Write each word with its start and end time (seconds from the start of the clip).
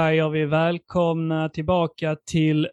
säger 0.00 0.28
vi 0.28 0.44
välkomna 0.44 1.48
tillbaka 1.48 2.16
till 2.26 2.68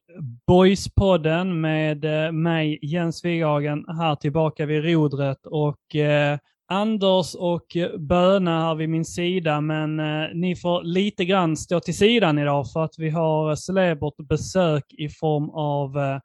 Boyspodden 0.47 1.61
med 1.61 2.25
eh, 2.25 2.31
mig 2.31 2.79
Jens 2.81 3.25
Wighagen 3.25 3.85
här 3.87 4.15
tillbaka 4.15 4.65
vid 4.65 4.83
rodret 4.83 5.45
och 5.45 5.95
eh, 5.95 6.37
Anders 6.67 7.35
och 7.35 7.77
Böna 7.97 8.61
här 8.61 8.75
vid 8.75 8.89
min 8.89 9.05
sida 9.05 9.61
men 9.61 9.99
eh, 9.99 10.29
ni 10.33 10.55
får 10.55 10.83
lite 10.83 11.25
grann 11.25 11.57
stå 11.57 11.79
till 11.79 11.97
sidan 11.97 12.39
idag 12.39 12.71
för 12.71 12.83
att 12.83 12.95
vi 12.97 13.09
har 13.09 13.55
celebert 13.55 14.27
besök 14.29 14.85
i 14.93 15.09
form 15.09 15.49
av 15.49 15.97
eh, 15.97 16.19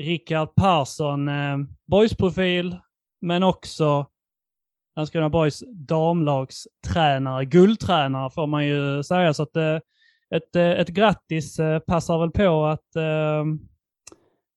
Rickard 0.00 0.54
Persson, 0.54 1.28
eh, 1.28 1.56
Boys-profil 1.86 2.76
men 3.20 3.42
också 3.42 4.06
Landskrona 4.96 5.28
Boys 5.28 5.64
damlagstränare, 5.72 7.44
guldtränare 7.44 8.30
får 8.30 8.46
man 8.46 8.66
ju 8.66 9.02
säga. 9.02 9.34
Så 9.34 9.42
att 9.42 9.56
eh, 9.56 9.78
ett, 10.34 10.56
eh, 10.56 10.70
ett 10.70 10.88
grattis 10.88 11.58
eh, 11.58 11.78
passar 11.78 12.18
väl 12.18 12.30
på 12.30 12.66
att 12.66 12.96
eh, 12.96 13.44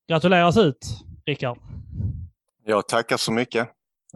gratuleras 0.10 0.58
ut, 0.58 0.86
Rickard. 1.26 1.58
Jag 2.66 2.88
tackar 2.88 3.18
så 3.18 3.32
mycket. 3.32 3.68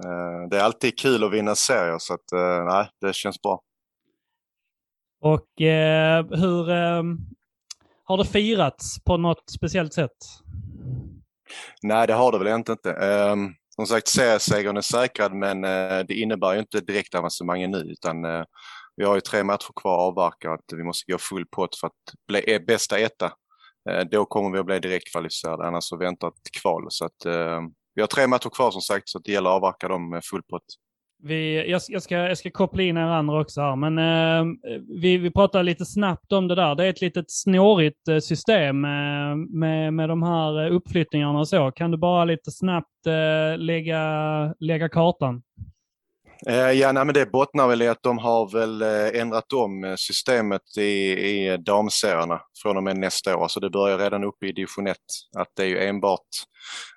Eh, 0.05 0.49
Det 0.49 0.57
är 0.57 0.63
alltid 0.63 0.99
kul 0.99 1.23
att 1.23 1.33
vinna 1.33 1.55
serier 1.55 1.97
så 1.99 2.13
att, 2.13 2.31
eh, 2.31 2.65
nej, 2.65 2.89
det 3.01 3.15
känns 3.15 3.41
bra. 3.41 3.61
Och 5.21 5.61
eh, 5.61 6.25
hur 6.29 6.69
eh, 6.69 7.03
har 8.03 8.17
det 8.17 8.25
firats 8.25 9.03
på 9.03 9.17
något 9.17 9.49
speciellt 9.49 9.93
sätt? 9.93 10.11
Nej, 11.81 12.07
det 12.07 12.13
har 12.13 12.31
det 12.31 12.37
väl 12.37 12.47
egentligen 12.47 12.77
inte. 12.77 12.91
Ehm, 12.93 13.53
Som 13.75 13.85
sagt, 13.85 14.07
seriesegern 14.07 14.77
är 14.77 14.81
säkrad 14.81 15.33
men 15.33 15.63
eh, 15.63 15.99
det 16.07 16.13
innebär 16.13 16.53
ju 16.53 16.59
inte 16.59 16.79
direkt 16.79 17.15
avancemang 17.15 17.71
nu 17.71 17.77
utan 17.77 18.25
eh, 18.25 18.43
vi 18.95 19.05
har 19.05 19.15
ju 19.15 19.21
tre 19.21 19.43
matcher 19.43 19.71
kvar 19.81 19.93
att 19.93 20.11
avverka 20.11 20.49
och 20.49 20.53
att 20.55 20.77
vi 20.77 20.83
måste 20.83 21.11
gå 21.11 21.17
full 21.17 21.45
pott 21.45 21.75
för 21.79 21.87
att 21.87 22.27
bli 22.27 22.43
e-, 22.47 22.59
bästa 22.59 22.99
etta. 22.99 23.31
Eh, 23.89 24.05
Då 24.11 24.25
kommer 24.25 24.51
vi 24.51 24.59
att 24.59 24.65
bli 24.65 24.79
direkt 24.79 25.11
kvalificerade, 25.11 25.67
annars 25.67 25.83
så 25.83 25.97
väntar 25.97 26.27
ett 26.27 26.61
kval. 26.61 26.85
Så 26.89 27.05
att, 27.05 27.25
eh, 27.25 27.61
vi 27.95 28.01
har 28.01 28.07
tre 28.07 28.27
matcher 28.27 28.49
kvar 28.49 28.71
som 28.71 28.81
sagt 28.81 29.09
så 29.09 29.17
att 29.17 29.23
det 29.23 29.31
gäller 29.31 29.49
att 29.49 29.55
avverka 29.55 29.87
dem 29.87 30.09
med 30.09 30.25
full 30.25 30.43
pott. 30.43 30.65
Vi, 31.25 31.69
jag, 31.71 31.81
jag, 31.87 32.03
ska, 32.03 32.15
jag 32.15 32.37
ska 32.37 32.51
koppla 32.51 32.83
in 32.83 32.97
er 32.97 33.01
andra 33.01 33.41
också 33.41 33.61
här, 33.61 33.75
men 33.75 33.97
eh, 33.97 34.53
vi, 35.01 35.17
vi 35.17 35.31
pratar 35.31 35.63
lite 35.63 35.85
snabbt 35.85 36.31
om 36.31 36.47
det 36.47 36.55
där. 36.55 36.75
Det 36.75 36.85
är 36.85 36.89
ett 36.89 37.01
litet 37.01 37.25
snårigt 37.27 38.07
eh, 38.07 38.19
system 38.19 38.85
eh, 38.85 39.35
med, 39.49 39.93
med 39.93 40.09
de 40.09 40.23
här 40.23 40.65
eh, 40.65 40.75
uppflyttningarna 40.75 41.39
och 41.39 41.47
så. 41.47 41.71
Kan 41.71 41.91
du 41.91 41.97
bara 41.97 42.25
lite 42.25 42.51
snabbt 42.51 43.07
eh, 43.07 43.57
lägga, 43.57 44.03
lägga 44.59 44.89
kartan? 44.89 45.43
Eh, 46.47 46.71
ja, 46.71 46.91
nej, 46.91 47.05
men 47.05 47.13
det 47.13 47.31
bottnar 47.31 47.67
väl 47.67 47.81
i 47.81 47.87
att 47.87 48.03
de 48.03 48.17
har 48.17 48.51
väl 48.51 48.81
eh, 48.81 49.21
ändrat 49.21 49.53
om 49.53 49.83
eh, 49.83 49.95
systemet 49.95 50.77
i, 50.77 51.11
i 51.11 51.57
damserierna 51.57 52.41
från 52.61 52.77
och 52.77 52.83
med 52.83 52.97
nästa 52.97 53.37
år. 53.37 53.47
Så 53.47 53.59
det 53.59 53.69
börjar 53.69 53.97
redan 53.97 54.23
uppe 54.23 54.47
i 54.47 54.51
division 54.51 54.87
1. 54.87 54.97
Att 55.37 55.47
det 55.55 55.63
är 55.63 55.67
ju 55.67 55.83
enbart 55.83 56.27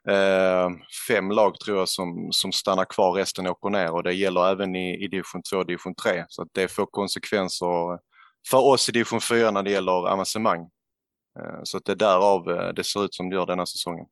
eh, 0.09 0.69
fem 1.09 1.31
lag 1.31 1.55
tror 1.61 1.79
jag 1.79 1.89
som, 1.89 2.29
som 2.31 2.53
stannar 2.53 2.85
kvar, 2.85 3.13
resten 3.13 3.47
åker 3.47 3.71
ner 3.71 3.95
och 3.95 4.03
det 4.03 4.13
gäller 4.13 4.51
även 4.51 4.77
i, 4.77 5.05
i 5.05 5.09
division 5.09 5.43
2 5.51 5.57
och 5.57 5.67
division 5.67 5.95
3. 5.95 6.25
Så 6.29 6.43
att 6.43 6.49
det 6.55 6.69
får 6.69 6.87
konsekvenser 6.87 7.99
för 8.51 8.67
oss 8.67 8.89
i 8.89 8.93
division 8.93 9.21
4 9.21 9.51
när 9.51 9.63
det 9.63 9.71
gäller 9.71 9.93
avancemang. 9.93 10.61
Eh, 11.41 11.61
så 11.63 11.77
att 11.77 11.85
det 11.85 11.93
är 11.93 11.97
därav 11.97 12.45
det 12.75 12.85
ser 12.85 13.05
ut 13.05 13.15
som 13.15 13.31
det 13.31 13.37
gör 13.37 13.47
denna 13.47 13.67
säsongen. 13.67 14.07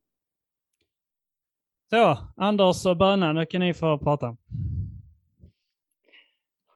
Så, 1.91 2.19
Anders 2.37 2.87
och 2.87 2.97
Böna, 2.97 3.33
nu 3.33 3.47
kan 3.47 3.61
ni 3.61 3.75
få 3.75 3.99
prata. 3.99 4.37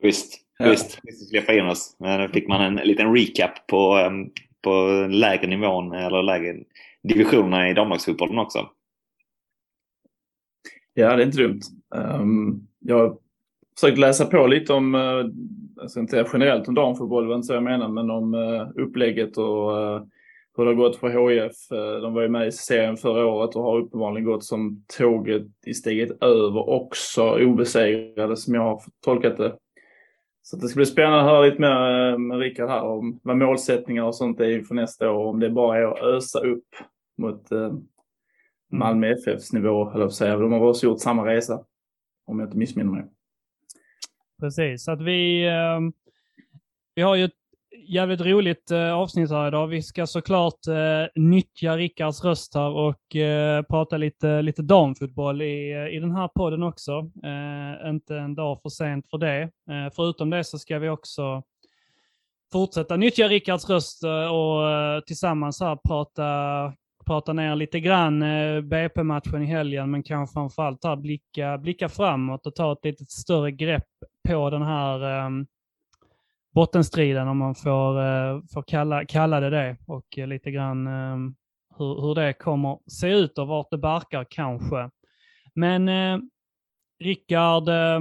Schysst. 0.02 0.40
Schysst. 0.62 1.00
Schysst 1.02 1.22
att 1.22 1.28
släppa 1.28 1.54
in 1.54 1.66
oss. 1.66 1.96
Men 1.98 2.20
då 2.20 2.28
fick 2.28 2.48
man 2.48 2.60
en 2.60 2.88
liten 2.88 3.16
recap 3.16 3.66
på, 3.66 3.96
em, 3.96 4.30
på 4.62 5.06
lägre 5.10 5.46
nivån 5.46 5.92
eller 5.92 6.22
lägre 6.22 6.56
divisionerna 7.02 7.70
i 7.70 7.74
damlagsfotbollen 7.74 8.38
också. 8.38 8.70
Ja, 10.94 11.16
det 11.16 11.22
är 11.22 11.26
inte 11.26 11.42
dumt. 11.42 11.60
Um, 11.94 12.68
jag 12.78 12.98
har 12.98 13.16
försökt 13.80 13.98
läsa 13.98 14.26
på 14.26 14.46
lite 14.46 14.72
om, 14.72 14.94
jag 15.76 15.90
ska 15.90 16.00
inte 16.00 16.10
säga 16.10 16.28
generellt 16.32 16.68
om 16.68 16.74
damfotboll, 16.74 17.22
det 17.22 17.28
var 17.28 17.36
inte 17.36 17.46
så 17.46 17.54
jag 17.54 17.62
menar, 17.62 17.88
men 17.88 18.10
om 18.10 18.34
uh, 18.34 18.68
upplägget 18.76 19.38
och 19.38 19.70
uh, 19.70 20.02
hur 20.56 20.64
det 20.64 20.70
har 20.70 20.74
gått 20.74 20.96
för 20.96 21.30
HIF. 21.30 21.68
De 22.02 22.14
var 22.14 22.22
ju 22.22 22.28
med 22.28 22.46
i 22.46 22.52
serien 22.52 22.96
förra 22.96 23.26
året 23.26 23.56
och 23.56 23.62
har 23.62 23.78
uppenbarligen 23.78 24.24
gått 24.24 24.44
som 24.44 24.84
tåget 24.98 25.46
i 25.66 25.74
steget 25.74 26.22
över 26.22 26.68
också, 26.68 27.44
obesegrade 27.44 28.36
som 28.36 28.54
jag 28.54 28.62
har 28.62 28.82
tolkat 29.04 29.36
det. 29.36 29.56
Så 30.50 30.56
det 30.56 30.68
ska 30.68 30.76
bli 30.76 30.86
spännande 30.86 31.18
att 31.18 31.26
höra 31.26 31.46
lite 31.46 31.60
mer 31.60 32.12
uh, 32.12 32.18
med 32.18 32.38
Rickard 32.38 32.68
här 32.68 32.82
om 32.82 33.20
vad 33.22 33.36
målsättningar 33.36 34.02
och 34.02 34.14
sånt 34.14 34.40
är 34.40 34.58
inför 34.58 34.74
nästa 34.74 35.10
år, 35.10 35.24
om 35.24 35.40
det 35.40 35.50
bara 35.50 35.78
är 35.78 35.82
att 35.82 36.02
ösa 36.02 36.38
upp 36.38 36.66
mot 37.18 37.52
uh, 37.52 37.74
Malmö 38.72 39.12
FFs 39.12 39.52
nivå, 39.52 39.92
jag 39.94 40.02
att 40.02 40.14
säga. 40.14 40.36
De 40.36 40.52
har 40.52 40.60
också 40.60 40.86
gjort 40.86 41.00
samma 41.00 41.26
resa, 41.26 41.64
om 42.26 42.38
jag 42.38 42.46
inte 42.46 42.58
missminner 42.58 42.92
mig. 42.92 43.04
Precis, 44.40 44.84
så 44.84 44.92
att 44.92 45.00
vi, 45.02 45.46
eh, 45.46 45.80
vi 46.94 47.02
har 47.02 47.16
ju 47.16 47.30
jävligt 47.88 48.20
roligt 48.20 48.70
eh, 48.70 48.92
avsnitt 48.92 49.30
här 49.30 49.48
idag. 49.48 49.66
Vi 49.66 49.82
ska 49.82 50.06
såklart 50.06 50.66
eh, 50.66 51.22
nyttja 51.22 51.76
Rickards 51.76 52.24
röst 52.24 52.54
här 52.54 52.70
och 52.70 53.16
eh, 53.16 53.62
prata 53.62 53.96
lite, 53.96 54.42
lite 54.42 54.62
damfotboll 54.62 55.42
i, 55.42 55.72
eh, 55.72 55.96
i 55.96 55.98
den 56.00 56.12
här 56.12 56.28
podden 56.28 56.62
också. 56.62 56.92
Eh, 57.24 57.90
inte 57.90 58.16
en 58.16 58.34
dag 58.34 58.58
för 58.62 58.68
sent 58.68 59.10
för 59.10 59.18
det. 59.18 59.42
Eh, 59.42 59.92
förutom 59.96 60.30
det 60.30 60.44
så 60.44 60.58
ska 60.58 60.78
vi 60.78 60.88
också 60.88 61.42
fortsätta 62.52 62.96
nyttja 62.96 63.28
Rickards 63.28 63.70
röst 63.70 64.04
eh, 64.04 64.34
och 64.34 64.70
eh, 64.70 65.00
tillsammans 65.00 65.60
här 65.60 65.78
prata, 65.88 66.72
prata 67.06 67.32
ner 67.32 67.56
lite 67.56 67.80
grann 67.80 68.22
eh, 68.22 68.60
BP-matchen 68.60 69.42
i 69.42 69.46
helgen, 69.46 69.90
men 69.90 70.02
kanske 70.02 70.34
framförallt 70.34 70.84
här 70.84 70.96
blicka, 70.96 71.58
blicka 71.58 71.88
framåt 71.88 72.46
och 72.46 72.54
ta 72.54 72.72
ett 72.72 72.84
lite 72.84 73.04
större 73.04 73.50
grepp 73.50 73.88
på 74.28 74.50
den 74.50 74.62
här 74.62 75.24
eh, 75.24 75.30
bottenstriden, 76.58 77.28
om 77.28 77.38
man 77.38 77.54
får, 77.54 78.00
eh, 78.00 78.40
får 78.52 78.62
kalla, 78.62 79.04
kalla 79.04 79.40
det 79.40 79.50
det, 79.50 79.76
och 79.86 80.18
eh, 80.18 80.26
lite 80.26 80.50
grann 80.50 80.86
eh, 80.86 81.16
hur, 81.78 82.00
hur 82.00 82.14
det 82.14 82.32
kommer 82.32 82.78
se 82.90 83.08
ut 83.08 83.38
och 83.38 83.48
vart 83.48 83.70
det 83.70 83.78
barkar 83.78 84.26
kanske. 84.30 84.90
Men 85.54 85.88
eh, 85.88 86.18
Rickard, 87.04 87.68
eh, 87.68 88.00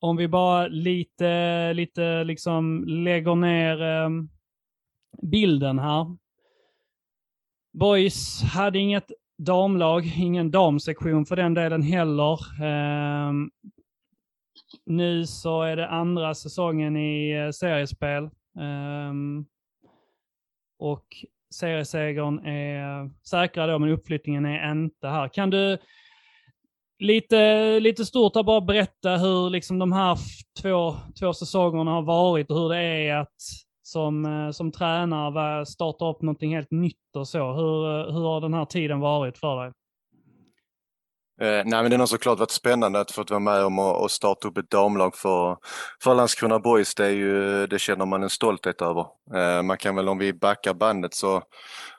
om 0.00 0.16
vi 0.16 0.28
bara 0.28 0.66
lite, 0.66 1.72
lite 1.72 2.24
liksom 2.24 2.84
lägger 2.84 3.34
ner 3.34 3.82
eh, 3.82 4.10
bilden 5.22 5.78
här. 5.78 6.16
Boys 7.72 8.42
hade 8.42 8.78
inget 8.78 9.10
damlag, 9.38 10.12
ingen 10.16 10.50
damsektion 10.50 11.26
för 11.26 11.36
den 11.36 11.54
delen 11.54 11.82
heller. 11.82 12.62
Ehm, 12.62 13.50
nu 14.84 15.26
så 15.26 15.62
är 15.62 15.76
det 15.76 15.88
andra 15.88 16.34
säsongen 16.34 16.96
i 16.96 17.30
eh, 17.30 17.50
seriespel. 17.50 18.30
Um, 19.10 19.46
och 20.78 21.06
seriesegern 21.54 22.38
är 22.46 23.10
säkrad 23.28 23.68
då, 23.68 23.78
men 23.78 23.90
uppflyttningen 23.90 24.46
är 24.46 24.72
inte 24.72 25.08
här. 25.08 25.28
Kan 25.28 25.50
du 25.50 25.78
lite, 26.98 27.80
lite 27.80 28.04
stort 28.04 28.34
här 28.34 28.42
bara 28.42 28.60
berätta 28.60 29.16
hur 29.16 29.50
liksom 29.50 29.78
de 29.78 29.92
här 29.92 30.18
två, 30.62 30.96
två 31.20 31.32
säsongerna 31.32 31.90
har 31.90 32.02
varit 32.02 32.50
och 32.50 32.56
hur 32.56 32.68
det 32.68 32.82
är 32.82 33.16
att 33.16 33.36
som, 33.82 34.24
eh, 34.24 34.50
som 34.50 34.72
tränare 34.72 35.66
starta 35.66 36.10
upp 36.10 36.22
någonting 36.22 36.54
helt 36.54 36.70
nytt 36.70 37.16
och 37.16 37.28
så. 37.28 37.52
Hur, 37.52 38.00
eh, 38.00 38.14
hur 38.14 38.20
har 38.20 38.40
den 38.40 38.54
här 38.54 38.64
tiden 38.64 39.00
varit 39.00 39.38
för 39.38 39.64
dig? 39.64 39.72
Eh, 41.40 41.62
nej, 41.64 41.82
men 41.82 41.90
det 41.90 41.96
har 41.96 42.06
såklart 42.06 42.38
varit 42.38 42.50
spännande 42.50 43.00
att 43.00 43.10
få 43.10 43.24
vara 43.28 43.40
med 43.40 43.64
om 43.64 43.78
att 43.78 44.10
starta 44.10 44.48
upp 44.48 44.58
ett 44.58 44.70
damlag 44.70 45.16
för, 45.16 45.56
för 46.02 46.14
Landskrona 46.14 46.58
Boys. 46.58 46.94
Det, 46.94 47.06
är 47.06 47.10
ju, 47.10 47.66
det 47.66 47.78
känner 47.78 48.06
man 48.06 48.22
en 48.22 48.30
stolthet 48.30 48.82
över. 48.82 49.06
Eh, 49.34 49.62
man 49.62 49.78
kan 49.78 49.96
väl, 49.96 50.08
om 50.08 50.18
vi 50.18 50.32
backar 50.32 50.74
bandet 50.74 51.14
så, 51.14 51.42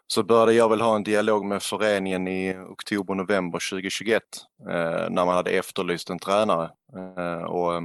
så 0.07 0.23
började 0.23 0.53
jag 0.53 0.69
väl 0.69 0.81
ha 0.81 0.95
en 0.95 1.03
dialog 1.03 1.45
med 1.45 1.63
föreningen 1.63 2.27
i 2.27 2.57
oktober-november 2.69 3.69
2021 3.71 4.23
eh, 4.69 5.09
när 5.09 5.25
man 5.25 5.35
hade 5.35 5.51
efterlyst 5.51 6.09
en 6.09 6.19
tränare. 6.19 6.69
Eh, 7.17 7.43
och, 7.43 7.75
eh, 7.75 7.81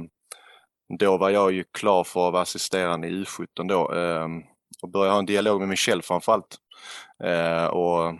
då 0.99 1.17
var 1.17 1.29
jag 1.29 1.51
ju 1.51 1.63
klar 1.71 2.03
för 2.03 2.27
att 2.27 2.33
vara 2.33 2.41
assisterande 2.41 3.07
i 3.07 3.23
U17 3.23 3.67
då 3.67 3.93
eh, 3.93 4.27
och 4.81 4.89
började 4.89 5.11
ha 5.11 5.19
en 5.19 5.25
dialog 5.25 5.59
med 5.59 5.69
Michel 5.69 6.01
framförallt. 6.01 6.57
Och 7.71 8.13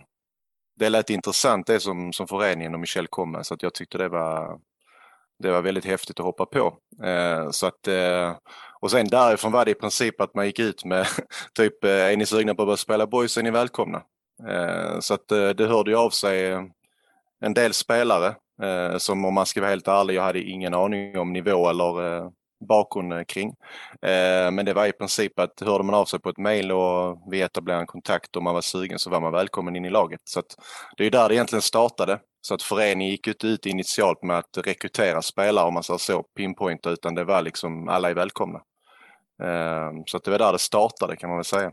det 0.76 0.88
lät 0.88 1.10
intressant 1.10 1.66
det 1.66 1.80
som, 1.80 2.12
som 2.12 2.28
föreningen 2.28 2.74
och 2.74 2.80
Michel 2.80 3.06
kom 3.06 3.30
med 3.30 3.46
så 3.46 3.54
att 3.54 3.62
jag 3.62 3.74
tyckte 3.74 3.98
det 3.98 4.08
var, 4.08 4.58
det 5.38 5.50
var 5.50 5.62
väldigt 5.62 5.84
häftigt 5.84 6.20
att 6.20 6.26
hoppa 6.26 6.46
på. 6.46 6.78
Eh, 7.04 7.50
så 7.50 7.66
att, 7.66 7.88
eh, 7.88 8.36
och 8.80 8.90
sen 8.90 9.06
därifrån 9.06 9.52
var 9.52 9.64
det 9.64 9.70
i 9.70 9.74
princip 9.74 10.20
att 10.20 10.34
man 10.34 10.46
gick 10.46 10.58
ut 10.58 10.84
med 10.84 11.06
typ, 11.54 11.84
eh, 11.84 11.90
är 11.90 12.16
ni 12.16 12.26
sugna 12.26 12.54
på 12.54 12.62
att 12.62 12.66
börja 12.66 12.76
spela 12.76 13.06
boys 13.06 13.36
är 13.36 13.42
ni 13.42 13.50
välkomna. 13.50 14.02
Eh, 14.48 15.00
så 15.00 15.14
att 15.14 15.32
eh, 15.32 15.48
det 15.48 15.66
hörde 15.66 15.90
ju 15.90 15.96
av 15.96 16.10
sig 16.10 16.52
en 17.40 17.54
del 17.54 17.74
spelare 17.74 18.34
eh, 18.62 18.96
som 18.96 19.24
om 19.24 19.34
man 19.34 19.46
ska 19.46 19.60
vara 19.60 19.70
helt 19.70 19.88
ärlig, 19.88 20.14
jag 20.14 20.22
hade 20.22 20.42
ingen 20.42 20.74
aning 20.74 21.18
om 21.18 21.32
nivå 21.32 21.68
eller 21.68 22.16
eh, 22.16 22.30
bakgrund 22.64 23.12
eh, 23.12 23.24
kring. 23.24 23.48
Eh, 24.02 24.50
men 24.50 24.64
det 24.64 24.74
var 24.74 24.86
i 24.86 24.92
princip 24.92 25.38
att 25.38 25.60
hörde 25.60 25.84
man 25.84 25.94
av 25.94 26.04
sig 26.04 26.20
på 26.20 26.28
ett 26.28 26.38
mejl 26.38 26.72
och 26.72 27.18
vi 27.30 27.42
etablerade 27.42 27.82
en 27.82 27.86
kontakt 27.86 28.36
och 28.36 28.42
man 28.42 28.54
var 28.54 28.60
sugen 28.60 28.98
så 28.98 29.10
var 29.10 29.20
man 29.20 29.32
välkommen 29.32 29.76
in 29.76 29.84
i 29.84 29.90
laget. 29.90 30.20
Så 30.24 30.42
det 30.96 31.06
är 31.06 31.10
där 31.10 31.28
det 31.28 31.34
egentligen 31.34 31.62
startade. 31.62 32.20
Så 32.40 32.54
att 32.54 32.62
föreningen 32.62 33.10
gick 33.10 33.26
inte 33.26 33.46
ut 33.46 33.66
initialt 33.66 34.22
med 34.22 34.38
att 34.38 34.58
rekrytera 34.64 35.22
spelare 35.22 35.66
om 35.66 35.74
man 35.74 35.82
säger 35.82 35.98
så, 35.98 36.22
pinpointa, 36.22 36.90
utan 36.90 37.14
det 37.14 37.24
var 37.24 37.42
liksom 37.42 37.88
alla 37.88 38.10
är 38.10 38.14
välkomna. 38.14 38.58
Eh, 39.42 39.90
så 40.06 40.16
att 40.16 40.24
det 40.24 40.30
var 40.30 40.38
där 40.38 40.52
det 40.52 40.58
startade 40.58 41.16
kan 41.16 41.28
man 41.28 41.38
väl 41.38 41.44
säga. 41.44 41.72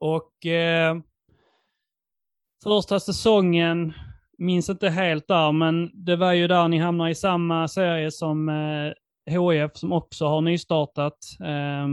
Och 0.00 0.46
eh, 0.46 0.96
första 2.64 3.00
säsongen, 3.00 3.92
minns 4.42 4.70
inte 4.70 4.88
helt 4.88 5.28
där, 5.28 5.52
men 5.52 5.90
det 5.94 6.16
var 6.16 6.32
ju 6.32 6.48
där 6.48 6.68
ni 6.68 6.78
hamnar 6.78 7.08
i 7.08 7.14
samma 7.14 7.68
serie 7.68 8.10
som 8.10 8.48
eh, 8.48 8.92
HF 9.34 9.76
som 9.76 9.92
också 9.92 10.26
har 10.26 10.40
nystartat. 10.40 11.18
Eh, 11.40 11.88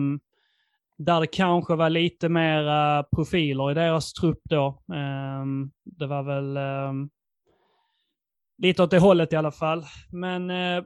där 0.98 1.22
det 1.22 1.28
kanske 1.28 1.76
var 1.76 1.90
lite 1.90 2.30
mera 2.30 3.04
profiler 3.04 3.72
i 3.72 3.74
deras 3.74 4.14
trupp 4.14 4.42
då. 4.50 4.68
Eh, 4.94 5.46
det 5.86 6.08
var 6.08 6.24
väl 6.24 6.58
ehm, 6.58 7.10
lite 8.58 8.84
åt 8.84 8.92
det 8.92 9.00
hållet 9.00 9.34
i 9.34 9.36
alla 9.36 9.52
fall. 9.52 9.84
Men 10.12 10.50
eh, 10.50 10.84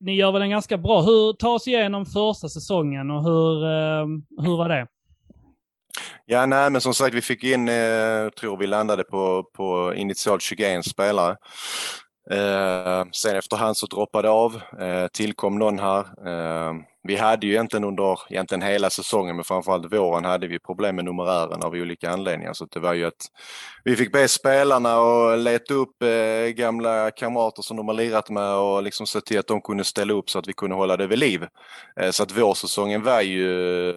ni 0.00 0.14
gör 0.14 0.32
väl 0.32 0.42
en 0.42 0.50
ganska 0.50 0.78
bra. 0.78 1.02
Hur 1.02 1.32
ta 1.32 1.48
oss 1.48 1.68
igenom 1.68 2.06
första 2.06 2.48
säsongen 2.48 3.10
och 3.10 3.22
hur, 3.24 3.64
ehm, 3.64 4.22
hur 4.38 4.56
var 4.56 4.68
det? 4.68 4.86
Ja, 6.26 6.46
nej, 6.46 6.70
men 6.70 6.80
som 6.80 6.94
sagt, 6.94 7.14
vi 7.14 7.22
fick 7.22 7.44
in, 7.44 7.68
eh, 7.68 8.28
tror 8.28 8.56
vi 8.56 8.66
landade 8.66 9.04
på, 9.04 9.44
på 9.56 9.94
initialt 9.96 10.42
21 10.42 10.84
spelare. 10.84 11.36
Eh, 12.30 13.04
sen 13.12 13.36
efterhand 13.36 13.76
så 13.76 13.86
droppade 13.86 14.28
det 14.28 14.32
av, 14.32 14.60
eh, 14.80 15.06
tillkom 15.12 15.58
någon 15.58 15.78
här. 15.78 16.00
Eh, 16.00 16.74
vi 17.02 17.16
hade 17.16 17.46
ju 17.46 17.52
egentligen 17.52 17.84
under 17.84 18.18
egentligen 18.32 18.62
hela 18.62 18.90
säsongen, 18.90 19.36
men 19.36 19.44
framförallt 19.44 19.92
våren, 19.92 20.24
hade 20.24 20.46
vi 20.46 20.58
problem 20.58 20.96
med 20.96 21.04
numerären 21.04 21.62
av 21.62 21.72
olika 21.72 22.10
anledningar. 22.10 22.52
Så 22.52 22.64
det 22.64 22.80
var 22.80 22.94
ju 22.94 23.04
att 23.04 23.26
vi 23.84 23.96
fick 23.96 24.12
be 24.12 24.28
spelarna 24.28 24.94
att 24.94 25.38
leta 25.38 25.74
upp 25.74 26.02
eh, 26.02 26.48
gamla 26.48 27.10
kamrater 27.10 27.62
som 27.62 27.76
de 27.76 27.88
har 27.88 27.94
lirat 27.94 28.30
med 28.30 28.54
och 28.54 28.82
liksom 28.82 29.06
se 29.06 29.20
till 29.20 29.38
att 29.38 29.46
de 29.46 29.60
kunde 29.60 29.84
ställa 29.84 30.12
upp 30.12 30.30
så 30.30 30.38
att 30.38 30.48
vi 30.48 30.52
kunde 30.52 30.76
hålla 30.76 30.96
det 30.96 31.06
vid 31.06 31.18
liv. 31.18 31.46
Eh, 32.00 32.10
så 32.10 32.22
att 32.22 32.38
vårsäsongen 32.38 33.02
var 33.02 33.20
ju 33.20 33.94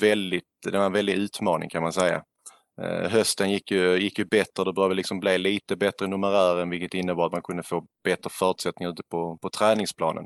väldigt, 0.00 0.44
det 0.66 0.78
var 0.78 0.86
en 0.86 0.92
väldig 0.92 1.14
utmaning 1.14 1.68
kan 1.68 1.82
man 1.82 1.92
säga. 1.92 2.22
Eh, 2.82 3.10
hösten 3.10 3.50
gick 3.50 3.70
ju, 3.70 3.96
gick 3.96 4.18
ju 4.18 4.24
bättre, 4.24 4.64
det 4.64 4.72
började 4.72 4.94
liksom 4.94 5.20
bli 5.20 5.38
lite 5.38 5.76
bättre 5.76 6.06
numerären 6.06 6.70
vilket 6.70 6.94
innebar 6.94 7.26
att 7.26 7.32
man 7.32 7.42
kunde 7.42 7.62
få 7.62 7.84
bättre 8.04 8.30
förutsättningar 8.30 8.92
ute 8.92 9.02
på, 9.10 9.38
på 9.42 9.50
träningsplanen. 9.50 10.24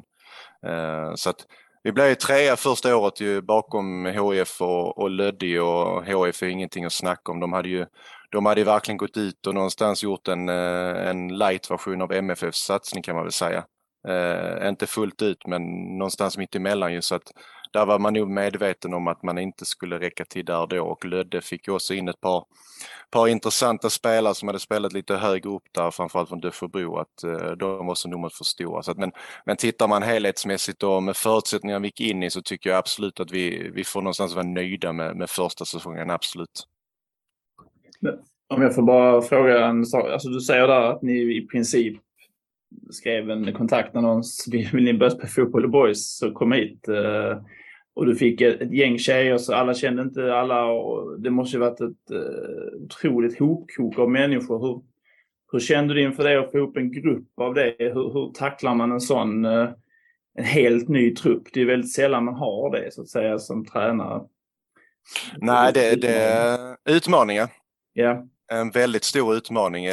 Eh, 0.66 1.14
så 1.14 1.30
att 1.30 1.46
vi 1.82 1.92
blev 1.92 2.08
ju 2.08 2.14
trea 2.14 2.56
första 2.56 2.96
året 2.96 3.20
ju 3.20 3.42
bakom 3.42 4.06
HF 4.06 4.60
och, 4.60 4.98
och 4.98 5.10
Lödde 5.10 5.60
och 5.60 6.06
HF 6.06 6.42
är 6.42 6.46
ingenting 6.46 6.84
att 6.84 6.92
snacka 6.92 7.32
om. 7.32 7.40
De 7.40 7.52
hade 7.52 7.68
ju 7.68 7.86
de 8.30 8.46
hade 8.46 8.64
verkligen 8.64 8.96
gått 8.96 9.16
ut 9.16 9.46
och 9.46 9.54
någonstans 9.54 10.02
gjort 10.02 10.28
en, 10.28 10.48
eh, 10.48 11.08
en 11.08 11.28
light-version 11.28 12.02
av 12.02 12.12
MFFs 12.12 12.58
satsning 12.58 13.02
kan 13.02 13.14
man 13.14 13.24
väl 13.24 13.32
säga. 13.32 13.64
Eh, 14.08 14.68
inte 14.68 14.86
fullt 14.86 15.22
ut 15.22 15.46
men 15.46 15.62
någonstans 15.98 16.38
mitt 16.38 16.54
emellan 16.54 16.92
ju 16.92 17.02
så 17.02 17.14
att 17.14 17.32
där 17.72 17.86
var 17.86 17.98
man 17.98 18.14
nog 18.14 18.28
medveten 18.30 18.94
om 18.94 19.06
att 19.08 19.22
man 19.22 19.38
inte 19.38 19.64
skulle 19.64 19.98
räcka 19.98 20.24
till 20.24 20.44
där 20.44 20.66
då 20.66 20.84
och 20.86 21.04
Lödde 21.04 21.40
fick 21.40 21.68
också 21.68 21.94
in 21.94 22.08
ett 22.08 22.20
par, 22.20 22.44
par 23.10 23.28
intressanta 23.28 23.90
spelare 23.90 24.34
som 24.34 24.48
hade 24.48 24.58
spelat 24.58 24.92
lite 24.92 25.16
högre 25.16 25.50
upp 25.50 25.62
där, 25.72 25.90
framförallt 25.90 26.28
från 26.28 26.40
Döfebro, 26.40 26.96
att 26.96 27.24
eh, 27.24 27.50
de 27.50 27.86
var 27.86 27.94
så 27.94 28.08
numret 28.08 28.34
för 28.34 28.44
stora. 28.44 28.82
Så 28.82 28.90
att, 28.90 28.98
men, 28.98 29.12
men 29.44 29.56
tittar 29.56 29.88
man 29.88 30.02
helhetsmässigt 30.02 30.82
och 30.82 31.02
med 31.02 31.16
förutsättningarna 31.16 31.80
vi 31.80 31.88
gick 31.88 32.00
in 32.00 32.22
i 32.22 32.30
så 32.30 32.42
tycker 32.42 32.70
jag 32.70 32.78
absolut 32.78 33.20
att 33.20 33.30
vi, 33.30 33.70
vi 33.74 33.84
får 33.84 34.02
någonstans 34.02 34.34
vara 34.34 34.46
nöjda 34.46 34.92
med, 34.92 35.16
med 35.16 35.30
första 35.30 35.64
säsongen, 35.64 36.10
absolut. 36.10 36.66
Om 38.48 38.62
jag 38.62 38.74
får 38.74 38.82
bara 38.82 39.22
fråga 39.22 39.66
en 39.66 39.86
sak. 39.86 40.08
Alltså 40.08 40.28
du 40.28 40.40
säger 40.40 40.68
där 40.68 40.82
att 40.82 41.02
ni 41.02 41.36
i 41.36 41.46
princip 41.46 42.02
skrev 42.90 43.30
en 43.30 43.52
kontaktannons. 43.52 44.48
Vill 44.72 44.84
ni 44.84 44.94
börja 44.94 45.10
spela 45.10 45.28
fotboll 45.28 45.64
i 45.64 45.68
boys 45.68 46.16
så 46.16 46.32
kom 46.32 46.52
hit. 46.52 46.88
Eh, 46.88 47.38
och 47.94 48.06
du 48.06 48.16
fick 48.16 48.40
ett, 48.40 48.60
ett 48.60 48.72
gäng 48.72 48.98
tjejer 48.98 49.38
så 49.38 49.54
alla 49.54 49.74
kände 49.74 50.02
inte 50.02 50.34
alla. 50.34 50.64
Och 50.64 51.20
det 51.20 51.30
måste 51.30 51.56
ju 51.56 51.60
varit 51.60 51.80
ett 51.80 52.10
uh, 52.12 52.84
otroligt 52.84 53.38
hopkok 53.38 53.98
av 53.98 54.10
människor. 54.10 54.58
Hur, 54.58 54.82
hur 55.52 55.60
kände 55.60 55.94
du 55.94 56.02
inför 56.02 56.24
det 56.24 56.40
att 56.40 56.50
få 56.52 56.58
ihop 56.58 56.76
en 56.76 56.92
grupp 56.92 57.28
av 57.36 57.54
det? 57.54 57.74
Hur, 57.78 58.12
hur 58.12 58.32
tacklar 58.32 58.74
man 58.74 58.92
en 58.92 59.00
sån 59.00 59.44
uh, 59.44 59.68
en 60.34 60.44
helt 60.44 60.88
ny 60.88 61.14
trupp? 61.14 61.42
Det 61.52 61.60
är 61.60 61.64
väldigt 61.64 61.92
sällan 61.92 62.24
man 62.24 62.34
har 62.34 62.70
det 62.70 62.94
så 62.94 63.02
att 63.02 63.08
säga 63.08 63.38
som 63.38 63.64
tränare. 63.64 64.22
Nej, 65.36 65.72
det, 65.72 66.00
det 66.00 66.14
är 66.14 66.76
utmaningar. 66.88 67.48
Ja. 67.92 68.26
En 68.52 68.70
väldigt 68.70 69.04
stor 69.04 69.34
utmaning 69.34 69.86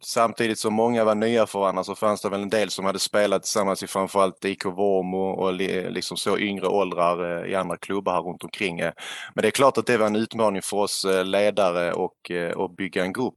samtidigt 0.00 0.58
som 0.58 0.74
många 0.74 1.04
var 1.04 1.14
nya 1.14 1.46
för 1.46 1.58
varandra 1.58 1.84
så 1.84 1.94
fanns 1.94 2.22
det 2.22 2.28
väl 2.28 2.42
en 2.42 2.48
del 2.48 2.70
som 2.70 2.84
hade 2.84 2.98
spelat 2.98 3.42
tillsammans 3.42 3.82
i 3.82 3.86
framförallt 3.86 4.44
IK 4.44 4.64
Vormo 4.64 5.30
och 5.30 5.52
liksom 5.92 6.16
så 6.16 6.38
yngre 6.38 6.66
åldrar 6.68 7.44
eh, 7.44 7.50
i 7.50 7.54
andra 7.54 7.76
klubbar 7.76 8.12
här 8.12 8.22
runt 8.22 8.44
omkring. 8.44 8.80
Eh, 8.80 8.92
men 9.34 9.42
det 9.42 9.48
är 9.48 9.50
klart 9.50 9.78
att 9.78 9.86
det 9.86 9.96
var 9.96 10.06
en 10.06 10.16
utmaning 10.16 10.62
för 10.62 10.76
oss 10.76 11.04
eh, 11.04 11.24
ledare 11.24 11.92
och, 11.92 12.30
och 12.56 12.74
bygga 12.74 13.04
en 13.04 13.12
grupp. 13.12 13.34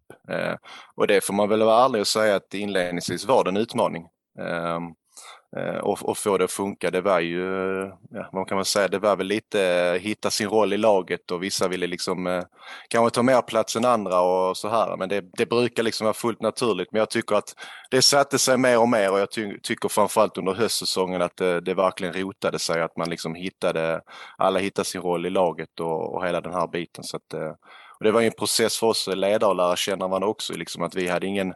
Och 0.95 1.07
det 1.07 1.23
får 1.23 1.33
man 1.33 1.49
väl 1.49 1.63
vara 1.63 1.85
ärlig 1.85 2.01
och 2.01 2.07
säga 2.07 2.35
att 2.35 2.53
inledningsvis 2.53 3.25
var 3.25 3.43
det 3.43 3.49
en 3.49 3.57
utmaning. 3.57 4.07
Ehm, 4.39 4.93
Eh, 5.57 5.77
och, 5.77 6.09
och 6.09 6.17
få 6.17 6.37
det 6.37 6.43
att 6.43 6.51
funka. 6.51 6.91
Det 6.91 7.01
var 7.01 7.19
ju, 7.19 7.81
eh, 7.83 7.93
ja, 8.09 8.29
vad 8.31 8.47
kan 8.47 8.55
man 8.55 8.65
säga, 8.65 8.87
det 8.87 8.99
var 8.99 9.15
väl 9.15 9.27
lite 9.27 9.63
eh, 9.63 10.01
hitta 10.01 10.31
sin 10.31 10.49
roll 10.49 10.73
i 10.73 10.77
laget 10.77 11.31
och 11.31 11.43
vissa 11.43 11.67
ville 11.67 11.87
liksom 11.87 12.27
eh, 12.27 12.43
kanske 12.89 13.15
ta 13.15 13.23
mer 13.23 13.41
plats 13.41 13.75
än 13.75 13.85
andra 13.85 14.21
och 14.21 14.57
så 14.57 14.69
här. 14.69 14.97
Men 14.97 15.09
det, 15.09 15.25
det 15.37 15.45
brukar 15.45 15.83
liksom 15.83 16.05
vara 16.05 16.13
fullt 16.13 16.41
naturligt. 16.41 16.91
Men 16.91 16.99
jag 16.99 17.09
tycker 17.09 17.35
att 17.35 17.55
det 17.91 18.01
satte 18.01 18.39
sig 18.39 18.57
mer 18.57 18.79
och 18.79 18.89
mer 18.89 19.11
och 19.11 19.19
jag 19.19 19.31
ty 19.31 19.59
tycker 19.63 19.89
framförallt 19.89 20.37
under 20.37 20.53
höstsäsongen 20.53 21.21
att 21.21 21.37
det, 21.37 21.61
det, 21.61 21.73
verkligen 21.73 22.13
rotade 22.13 22.59
sig. 22.59 22.81
Att 22.81 22.97
man 22.97 23.09
liksom 23.09 23.35
hittade, 23.35 24.01
alla 24.37 24.59
hittade 24.59 24.85
sin 24.85 25.01
roll 25.01 25.25
i 25.25 25.29
laget 25.29 25.79
och, 25.79 26.15
och 26.15 26.25
hela 26.25 26.41
den 26.41 26.53
här 26.53 26.67
biten. 26.67 27.03
Så 27.03 27.17
att, 27.17 27.33
och 27.99 28.03
det 28.03 28.11
var 28.11 28.21
ju 28.21 28.27
en 28.27 28.33
process 28.33 28.79
för 28.79 28.87
oss 28.87 29.07
ledare 29.07 29.51
att 29.51 29.57
lära 29.57 29.75
känna 29.75 30.07
varandra 30.07 30.27
också, 30.27 30.53
liksom 30.53 30.83
att 30.83 30.95
vi 30.95 31.07
hade 31.07 31.27
ingen 31.27 31.53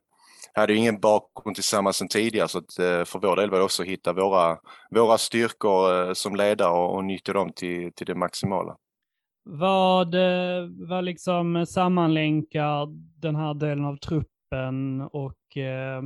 hade 0.53 0.73
ju 0.73 0.79
ingen 0.79 0.99
bakgrund 0.99 1.55
tillsammans 1.55 1.97
sedan 1.97 2.07
tidigare 2.07 2.47
så 2.47 2.57
att 2.57 2.79
eh, 2.79 3.05
för 3.05 3.19
vår 3.19 3.35
del 3.35 3.49
var 3.49 3.57
det 3.57 3.63
också 3.63 3.81
att 3.81 3.87
hitta 3.87 4.13
våra, 4.13 4.57
våra 4.91 5.17
styrkor 5.17 6.07
eh, 6.07 6.13
som 6.13 6.35
ledare 6.35 6.71
och, 6.71 6.95
och 6.95 7.05
nyttja 7.05 7.33
dem 7.33 7.51
till, 7.55 7.93
till 7.93 8.07
det 8.07 8.15
maximala. 8.15 8.77
Vad, 9.45 10.15
eh, 10.15 10.69
vad 10.89 11.03
liksom 11.03 11.65
sammanlänkar 11.65 12.87
den 13.21 13.35
här 13.35 13.53
delen 13.53 13.85
av 13.85 13.97
truppen 13.97 15.01
och 15.01 15.57
eh, 15.57 16.03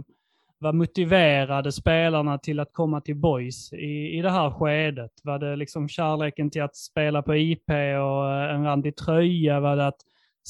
vad 0.59 0.75
motiverade 0.75 1.71
spelarna 1.71 2.37
till 2.37 2.59
att 2.59 2.73
komma 2.73 3.01
till 3.01 3.15
Boys 3.15 3.73
i, 3.73 4.17
i 4.17 4.21
det 4.21 4.31
här 4.31 4.51
skedet? 4.51 5.11
Var 5.23 5.39
det 5.39 5.55
liksom 5.55 5.89
kärleken 5.89 6.49
till 6.49 6.61
att 6.61 6.75
spela 6.75 7.21
på 7.21 7.35
IP 7.35 7.69
och 7.69 8.33
en 8.33 8.63
randig 8.63 8.95
tröja? 8.95 9.59
Var 9.59 9.75
det 9.75 9.87
att 9.87 10.01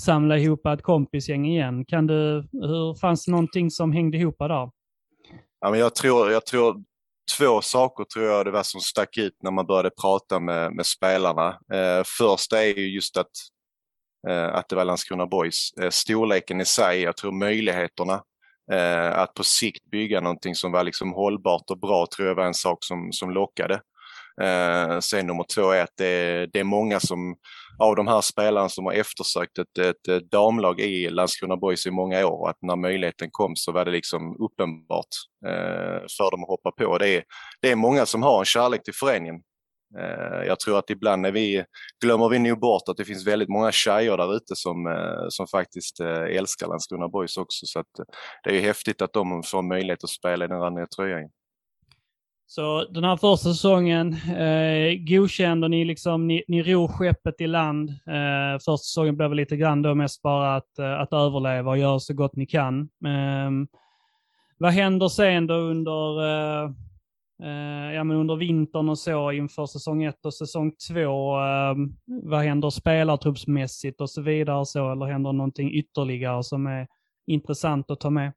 samla 0.05 0.37
ihop 0.37 0.65
ett 0.65 0.81
kompisgäng 0.81 1.45
igen. 1.45 1.85
Kan 1.85 2.07
du, 2.07 2.47
hur, 2.51 2.99
fanns 2.99 3.25
det 3.25 3.31
någonting 3.31 3.71
som 3.71 3.91
hängde 3.91 4.17
ihop 4.17 4.35
där? 4.39 4.49
Ja, 5.59 5.69
men 5.71 5.79
jag, 5.79 5.95
tror, 5.95 6.31
jag 6.31 6.45
tror 6.45 6.83
två 7.37 7.61
saker 7.61 8.03
tror 8.03 8.25
jag 8.25 8.45
det 8.45 8.51
var 8.51 8.63
som 8.63 8.81
stack 8.81 9.17
ut 9.17 9.37
när 9.43 9.51
man 9.51 9.65
började 9.65 9.89
prata 10.01 10.39
med, 10.39 10.73
med 10.73 10.85
spelarna. 10.85 11.47
Eh, 11.73 12.03
första 12.05 12.63
är 12.63 12.77
ju 12.77 12.89
just 12.89 13.17
att, 13.17 13.31
eh, 14.29 14.47
att 14.47 14.69
det 14.69 14.75
var 14.75 14.85
Landskrona 14.85 15.27
Boys. 15.27 15.73
Eh, 15.81 15.89
storleken 15.89 16.61
i 16.61 16.65
sig, 16.65 17.01
jag 17.01 17.17
tror 17.17 17.31
möjligheterna 17.31 18.21
eh, 18.71 19.19
att 19.19 19.33
på 19.33 19.43
sikt 19.43 19.85
bygga 19.91 20.21
någonting 20.21 20.55
som 20.55 20.71
var 20.71 20.83
liksom 20.83 21.13
hållbart 21.13 21.69
och 21.69 21.79
bra 21.79 22.07
tror 22.15 22.27
jag 22.27 22.35
var 22.35 22.45
en 22.45 22.53
sak 22.53 22.77
som, 22.83 23.11
som 23.11 23.31
lockade. 23.31 23.81
Eh, 24.41 24.99
sen 24.99 25.27
nummer 25.27 25.45
två 25.55 25.71
är 25.71 25.83
att 25.83 25.97
det, 25.97 26.45
det 26.53 26.59
är 26.59 26.63
många 26.63 26.99
som 26.99 27.35
av 27.79 27.95
de 27.95 28.07
här 28.07 28.21
spelarna 28.21 28.69
som 28.69 28.85
har 28.85 28.93
eftersökt 28.93 29.57
ett, 29.57 29.77
ett, 29.77 30.31
damlag 30.31 30.79
i 30.79 31.09
Landskrona 31.09 31.57
Boys 31.57 31.85
i 31.85 31.91
många 31.91 32.27
år. 32.27 32.49
Att 32.49 32.57
när 32.61 32.75
möjligheten 32.75 33.29
kom 33.31 33.55
så 33.55 33.71
var 33.71 33.85
det 33.85 33.91
liksom 33.91 34.37
uppenbart 34.39 35.07
eh, 35.45 36.05
för 36.17 36.31
dem 36.31 36.43
att 36.43 36.49
hoppa 36.49 36.71
på. 36.71 36.97
Det 36.97 37.09
är, 37.09 37.23
det 37.61 37.71
är 37.71 37.75
många 37.75 38.05
som 38.05 38.23
har 38.23 38.39
en 38.39 38.45
kärlek 38.45 38.83
till 38.83 38.93
föreningen. 38.93 39.41
Eh, 39.99 40.47
jag 40.47 40.59
tror 40.59 40.79
att 40.79 40.89
ibland 40.89 41.21
när 41.21 41.31
vi, 41.31 41.63
glömmer 42.03 42.29
vi 42.29 42.39
nog 42.39 42.59
bort 42.59 42.89
att 42.89 42.97
det 42.97 43.05
finns 43.05 43.27
väldigt 43.27 43.49
många 43.49 43.71
tjejer 43.71 44.17
där 44.17 44.35
ute 44.35 44.55
som, 44.55 44.87
eh, 44.87 45.25
som 45.29 45.47
faktiskt 45.47 45.99
eh, 45.99 46.37
älskar 46.37 46.67
Landskrona 46.67 47.07
Boys 47.07 47.37
också. 47.37 47.65
Så 47.65 47.79
att, 47.79 47.91
det 48.43 48.49
är 48.49 48.53
ju 48.53 48.61
häftigt 48.61 49.01
att 49.01 49.13
de 49.13 49.43
får 49.43 49.61
möjlighet 49.61 50.03
att 50.03 50.09
spela 50.09 50.45
i 50.45 50.47
den 50.47 50.59
randiga 50.59 50.87
tröjan. 50.95 51.29
Så 52.49 52.85
den 52.89 53.03
här 53.03 53.17
första 53.17 53.49
säsongen 53.49 54.13
eh, 54.13 54.93
godkände 55.07 55.67
ni 55.67 55.85
liksom, 55.85 56.27
ni, 56.27 56.43
ni 56.47 56.63
ror 56.63 56.87
skeppet 56.87 57.41
i 57.41 57.47
land. 57.47 57.89
Eh, 57.89 58.53
första 58.55 58.77
säsongen 58.77 59.17
blev 59.17 59.29
väl 59.29 59.37
lite 59.37 59.57
grann 59.57 59.81
då 59.81 59.95
mest 59.95 60.21
bara 60.21 60.55
att, 60.55 60.79
eh, 60.79 60.99
att 60.99 61.13
överleva 61.13 61.71
och 61.71 61.77
göra 61.77 61.99
så 61.99 62.13
gott 62.13 62.35
ni 62.35 62.45
kan. 62.45 62.81
Eh, 62.81 63.51
vad 64.57 64.71
händer 64.71 65.07
sen 65.07 65.47
då 65.47 65.53
under, 65.53 66.23
eh, 66.23 66.71
eh, 67.43 67.93
ja, 67.95 68.03
men 68.03 68.17
under 68.17 68.35
vintern 68.35 68.89
och 68.89 68.99
så 68.99 69.31
inför 69.31 69.65
säsong 69.65 70.03
ett 70.03 70.25
och 70.25 70.33
säsong 70.33 70.71
två? 70.89 71.39
Eh, 71.39 71.75
vad 72.05 72.43
händer 72.43 72.69
spelartruppsmässigt 72.69 74.01
och 74.01 74.09
så 74.09 74.21
vidare 74.21 74.59
och 74.59 74.67
så, 74.67 74.91
eller 74.91 75.05
händer 75.05 75.33
någonting 75.33 75.73
ytterligare 75.73 76.43
som 76.43 76.67
är 76.67 76.87
intressant 77.25 77.91
att 77.91 77.99
ta 77.99 78.09
med? 78.09 78.33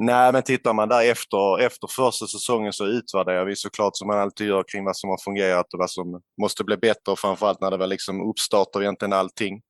Nej, 0.00 0.32
men 0.32 0.42
tittar 0.42 0.74
man 0.74 0.88
där 0.88 1.10
efter, 1.10 1.60
efter 1.60 1.86
första 1.86 2.26
säsongen 2.26 2.72
så 2.72 2.86
utvärderar 2.86 3.44
vi 3.44 3.56
såklart 3.56 3.96
som 3.96 4.08
man 4.08 4.18
alltid 4.18 4.46
gör 4.46 4.64
kring 4.72 4.84
vad 4.84 4.96
som 4.96 5.10
har 5.10 5.18
fungerat 5.24 5.74
och 5.74 5.78
vad 5.78 5.90
som 5.90 6.20
måste 6.40 6.64
bli 6.64 6.76
bättre 6.76 7.16
framförallt 7.16 7.60
när 7.60 7.70
det 7.70 7.76
var 7.76 7.86
liksom 7.86 8.30
uppstart 8.30 8.76
av 8.76 8.82
egentligen 8.82 9.12
allting. 9.12 9.60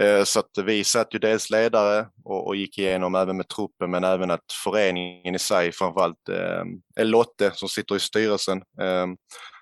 Eh, 0.00 0.24
så 0.24 0.40
att 0.40 0.50
vi 0.64 0.84
satt 0.84 1.14
ju 1.14 1.18
dels 1.18 1.50
ledare 1.50 2.06
och, 2.24 2.46
och, 2.46 2.56
gick 2.56 2.78
igenom 2.78 3.14
även 3.14 3.36
med 3.36 3.48
truppen 3.48 3.90
men 3.90 4.04
även 4.04 4.30
att 4.30 4.52
föreningen 4.64 5.34
i 5.34 5.38
sig, 5.38 5.72
framförallt 5.72 6.28
eh, 6.28 7.04
Lotte 7.04 7.50
som 7.54 7.68
sitter 7.68 7.96
i 7.96 8.00
styrelsen, 8.00 8.58
eh, 8.58 9.06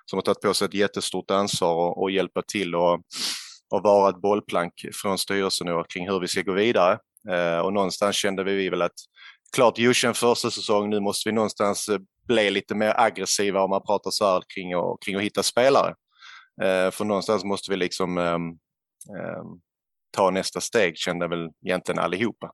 som 0.05 0.17
har 0.17 0.21
tagit 0.21 0.41
på 0.41 0.53
sig 0.53 0.65
ett 0.65 0.73
jättestort 0.73 1.31
ansvar 1.31 1.75
och, 1.75 2.01
och 2.01 2.11
hjälpa 2.11 2.41
till 2.41 2.75
och, 2.75 2.93
och 3.69 3.83
vara 3.83 4.09
ett 4.09 4.21
bollplank 4.21 4.73
från 4.93 5.17
styrelsen 5.17 5.83
kring 5.89 6.09
hur 6.09 6.19
vi 6.19 6.27
ska 6.27 6.41
gå 6.41 6.53
vidare. 6.53 6.99
Eh, 7.29 7.59
och 7.59 7.73
någonstans 7.73 8.15
kände 8.15 8.43
vi 8.43 8.69
väl 8.69 8.81
att 8.81 8.91
klart 9.55 9.77
Jushen 9.77 10.13
första 10.13 10.51
säsong, 10.51 10.89
nu 10.89 10.99
måste 10.99 11.29
vi 11.29 11.33
någonstans 11.33 11.89
eh, 11.89 11.99
bli 12.27 12.49
lite 12.49 12.75
mer 12.75 12.93
aggressiva 12.97 13.61
om 13.61 13.69
man 13.69 13.81
pratar 13.85 14.11
så 14.11 14.25
här 14.25 14.43
kring, 14.55 14.75
och, 14.75 15.01
kring 15.03 15.15
att 15.15 15.21
hitta 15.21 15.43
spelare. 15.43 15.95
Eh, 16.61 16.91
för 16.91 17.05
någonstans 17.05 17.43
måste 17.43 17.71
vi 17.71 17.77
liksom 17.77 18.17
eh, 18.17 18.33
eh, 19.19 19.43
ta 20.11 20.29
nästa 20.29 20.61
steg 20.61 20.97
kände 20.97 21.27
väl 21.27 21.49
egentligen 21.65 21.99
allihopa. 21.99 22.51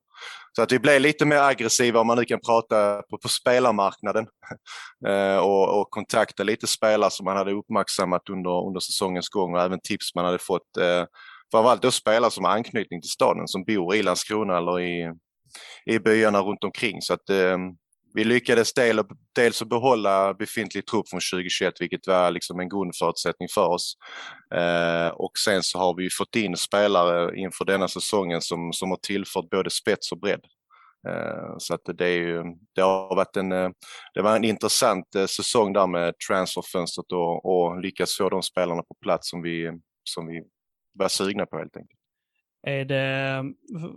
Så 0.56 0.62
att 0.62 0.72
vi 0.72 0.80
blev 0.80 1.02
lite 1.02 1.26
mer 1.26 1.38
aggressiva 1.40 2.00
om 2.00 2.08
man 2.08 2.18
nu 2.18 2.26
kan 2.26 2.40
prata 2.40 3.02
på, 3.10 3.18
på 3.18 3.28
spelarmarknaden 3.28 4.28
eh, 5.08 5.38
och, 5.38 5.80
och, 5.80 5.90
kontakta 5.90 6.44
lite 6.44 6.68
spelare 6.68 7.12
som 7.12 7.24
man 7.24 7.38
hade 7.38 7.52
uppmärksammat 7.52 8.30
under, 8.30 8.68
under 8.68 8.80
säsongens 8.80 9.30
gång 9.30 9.54
och 9.56 9.62
även 9.62 9.80
tips 9.80 10.16
man 10.16 10.26
hade 10.26 10.40
fått. 10.40 10.78
Eh, 10.80 11.06
framförallt 11.52 11.82
då 11.82 11.92
spelare 11.92 12.32
som 12.32 12.46
har 12.46 12.52
anknytning 12.52 13.02
till 13.02 13.10
staden 13.10 13.48
som 13.48 13.64
bor 13.64 13.96
i 13.96 14.04
Landskrona 14.04 14.58
eller 14.58 14.80
i, 14.80 15.14
i 15.86 16.00
byarna 16.00 16.42
runt 16.42 16.64
omkring. 16.64 17.02
Så 17.02 17.14
att 17.14 17.30
eh, 17.30 17.58
vi 18.14 18.24
lyckades 18.24 18.74
del, 18.74 19.02
dels 19.36 19.62
att 19.62 19.70
behålla 19.70 20.34
befintlig 20.34 20.86
trupp 20.86 21.10
från 21.10 21.20
2021, 21.34 21.74
vilket 21.82 22.08
var 22.08 22.32
liksom 22.32 22.60
en 22.60 22.70
grundförutsättning 22.70 23.50
för 23.54 23.68
oss. 23.68 23.98
Eh, 24.56 25.08
och 25.08 25.32
sen 25.46 25.64
så 25.64 25.80
har 25.80 25.96
vi 25.96 26.10
fått 26.10 26.36
in 26.36 26.58
spelare 26.58 27.38
inför 27.38 27.66
denna 27.66 27.88
säsongen 27.88 28.42
som, 28.42 28.74
som 28.74 28.90
har 28.90 28.98
tillfört 28.98 29.50
både 29.50 29.70
spets 29.70 30.12
och 30.12 30.20
bredd. 30.20 30.42
Eh, 31.08 31.56
så 31.58 31.74
att 31.74 31.82
det, 31.86 32.06
är 32.06 32.18
ju, 32.18 32.44
det 32.76 32.82
har 32.82 33.16
varit 33.16 33.38
en, 33.38 33.52
eh, 33.52 33.70
det 34.14 34.22
var 34.22 34.36
en 34.36 34.44
intressant 34.44 35.16
eh, 35.16 35.26
säsong 35.26 35.74
där 35.74 35.88
med 35.88 36.14
transferfönstret 36.28 37.12
och, 37.12 37.46
och 37.46 37.82
lyckas 37.82 38.18
få 38.18 38.30
de 38.30 38.42
spelarna 38.42 38.82
på 38.82 38.96
plats 39.02 39.30
som 39.30 39.42
vi, 39.42 39.72
som 40.04 40.28
vi 40.28 40.44
var 40.94 41.08
sugna 41.08 41.46
på 41.46 41.58
helt 41.58 41.78
enkelt. 41.78 42.00
Är 42.68 42.86
det, 42.86 43.44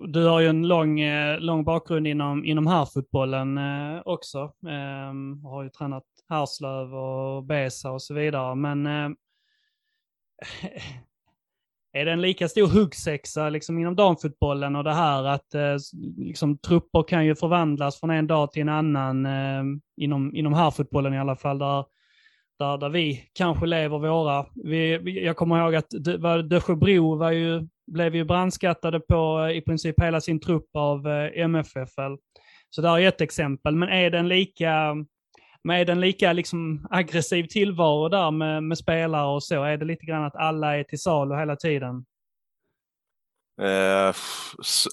du 0.09 0.25
har 0.25 0.41
ju 0.41 0.47
en 0.49 0.69
lång, 0.69 1.01
eh, 1.01 1.41
lång 1.41 1.65
bakgrund 1.65 2.07
inom, 2.07 2.45
inom 2.45 2.67
herrfotbollen 2.67 3.59
eh, 3.59 4.03
också. 4.05 4.39
Eh, 4.67 5.15
har 5.51 5.63
ju 5.63 5.69
tränat 5.69 6.05
Härslöv 6.29 6.95
och 6.95 7.45
Besa 7.45 7.91
och 7.91 8.03
så 8.03 8.15
vidare. 8.15 8.55
Men 8.55 8.87
eh, 8.87 9.11
är 11.93 12.05
det 12.05 12.13
en 12.13 12.21
lika 12.21 12.49
stor 12.49 12.67
huggsexa 12.67 13.49
liksom 13.49 13.79
inom 13.79 13.97
damfotbollen 13.97 14.77
och 14.77 14.85
det 14.85 14.95
här 14.95 15.25
att 15.25 15.55
eh, 15.55 15.77
liksom, 16.17 16.59
trupper 16.59 17.03
kan 17.03 17.27
ju 17.27 17.35
förvandlas 17.35 18.01
från 18.01 18.11
en 18.11 18.27
dag 18.27 18.53
till 18.53 18.63
en 18.63 18.69
annan 18.69 19.27
eh, 19.27 19.63
inom, 19.97 20.37
inom 20.37 20.55
herrfotbollen 20.55 21.15
i 21.15 21.19
alla 21.19 21.37
fall. 21.37 21.59
Där, 21.59 21.85
där, 22.59 22.79
där 22.79 22.89
vi 22.89 23.31
kanske 23.33 23.67
lever 23.67 23.99
våra. 23.99 24.47
Vi, 24.55 25.25
jag 25.25 25.37
kommer 25.37 25.59
ihåg 25.59 25.75
att 25.75 25.91
Dösjebro 26.51 27.17
var 27.17 27.31
ju 27.31 27.69
blev 27.93 28.17
ju 28.17 28.25
brandskattade 28.25 29.01
på 29.01 29.47
eh, 29.49 29.57
i 29.57 29.61
princip 29.61 30.03
hela 30.03 30.21
sin 30.21 30.41
trupp 30.41 30.69
av 30.75 31.09
eh, 31.09 31.49
MFFL. 31.49 32.15
Så 32.71 32.83
det 32.83 32.89
är 32.89 33.01
ett 33.01 33.21
exempel, 33.21 33.75
men 33.75 33.89
är 33.89 34.11
den 34.11 34.29
lika, 34.29 34.95
men 35.65 35.77
är 35.77 35.85
den 35.85 36.01
lika 36.01 36.33
liksom 36.33 36.87
aggressiv 36.91 37.45
tillvaro 37.45 38.09
där 38.09 38.31
med, 38.31 38.63
med 38.63 38.79
spelare 38.79 39.35
och 39.35 39.43
så? 39.43 39.65
Är 39.65 39.77
det 39.77 39.85
lite 39.85 40.07
grann 40.07 40.25
att 40.25 40.37
alla 40.37 40.77
är 40.77 40.85
till 40.85 41.01
salu 41.01 41.37
hela 41.37 41.57
tiden? 41.57 42.05
Eh, 43.61 44.13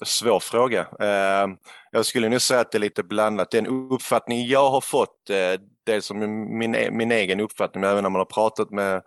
svår 0.04 0.40
fråga. 0.40 0.80
Eh, 1.00 1.48
jag 1.90 2.06
skulle 2.06 2.28
nog 2.28 2.40
säga 2.40 2.60
att 2.60 2.72
det 2.72 2.78
är 2.78 2.80
lite 2.80 3.02
blandat. 3.02 3.50
Den 3.50 3.66
uppfattning 3.66 4.46
jag 4.46 4.70
har 4.70 4.80
fått, 4.80 5.30
eh, 5.30 5.60
det 5.84 6.02
som 6.02 6.18
min, 6.58 6.76
min 6.92 7.12
egen 7.12 7.40
uppfattning, 7.40 7.80
men 7.80 7.90
även 7.90 8.02
när 8.02 8.10
man 8.10 8.20
har 8.20 8.24
pratat 8.24 8.70
med 8.70 9.02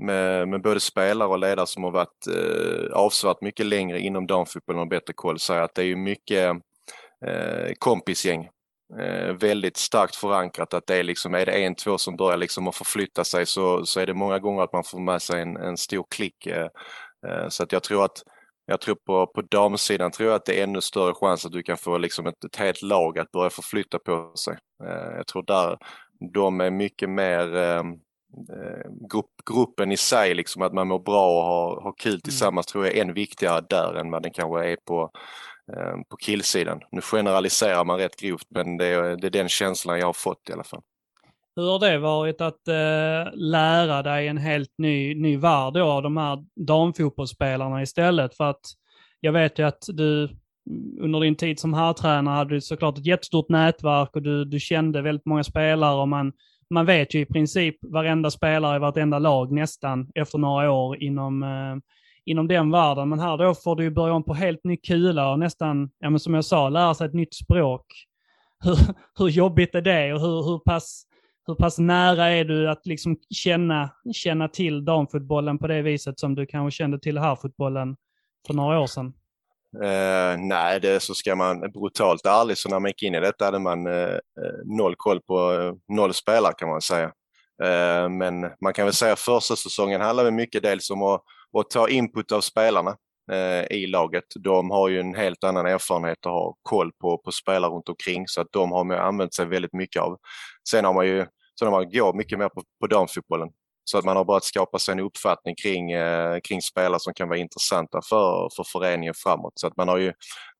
med, 0.00 0.48
med 0.48 0.62
både 0.62 0.80
spelare 0.80 1.28
och 1.28 1.38
ledare 1.38 1.66
som 1.66 1.84
har 1.84 1.90
varit 1.90 2.26
eh, 2.26 2.92
avsevärt 2.92 3.40
mycket 3.40 3.66
längre 3.66 4.00
inom 4.00 4.26
damfotbollen 4.26 4.82
och 4.82 4.88
bättre 4.88 5.12
koll 5.12 5.38
säger 5.38 5.62
att 5.62 5.74
det 5.74 5.82
är 5.82 5.86
ju 5.86 5.96
mycket 5.96 6.56
eh, 7.26 7.72
kompisgäng. 7.78 8.48
Eh, 9.00 9.32
väldigt 9.32 9.76
starkt 9.76 10.16
förankrat 10.16 10.74
att 10.74 10.86
det 10.86 10.96
är 10.96 11.02
liksom, 11.02 11.34
är 11.34 11.46
det 11.46 11.52
en, 11.52 11.74
två 11.74 11.98
som 11.98 12.16
börjar 12.16 12.36
liksom 12.36 12.68
att 12.68 12.76
förflytta 12.76 13.24
sig 13.24 13.46
så, 13.46 13.86
så 13.86 14.00
är 14.00 14.06
det 14.06 14.14
många 14.14 14.38
gånger 14.38 14.62
att 14.62 14.72
man 14.72 14.84
får 14.84 15.00
med 15.00 15.22
sig 15.22 15.42
en, 15.42 15.56
en 15.56 15.76
stor 15.76 16.06
klick. 16.10 16.46
Eh, 16.46 16.68
eh, 17.26 17.48
så 17.48 17.62
att 17.62 17.72
jag 17.72 17.82
tror 17.82 18.04
att 18.04 18.22
jag 18.66 18.80
tror 18.80 18.94
på, 18.94 19.26
på 19.26 19.42
damsidan 19.42 20.10
tror 20.10 20.28
jag 20.28 20.36
att 20.36 20.44
det 20.44 20.60
är 20.60 20.64
ännu 20.64 20.80
större 20.80 21.14
chans 21.14 21.46
att 21.46 21.52
du 21.52 21.62
kan 21.62 21.76
få 21.76 21.98
liksom 21.98 22.26
ett, 22.26 22.44
ett 22.44 22.56
helt 22.56 22.82
lag 22.82 23.18
att 23.18 23.30
börja 23.30 23.50
förflytta 23.50 23.98
på 23.98 24.32
sig. 24.36 24.56
Eh, 24.84 25.16
jag 25.16 25.26
tror 25.26 25.42
där 25.42 25.78
de 26.32 26.60
är 26.60 26.70
mycket 26.70 27.10
mer 27.10 27.54
Eh, 27.54 27.82
grupp, 29.10 29.30
gruppen 29.50 29.92
i 29.92 29.96
sig, 29.96 30.34
liksom 30.34 30.62
att 30.62 30.72
man 30.72 30.88
mår 30.88 30.98
bra 30.98 31.38
och 31.38 31.44
har, 31.44 31.80
har 31.80 31.94
kul 31.98 32.12
mm. 32.12 32.20
tillsammans 32.20 32.66
tror 32.66 32.86
jag 32.86 32.96
är 32.96 33.02
än 33.02 33.14
viktigare 33.14 33.64
där 33.70 33.94
än 33.94 34.10
vad 34.10 34.22
den 34.22 34.32
kanske 34.32 34.72
är 34.72 34.76
på, 34.76 35.10
eh, 35.72 35.94
på 36.08 36.16
killsidan. 36.16 36.80
Nu 36.92 37.00
generaliserar 37.00 37.84
man 37.84 37.98
rätt 37.98 38.16
grovt 38.16 38.46
men 38.48 38.76
det 38.76 38.86
är, 38.86 39.16
det 39.16 39.26
är 39.26 39.30
den 39.30 39.48
känslan 39.48 39.98
jag 39.98 40.06
har 40.06 40.12
fått 40.12 40.48
i 40.48 40.52
alla 40.52 40.64
fall. 40.64 40.80
Hur 41.56 41.70
har 41.70 41.78
det 41.78 41.98
varit 41.98 42.40
att 42.40 42.68
eh, 42.68 43.34
lära 43.34 44.02
dig 44.02 44.28
en 44.28 44.38
helt 44.38 44.74
ny, 44.78 45.14
ny 45.14 45.36
värld 45.36 45.72
då, 45.72 45.84
av 45.84 46.02
de 46.02 46.16
här 46.16 46.44
damfotbollsspelarna 46.66 47.82
istället? 47.82 48.36
För 48.36 48.44
att 48.44 48.60
jag 49.20 49.32
vet 49.32 49.58
ju 49.58 49.62
att 49.62 49.84
du 49.88 50.28
under 51.00 51.20
din 51.20 51.36
tid 51.36 51.60
som 51.60 51.74
herrtränare 51.74 52.34
hade 52.34 52.54
du 52.54 52.60
såklart 52.60 52.98
ett 52.98 53.06
jättestort 53.06 53.48
nätverk 53.48 54.16
och 54.16 54.22
du, 54.22 54.44
du 54.44 54.60
kände 54.60 55.02
väldigt 55.02 55.26
många 55.26 55.44
spelare 55.44 56.00
och 56.00 56.08
man 56.08 56.32
man 56.70 56.86
vet 56.86 57.14
ju 57.14 57.20
i 57.20 57.26
princip 57.26 57.76
varenda 57.82 58.30
spelare 58.30 58.76
i 58.76 58.78
vartenda 58.78 59.18
lag 59.18 59.52
nästan 59.52 60.10
efter 60.14 60.38
några 60.38 60.70
år 60.70 61.02
inom, 61.02 61.42
eh, 61.42 61.76
inom 62.24 62.48
den 62.48 62.70
världen. 62.70 63.08
Men 63.08 63.18
här 63.18 63.36
då 63.36 63.54
får 63.54 63.76
du 63.76 63.82
ju 63.82 63.90
börja 63.90 64.14
om 64.14 64.24
på 64.24 64.34
helt 64.34 64.64
ny 64.64 64.76
kula 64.76 65.30
och 65.32 65.38
nästan, 65.38 65.90
ja 65.98 66.10
men 66.10 66.20
som 66.20 66.34
jag 66.34 66.44
sa, 66.44 66.68
lära 66.68 66.94
sig 66.94 67.06
ett 67.06 67.14
nytt 67.14 67.34
språk. 67.34 67.86
Hur, 68.64 68.76
hur 69.18 69.28
jobbigt 69.28 69.74
är 69.74 69.82
det 69.82 70.14
och 70.14 70.20
hur, 70.20 70.42
hur, 70.42 70.58
pass, 70.58 71.04
hur 71.46 71.54
pass 71.54 71.78
nära 71.78 72.28
är 72.28 72.44
du 72.44 72.70
att 72.70 72.86
liksom 72.86 73.16
känna, 73.30 73.90
känna 74.12 74.48
till 74.48 74.84
damfotbollen 74.84 75.58
på 75.58 75.66
det 75.66 75.82
viset 75.82 76.20
som 76.20 76.34
du 76.34 76.46
kanske 76.46 76.76
kände 76.76 76.98
till 76.98 77.18
herrfotbollen 77.18 77.96
för 78.46 78.54
några 78.54 78.80
år 78.80 78.86
sedan? 78.86 79.12
Uh, 79.76 80.38
nej, 80.38 80.80
det 80.80 81.00
så 81.00 81.14
ska 81.14 81.36
man 81.36 81.60
brutalt 81.60 82.26
ärlig 82.26 82.58
så 82.58 82.68
när 82.68 82.80
man 82.80 82.88
gick 82.88 83.02
in 83.02 83.14
i 83.14 83.20
detta 83.20 83.44
hade 83.44 83.58
man 83.58 83.86
uh, 83.86 84.18
noll 84.64 84.94
koll 84.96 85.20
på 85.20 85.52
uh, 85.52 85.74
noll 85.88 86.14
spelare 86.14 86.54
kan 86.58 86.68
man 86.68 86.80
säga. 86.80 87.12
men 88.10 88.40
man 88.60 88.72
kan 88.72 88.84
väl 88.84 88.94
säga 88.94 89.12
att 89.12 89.20
första 89.20 89.56
säsongen 89.56 90.00
handlar 90.00 90.30
mycket 90.30 90.62
dels 90.62 90.90
om 90.90 91.02
att, 91.02 91.22
att 91.58 91.70
ta 91.70 91.88
input 91.88 92.32
av 92.32 92.40
spelarna 92.40 92.96
i 93.70 93.86
laget. 93.86 94.24
De 94.44 94.70
har 94.70 94.88
ju 94.88 95.00
en 95.00 95.14
helt 95.14 95.44
annan 95.44 95.66
erfarenhet 95.66 96.26
och 96.26 96.32
har 96.32 96.54
koll 96.62 96.92
på, 97.00 97.18
på 97.18 97.32
spelare 97.32 97.70
runt 97.70 97.88
omkring 97.88 98.28
så 98.28 98.40
att 98.40 98.46
de 98.50 98.72
har 98.72 98.84
man 98.84 98.98
använt 98.98 99.34
sig 99.34 99.46
väldigt 99.46 99.72
mycket 99.72 100.02
av. 100.02 100.18
Sen 100.70 100.84
har 100.84 100.94
man 100.94 101.06
ju 101.06 101.26
sen 101.58 101.68
har 101.68 101.70
man 101.70 101.90
går 101.90 102.14
mycket 102.14 102.38
mer 102.38 102.48
på, 102.48 102.62
på 102.80 102.86
damfotbollen. 102.86 103.48
Så 103.84 103.98
att 103.98 104.04
man 104.04 104.16
har 104.16 104.24
börjat 104.24 104.44
skapa 104.44 104.78
sig 104.78 104.92
en 104.92 105.00
uppfattning 105.00 105.54
kring, 105.62 105.92
eh, 105.92 106.40
kring 106.40 106.62
spelare 106.62 107.00
som 107.00 107.14
kan 107.14 107.28
vara 107.28 107.38
intressanta 107.38 108.00
för, 108.08 108.48
för 108.56 108.64
föreningen 108.64 109.14
framåt. 109.14 109.52
Så 109.54 109.66
att 109.66 109.76
man 109.76 109.88
har 109.88 109.98
ju, 109.98 110.12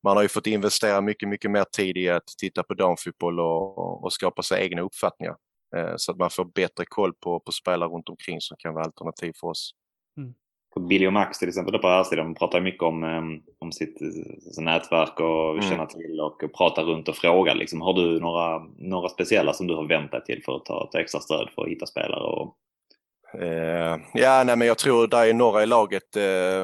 man 0.03 0.17
har 0.17 0.23
ju 0.23 0.29
fått 0.29 0.47
investera 0.47 1.01
mycket, 1.01 1.29
mycket 1.29 1.51
mer 1.51 1.63
tid 1.63 1.97
i 1.97 2.09
att 2.09 2.27
titta 2.37 2.63
på 2.63 2.73
damfotboll 2.73 3.39
och, 3.39 4.03
och 4.03 4.13
skapa 4.13 4.43
sig 4.43 4.63
egna 4.63 4.81
uppfattningar. 4.81 5.35
Eh, 5.75 5.93
så 5.97 6.11
att 6.11 6.17
man 6.17 6.29
får 6.29 6.45
bättre 6.45 6.85
koll 6.85 7.13
på, 7.13 7.39
på 7.39 7.51
spelare 7.51 7.89
runt 7.89 8.09
omkring 8.09 8.41
som 8.41 8.57
kan 8.59 8.73
vara 8.73 8.85
alternativ 8.85 9.33
för 9.41 9.47
oss. 9.47 9.71
Mm. 10.17 10.33
Billy 10.87 11.07
och 11.07 11.13
Max 11.13 11.39
till 11.39 11.47
exempel 11.47 11.79
på 11.79 11.87
här 11.87 12.03
sidan 12.03 12.35
pratar 12.35 12.61
mycket 12.61 12.83
om, 12.83 13.03
ehm, 13.03 13.41
om 13.59 13.71
sitt 13.71 14.01
eh, 14.01 14.63
nätverk 14.63 15.19
och 15.19 15.51
Mm. 15.51 15.61
känna 15.61 15.85
till 15.85 16.19
och 16.19 16.43
prata 16.57 16.83
runt 16.83 17.07
och 17.07 17.15
fråga. 17.15 17.53
Liksom. 17.53 17.81
Har 17.81 17.93
du 17.93 18.19
några, 18.19 18.59
några 18.77 19.09
speciella 19.09 19.53
som 19.53 19.67
du 19.67 19.75
har 19.75 19.87
vänt 19.87 20.11
dig 20.11 20.23
till 20.23 20.41
för 20.45 20.55
att 20.55 20.65
ta 20.65 20.87
ett 20.89 20.95
extra 20.95 21.21
stöd 21.21 21.49
för 21.55 21.61
att 21.61 21.69
hitta 21.69 21.85
spelare? 21.85 22.23
Och... 22.23 22.55
Eh, 23.33 23.97
ja, 24.13 24.43
nej, 24.43 24.55
men 24.55 24.67
jag 24.67 24.77
tror 24.77 25.07
där 25.07 25.25
är 25.25 25.33
några 25.33 25.63
i 25.63 25.65
laget, 25.65 26.15
eh, 26.15 26.63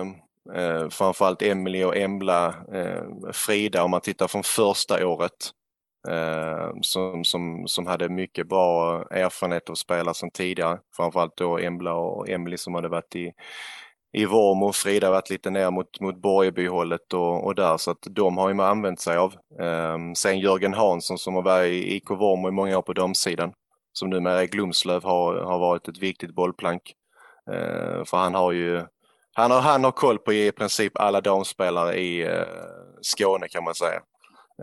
eh, 0.56 0.90
framförallt 0.90 1.42
Emily 1.42 1.84
och 1.84 1.98
Embla, 1.98 2.56
eh, 2.74 3.32
Frida 3.34 3.84
om 3.84 3.92
man 3.92 4.02
tittar 4.02 4.28
från 4.28 4.44
första 4.44 5.08
året, 5.08 5.52
eh, 6.10 6.70
som, 6.82 7.24
som, 7.24 7.68
som 7.68 7.88
hade 7.88 8.10
mycket 8.10 8.48
bra 8.48 9.02
erfarenhet 9.12 9.70
av 9.70 9.74
att 9.74 9.78
spela 9.78 10.14
sedan 10.14 10.32
tidigare. 10.32 10.80
Framförallt 10.96 11.38
då 11.38 11.58
Embla 11.60 11.94
och 11.94 12.30
Emily 12.30 12.58
som 12.58 12.76
hade 12.76 12.90
varit 12.90 13.16
i, 13.16 13.32
i 14.14 14.26
Vormo, 14.26 14.72
Frida 14.72 15.12
varit 15.12 15.30
lite 15.30 15.50
ner 15.50 15.72
mot, 15.72 16.00
mot 16.00 16.22
Borgebyhållet 16.22 17.14
och, 17.14 17.46
och 17.46 17.56
där, 17.56 17.78
så 17.78 17.92
att 17.92 18.08
de 18.10 18.38
har 18.38 18.48
ju 18.50 18.54
man 18.54 18.70
använt 18.70 19.00
sig 19.00 19.18
av. 19.18 19.34
Eh, 19.60 19.98
sen 20.16 20.40
Jörgen 20.40 20.74
Hansson 20.74 21.18
som 21.18 21.36
har 21.36 21.42
varit 21.42 21.72
i 21.72 21.96
IK 21.96 22.10
Vormo 22.10 22.48
i 22.48 22.52
många 22.52 22.78
år 22.78 22.82
på 22.82 22.94
damsidan 22.94 23.54
som 23.98 24.10
numera 24.10 24.42
är 24.42 24.46
Glumslöv 24.46 25.04
har, 25.04 25.36
har 25.36 25.60
varit 25.60 25.88
ett 25.88 25.98
viktigt 25.98 26.36
bollplank. 26.36 26.94
Eh, 27.52 28.04
för 28.06 28.18
han 28.18 28.36
har 28.36 28.52
ju 28.52 28.86
han 29.34 29.52
har, 29.52 29.62
han 29.62 29.84
har 29.84 29.92
koll 29.92 30.18
på 30.18 30.34
i 30.34 30.52
princip 30.52 31.00
alla 31.00 31.22
damspelare 31.22 31.96
i 31.96 32.22
eh, 32.22 32.44
Skåne 33.02 33.48
kan 33.48 33.64
man 33.64 33.76
säga. 33.76 34.02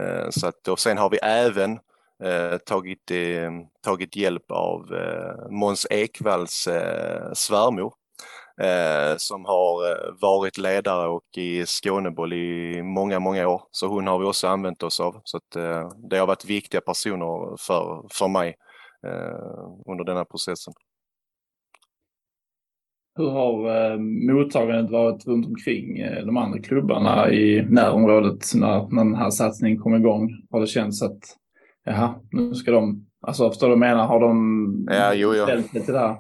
Eh, 0.00 0.30
så 0.30 0.46
att, 0.46 0.68
och 0.68 0.78
sen 0.78 0.98
har 0.98 1.10
vi 1.10 1.18
även 1.22 1.72
eh, 2.24 2.56
tagit, 2.66 3.10
eh, 3.10 3.50
tagit 3.84 4.16
hjälp 4.16 4.50
av 4.50 4.94
eh, 4.94 5.50
Måns 5.50 5.86
Ekvalls 5.90 6.66
eh, 6.66 7.32
svärmor 7.32 7.92
eh, 8.60 9.16
som 9.16 9.44
har 9.44 9.90
eh, 9.90 10.12
varit 10.20 10.58
ledare 10.58 11.08
och 11.08 11.38
i 11.38 11.66
Skåneboll 11.66 12.32
i 12.32 12.82
många, 12.82 13.18
många 13.20 13.48
år. 13.48 13.62
Så 13.70 13.86
hon 13.86 14.06
har 14.06 14.18
vi 14.18 14.24
också 14.24 14.48
använt 14.48 14.82
oss 14.82 15.00
av. 15.00 15.20
Så 15.24 15.36
att, 15.36 15.56
eh, 15.56 15.88
det 16.10 16.18
har 16.18 16.26
varit 16.26 16.44
viktiga 16.44 16.80
personer 16.80 17.56
för, 17.56 18.08
för 18.12 18.28
mig 18.28 18.56
under 19.86 20.04
den 20.04 20.16
här 20.16 20.24
processen. 20.24 20.72
Hur 23.16 23.30
har 23.30 23.90
eh, 23.92 23.98
mottagandet 23.98 24.90
varit 24.90 25.26
runt 25.26 25.46
omkring 25.46 25.98
eh, 25.98 26.26
de 26.26 26.36
andra 26.36 26.58
klubbarna 26.58 27.30
i 27.30 27.66
närområdet 27.70 28.54
när, 28.54 28.88
när 28.90 29.04
den 29.04 29.14
här 29.14 29.30
satsningen 29.30 29.78
kom 29.78 29.94
igång? 29.94 30.30
Har 30.50 30.60
det 30.60 30.66
känts 30.66 31.02
att 31.02 31.18
jaha, 31.84 32.14
nu 32.30 32.54
ska 32.54 32.70
de, 32.70 33.06
alltså 33.20 33.50
förstår 33.50 33.70
du 33.70 33.76
menar? 33.76 34.06
Har 34.06 34.20
de 34.20 34.88
Ja, 34.90 35.14
jo, 35.14 35.34
jo. 35.34 35.44
ställt 35.44 35.70
sig 35.70 35.84
till 35.84 35.94
det 35.94 36.00
här? 36.00 36.16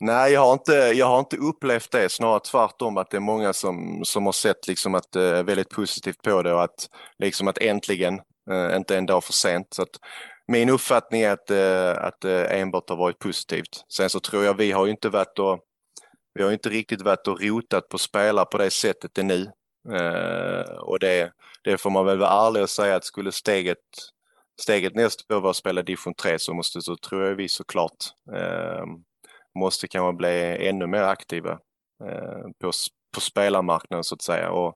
Nej, 0.00 0.32
jag 0.32 0.40
har, 0.40 0.52
inte, 0.52 0.72
jag 0.72 1.06
har 1.06 1.18
inte 1.18 1.36
upplevt 1.36 1.92
det, 1.92 2.12
snarare 2.12 2.40
tvärtom 2.40 2.96
att 2.96 3.10
det 3.10 3.16
är 3.16 3.20
många 3.20 3.52
som, 3.52 4.00
som 4.04 4.24
har 4.24 4.32
sett 4.32 4.68
liksom 4.68 4.94
att, 4.94 5.16
eh, 5.16 5.42
väldigt 5.42 5.70
positivt 5.70 6.22
på 6.22 6.42
det 6.42 6.54
och 6.54 6.62
att, 6.62 6.88
liksom 7.18 7.48
att 7.48 7.58
äntligen, 7.58 8.20
eh, 8.50 8.76
inte 8.76 8.96
en 8.96 9.06
dag 9.06 9.24
för 9.24 9.32
sent. 9.32 9.66
Så 9.70 9.82
att, 9.82 9.88
min 10.52 10.68
uppfattning 10.68 11.22
är 11.22 11.30
att, 11.30 11.50
eh, 11.50 12.04
att 12.04 12.24
eh, 12.24 12.60
enbart 12.60 12.88
har 12.88 12.96
varit 12.96 13.18
positivt. 13.18 13.84
Sen 13.88 14.10
så 14.10 14.20
tror 14.20 14.44
jag 14.44 14.54
vi 14.54 14.72
har 14.72 14.84
ju 14.86 14.90
inte 14.90 15.08
varit 15.08 15.38
och, 15.38 15.60
vi 16.34 16.42
har 16.42 16.50
ju 16.50 16.54
inte 16.54 16.68
riktigt 16.68 17.02
varit 17.02 17.28
och 17.28 17.42
rotat 17.42 17.88
på 17.88 17.98
spelare 17.98 18.46
på 18.46 18.58
det 18.58 18.70
sättet 18.70 19.18
ännu. 19.18 19.50
Eh, 19.92 20.72
och 20.80 20.98
det, 20.98 21.32
det 21.64 21.78
får 21.78 21.90
man 21.90 22.06
väl 22.06 22.18
vara 22.18 22.46
ärlig 22.46 22.62
och 22.62 22.70
säga 22.70 22.96
att 22.96 23.04
skulle 23.04 23.32
steget, 23.32 23.78
steget 24.60 24.94
nästa 24.94 25.36
år 25.36 25.40
vara 25.40 25.50
att 25.50 25.56
spela 25.56 25.82
division 25.82 26.14
3 26.14 26.38
så 26.38 26.54
måste 26.54 26.82
så 26.82 26.96
tror 26.96 27.24
jag 27.24 27.34
vi 27.34 27.48
såklart 27.48 27.96
eh, 28.36 28.84
måste 29.58 29.88
kanske 29.88 30.16
bli 30.16 30.68
ännu 30.68 30.86
mer 30.86 31.02
aktiva 31.02 31.52
eh, 32.04 32.42
på, 32.60 32.72
på 33.14 33.20
spelarmarknaden 33.20 34.04
så 34.04 34.14
att 34.14 34.22
säga. 34.22 34.50
Och, 34.50 34.74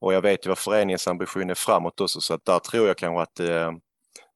och 0.00 0.14
jag 0.14 0.22
vet 0.22 0.46
ju 0.46 0.48
vad 0.48 0.58
föreningens 0.58 1.08
ambition 1.08 1.50
är 1.50 1.54
framåt 1.54 2.00
också 2.00 2.20
så 2.20 2.34
att 2.34 2.44
där 2.44 2.58
tror 2.58 2.86
jag 2.86 2.98
kanske 2.98 3.22
att 3.22 3.40
eh, 3.40 3.72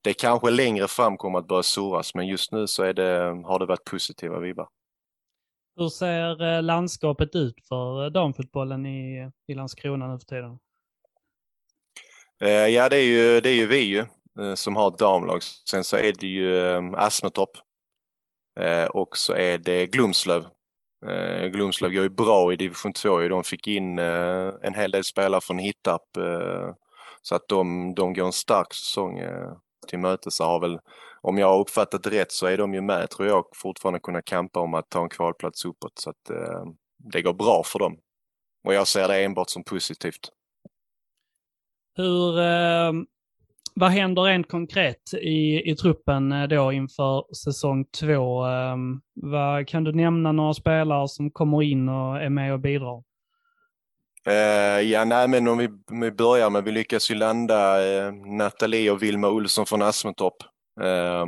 det 0.03 0.15
kanske 0.15 0.51
längre 0.51 0.89
fram 0.89 1.17
kommer 1.17 1.39
att 1.39 1.49
börja 1.49 1.63
surras 1.63 2.15
men 2.15 2.27
just 2.27 2.53
nu 2.53 2.67
så 2.67 2.93
det, 2.93 3.43
har 3.47 3.59
det 3.59 3.67
varit 3.67 3.85
positiva 3.85 4.39
vibbar. 4.39 4.69
Hur 5.79 5.89
ser 5.89 6.43
eh, 6.43 6.63
landskapet 6.63 7.35
ut 7.35 7.55
för 7.69 8.05
eh, 8.05 8.11
damfotbollen 8.11 8.87
i, 8.87 9.31
i 9.47 9.55
Landskrona 9.55 10.13
nu 10.13 10.19
för 10.19 10.27
tiden? 10.27 10.59
Eh, 12.41 12.51
ja 12.51 12.89
det 12.89 12.97
är 12.97 13.05
ju, 13.05 13.41
det 13.41 13.49
är 13.49 13.55
ju 13.55 13.67
vi 13.67 13.81
ju 13.81 14.07
som 14.57 14.77
har 14.77 14.89
ett 14.89 14.99
damlag. 14.99 15.43
Sen 15.71 15.85
så 15.85 15.97
är 15.97 16.13
det 16.21 16.27
ju 16.27 16.77
Asmetorp 16.97 17.51
och 18.91 19.17
så 19.17 19.33
är 19.33 19.59
det 19.59 19.87
Glumslöv. 19.87 20.47
Glumslöv 21.53 21.93
går 21.93 22.03
ju 22.03 22.09
bra 22.09 22.53
i 22.53 22.57
division 22.57 22.93
2 22.93 23.23
ju. 23.23 23.29
De 23.29 23.45
fick 23.45 23.67
in 23.67 23.99
en 23.99 24.75
hel 24.75 24.91
del 24.91 25.05
spelare 25.05 25.41
från 25.41 25.59
Hittarp 25.59 26.03
så 27.23 27.35
att 27.35 27.49
de, 27.49 27.95
de 27.95 28.15
går 28.15 28.27
en 28.27 28.33
stark 28.33 28.75
säsong 28.75 29.21
till 29.89 29.99
mötes. 29.99 30.37
Så 30.37 30.45
har 30.45 30.61
väl, 30.61 30.79
om 31.23 31.39
jag 31.39 31.47
har 31.47 31.61
uppfattat 31.61 32.03
det 32.03 32.11
rätt 32.11 32.33
så 32.33 32.47
är 32.47 32.59
de 32.59 32.75
ju 32.75 32.81
med 32.81 33.11
tror 33.11 33.29
jag 33.29 33.45
fortfarande 33.55 34.01
kunna 34.01 34.23
kampa 34.23 34.61
om 34.61 34.75
att 34.75 34.91
ta 34.91 35.03
en 35.03 35.09
kvalplats 35.09 35.65
uppåt 35.65 35.99
så 35.99 36.11
att 36.11 36.31
eh, 36.31 36.65
det 37.13 37.23
går 37.23 37.35
bra 37.35 37.63
för 37.65 37.79
dem. 37.79 37.99
Och 38.65 38.75
jag 38.75 38.87
ser 38.87 39.09
det 39.09 39.25
enbart 39.25 39.51
som 39.51 39.65
positivt. 39.65 40.31
Hur, 41.97 42.41
eh, 42.41 42.93
vad 43.75 43.91
händer 43.91 44.23
rent 44.23 44.49
konkret 44.49 45.15
i, 45.15 45.71
i 45.71 45.77
truppen 45.77 46.33
eh, 46.33 46.49
då 46.49 46.73
inför 46.73 47.35
säsong 47.35 47.85
två? 47.85 48.47
Eh, 48.47 48.77
vad, 49.15 49.69
kan 49.69 49.85
du 49.85 49.93
nämna 49.93 50.33
några 50.33 50.55
spelare 50.55 51.09
som 51.09 51.31
kommer 51.31 51.63
in 51.63 51.89
och 51.89 52.23
är 52.23 52.29
med 52.29 52.53
och 52.53 52.61
bidrar? 52.61 53.03
Uh, 54.29 54.83
ja, 54.83 55.05
nej, 55.05 55.29
men 55.29 55.49
om 55.49 55.59
vi, 55.59 55.69
om 55.91 56.01
vi 56.01 56.11
börjar 56.11 56.51
med, 56.51 56.65
vi 56.65 56.73
lyckas 56.73 57.11
ju 57.11 57.15
landa 57.15 57.81
uh, 57.81 58.13
Nathalie 58.13 58.91
och 58.91 59.03
Vilma 59.03 59.29
Olsson 59.29 59.67
från 59.67 59.83
Asmentorp. 59.83 60.35
Uh, 60.81 61.23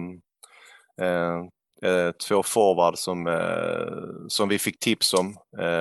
ehm, 1.03 1.49
eh, 1.83 2.13
två 2.29 2.43
forward 2.43 2.99
som, 2.99 3.41
som 4.29 4.49
vi 4.49 4.59
fick 4.59 4.81
tips 4.81 5.15
om 5.15 5.37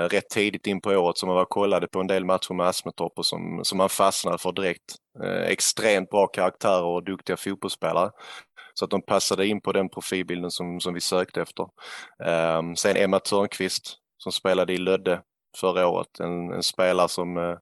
rätt 0.09 0.29
tidigt 0.29 0.67
in 0.67 0.81
på 0.81 0.89
året 0.89 1.17
som 1.17 1.27
man 1.27 1.35
var 1.35 1.45
kollade 1.45 1.87
på 1.87 1.99
en 1.99 2.07
del 2.07 2.25
matcher 2.25 2.53
med 2.53 2.67
Asmentorp 2.67 3.13
och 3.15 3.25
som, 3.25 3.59
som 3.63 3.77
man 3.77 3.89
fastnade 3.89 4.37
för 4.37 4.51
direkt. 4.51 4.95
Extremt 5.45 6.09
bra 6.09 6.27
karaktärer 6.27 6.83
och 6.83 7.03
duktiga 7.03 7.37
fotbollsspelare. 7.37 8.11
Så 8.73 8.85
att 8.85 8.91
de 8.91 9.01
passade 9.01 9.47
in 9.47 9.61
på 9.61 9.71
den 9.71 9.89
profilbilden 9.89 10.51
som, 10.51 10.79
som 10.79 10.93
vi 10.93 11.01
sökte 11.01 11.41
efter. 11.41 11.67
Ehm, 12.25 12.75
sen 12.75 12.97
Emma 12.97 13.19
Törnqvist 13.19 13.97
som 14.17 14.31
spelade 14.31 14.73
i 14.73 14.77
Lödde 14.77 15.21
förra 15.57 15.87
året. 15.87 16.19
En, 16.19 16.53
en 16.53 16.63
spelare 16.63 17.09
som 17.09 17.37
eh, 17.37 17.57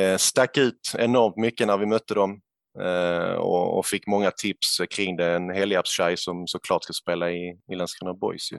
eh, 0.00 0.16
stack 0.16 0.56
ut 0.56 0.92
enormt 0.98 1.36
mycket 1.36 1.66
när 1.66 1.76
vi 1.76 1.86
mötte 1.86 2.14
dem 2.14 2.40
eh, 2.80 3.32
och, 3.32 3.78
och 3.78 3.86
fick 3.86 4.06
många 4.06 4.30
tips 4.30 4.80
kring 4.90 5.16
det. 5.16 5.32
En 5.32 5.50
helgarpstjej 5.50 6.16
som 6.16 6.46
såklart 6.46 6.84
ska 6.84 6.92
spela 6.92 7.30
i, 7.30 7.58
i 7.72 7.74
Landskrona 7.74 8.14
Boys. 8.14 8.52
ju. 8.52 8.56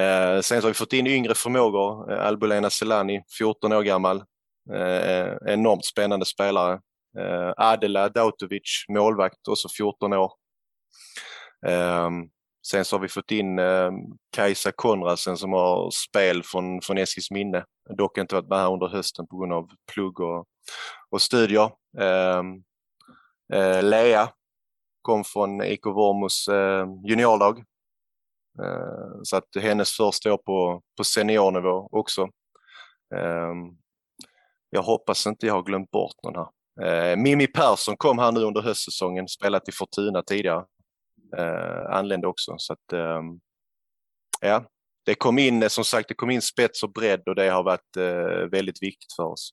Eh, 0.00 0.40
sen 0.40 0.60
så 0.60 0.66
har 0.66 0.70
vi 0.70 0.74
fått 0.74 0.92
in 0.92 1.06
yngre 1.06 1.34
förmågor. 1.34 2.12
Eh, 2.12 2.26
Albulena 2.26 2.70
Selani, 2.70 3.22
14 3.38 3.72
år 3.72 3.82
gammal. 3.82 4.22
Eh, 4.72 5.10
eh, 5.10 5.36
enormt 5.46 5.84
spännande 5.84 6.26
spelare. 6.26 6.80
Eh, 7.18 7.52
Adela 7.56 8.08
Dautovic, 8.08 8.84
målvakt, 8.88 9.48
också 9.48 9.68
14 9.68 10.12
år. 10.12 10.32
Ehm, 11.66 12.28
Sen 12.66 12.84
så 12.84 12.96
har 12.96 13.00
vi 13.00 13.08
fått 13.08 13.30
in 13.30 13.58
eh, 13.58 13.90
Kajsa 14.32 14.72
Konradsen 14.72 15.36
som 15.36 15.52
har 15.52 15.90
spel 15.90 16.42
från, 16.42 16.80
från 16.82 16.98
Eskilsminne. 16.98 17.64
Dock 17.96 18.18
inte 18.18 18.34
varit 18.34 18.48
med 18.48 18.58
här 18.58 18.72
under 18.72 18.88
hösten 18.88 19.26
på 19.26 19.38
grund 19.38 19.52
av 19.52 19.68
plugg 19.92 20.20
och, 20.20 20.46
och 21.10 21.22
studier. 21.22 21.70
Eh, 21.98 22.42
eh, 23.52 23.82
Lea 23.82 24.28
kom 25.02 25.24
från 25.24 25.62
IK 25.62 25.86
Vormos 25.86 26.48
eh, 26.48 26.86
juniorlag. 27.04 27.58
Eh, 28.62 29.22
så 29.22 29.36
att 29.36 29.48
hennes 29.60 29.96
första 29.96 30.32
år 30.32 30.38
på, 30.38 30.82
på 30.96 31.04
seniornivå 31.04 31.88
också. 31.92 32.22
Eh, 33.14 33.54
jag 34.70 34.82
hoppas 34.82 35.26
inte 35.26 35.46
jag 35.46 35.54
har 35.54 35.62
glömt 35.62 35.90
bort 35.90 36.16
någon 36.22 36.34
här. 36.34 36.48
Eh, 36.82 37.16
Mimmi 37.16 37.46
Persson 37.46 37.96
kom 37.96 38.18
här 38.18 38.32
nu 38.32 38.40
under 38.40 38.62
höstsäsongen, 38.62 39.28
spelat 39.28 39.68
i 39.68 39.72
Fortuna 39.72 40.22
tidigare 40.22 40.64
eh, 41.38 41.96
anlände 41.96 42.26
också. 42.26 42.54
Så 42.58 42.72
att, 42.72 42.92
eh, 42.92 43.22
ja, 44.40 44.64
det 45.06 45.14
kom 45.14 45.38
in, 45.38 45.62
eh, 45.62 45.68
som 45.68 45.84
sagt, 45.84 46.08
det 46.08 46.14
kom 46.14 46.30
in 46.30 46.42
spets 46.42 46.82
och 46.82 46.92
bredd 46.92 47.22
och 47.28 47.34
det 47.34 47.50
har 47.50 47.62
varit 47.62 47.96
eh, 47.96 48.50
väldigt 48.50 48.82
viktigt 48.82 49.12
för 49.16 49.24
oss. 49.24 49.50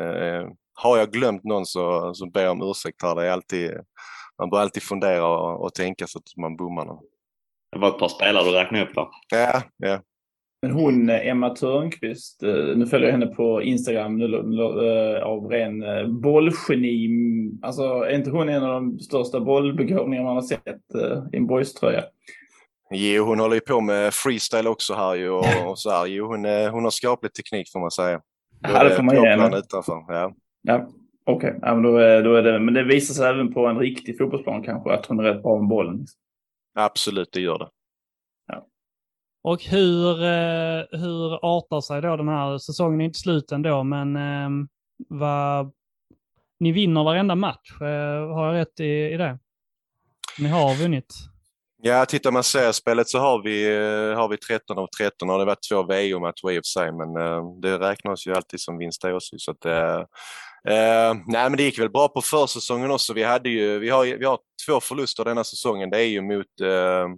Eh, 0.00 0.48
har 0.74 0.98
jag 0.98 1.12
glömt 1.12 1.44
någon 1.44 1.66
så, 1.66 2.14
så 2.14 2.30
ber 2.30 2.42
jag 2.42 2.52
om 2.52 2.70
ursäkt 2.70 3.02
här. 3.02 3.14
Det 3.14 3.26
är 3.26 3.30
alltid, 3.30 3.70
man 4.38 4.50
bör 4.50 4.60
alltid 4.60 4.82
fundera 4.82 5.26
och, 5.26 5.64
och 5.64 5.74
tänka 5.74 6.06
så 6.06 6.18
att 6.18 6.36
man 6.36 6.56
bommar 6.56 6.84
någon. 6.84 7.04
Det 7.72 7.78
var 7.78 7.88
ett 7.88 7.98
par 7.98 8.08
spelare 8.08 8.44
du 8.44 8.50
räknade 8.50 8.84
upp 8.84 8.94
där. 8.94 9.08
Ja, 9.28 9.62
ja. 9.76 10.00
Men 10.62 10.70
hon, 10.70 11.10
eh, 11.10 11.26
Emma 11.26 11.50
Törnqvist, 11.50 12.42
eh, 12.42 12.76
nu 12.76 12.86
följer 12.86 13.08
jag 13.08 13.18
henne 13.18 13.26
på 13.26 13.62
Instagram 13.62 14.16
nu, 14.16 14.24
eh, 14.24 15.22
av 15.22 15.46
ren 15.46 15.82
bollgeni. 16.20 17.10
Alltså 17.62 17.82
är 17.82 18.14
inte 18.14 18.30
hon 18.30 18.48
en 18.48 18.62
av 18.62 18.72
de 18.72 18.98
största 18.98 19.40
bollbegåvningar 19.40 20.22
man 20.22 20.34
har 20.34 20.42
sett 20.42 20.64
i 21.32 21.36
en 21.36 21.46
boyströja? 21.46 22.04
Jo, 22.90 23.24
hon 23.24 23.40
håller 23.40 23.54
ju 23.54 23.60
på 23.60 23.80
med 23.80 24.14
freestyle 24.14 24.66
också 24.66 24.94
här 24.94 25.14
ju 25.14 25.30
och, 25.30 25.70
och 25.70 25.78
så 25.78 25.90
här. 25.90 26.06
Jo, 26.06 26.26
hon, 26.26 26.44
hon 26.44 26.84
har 26.84 26.90
skaplig 26.90 27.34
teknik 27.34 27.72
får 27.72 27.80
man 27.80 27.90
säga. 27.90 28.20
Ja, 28.60 28.84
det 28.84 28.90
får 28.90 29.02
man 29.02 29.22
ge 29.22 29.28
henne. 29.28 29.58
utanför. 29.58 30.04
Ja. 30.08 30.32
Ja, 30.62 30.88
okej. 31.26 31.58
Ja, 31.62 31.74
men 31.74 31.82
då 31.82 31.96
är, 31.96 32.22
då 32.22 32.34
är 32.34 32.42
det, 32.42 32.58
men 32.58 32.74
det 32.74 32.82
visar 32.84 33.14
sig 33.14 33.26
även 33.26 33.54
på 33.54 33.66
en 33.66 33.78
riktig 33.78 34.18
fotbollsplan 34.18 34.62
kanske 34.62 34.92
att 34.92 35.06
hon 35.06 35.18
är 35.18 35.22
rätt 35.22 35.42
bra 35.42 35.58
med 35.58 35.68
bollen. 35.68 36.06
Absolut, 36.74 37.32
det 37.32 37.40
gör 37.40 37.58
det. 37.58 37.68
Och 39.48 39.62
hur, 39.62 40.24
eh, 40.24 40.84
hur 40.90 41.34
artar 41.58 41.80
sig 41.80 42.02
då 42.02 42.16
den 42.16 42.28
här 42.28 42.58
säsongen? 42.58 43.00
är 43.00 43.04
inte 43.04 43.18
slut 43.18 43.52
ändå, 43.52 43.84
men 43.84 44.16
eh, 44.16 44.48
vad, 45.08 45.72
ni 46.60 46.72
vinner 46.72 47.04
varenda 47.04 47.34
match. 47.34 47.80
Eh, 47.80 48.34
har 48.34 48.46
jag 48.46 48.60
rätt 48.60 48.80
i, 48.80 49.14
i 49.14 49.16
det? 49.16 49.38
Ni 50.38 50.48
har 50.48 50.74
vunnit. 50.74 51.14
Ja, 51.82 52.06
tittar 52.06 52.30
man 52.30 52.44
seriespelet 52.44 53.08
så 53.08 53.18
har 53.18 53.42
vi, 53.42 53.76
eh, 53.76 54.18
har 54.18 54.28
vi 54.28 54.36
13 54.36 54.78
av 54.78 54.86
13 54.98 55.30
och 55.30 55.34
det 55.34 55.40
har 55.40 55.46
varit 55.46 55.68
två 55.70 55.82
VO-matcher 55.82 56.50
i 56.50 56.58
och 56.58 56.64
för 56.64 56.80
sig, 56.80 56.92
men 56.92 57.16
eh, 57.16 57.42
det 57.62 57.78
räknas 57.78 58.26
ju 58.26 58.34
alltid 58.34 58.60
som 58.60 58.78
vinst 58.78 59.02
det 59.02 59.14
också. 59.14 59.36
Så 59.38 59.50
att, 59.50 59.64
eh, 59.64 60.00
eh, 60.74 61.14
nej, 61.26 61.50
men 61.50 61.56
det 61.56 61.62
gick 61.62 61.78
väl 61.78 61.90
bra 61.90 62.08
på 62.08 62.20
försäsongen 62.20 62.90
också. 62.90 63.12
Vi, 63.12 63.22
hade 63.22 63.48
ju, 63.48 63.78
vi, 63.78 63.88
har, 63.90 64.04
vi 64.04 64.24
har 64.24 64.38
två 64.66 64.80
förluster 64.80 65.24
denna 65.24 65.44
säsongen. 65.44 65.90
Det 65.90 65.98
är 65.98 66.08
ju 66.08 66.22
mot, 66.22 66.60
eh, 66.62 67.08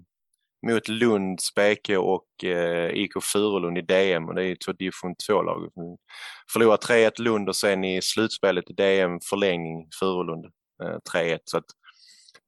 mot 0.66 0.88
Lunds 0.88 1.54
BK 1.54 1.88
och 1.98 2.44
eh, 2.44 2.90
IK 2.90 3.12
Furulund 3.22 3.78
i 3.78 3.82
DM 3.82 4.28
och 4.28 4.34
det 4.34 4.42
är 4.42 4.46
ju 4.46 4.56
två 4.56 4.72
division 4.72 5.14
2-lag. 5.28 5.70
Förlorar 6.52 6.78
förlorade 6.82 7.10
3-1 7.10 7.20
Lund 7.22 7.48
och 7.48 7.56
sen 7.56 7.84
i 7.84 8.02
slutspelet 8.02 8.70
i 8.70 8.72
DM 8.72 9.20
förlängning 9.30 9.88
Furulund 10.00 10.44
eh, 10.84 10.98
3-1. 11.14 11.38
Så 11.44 11.58
att, 11.58 11.64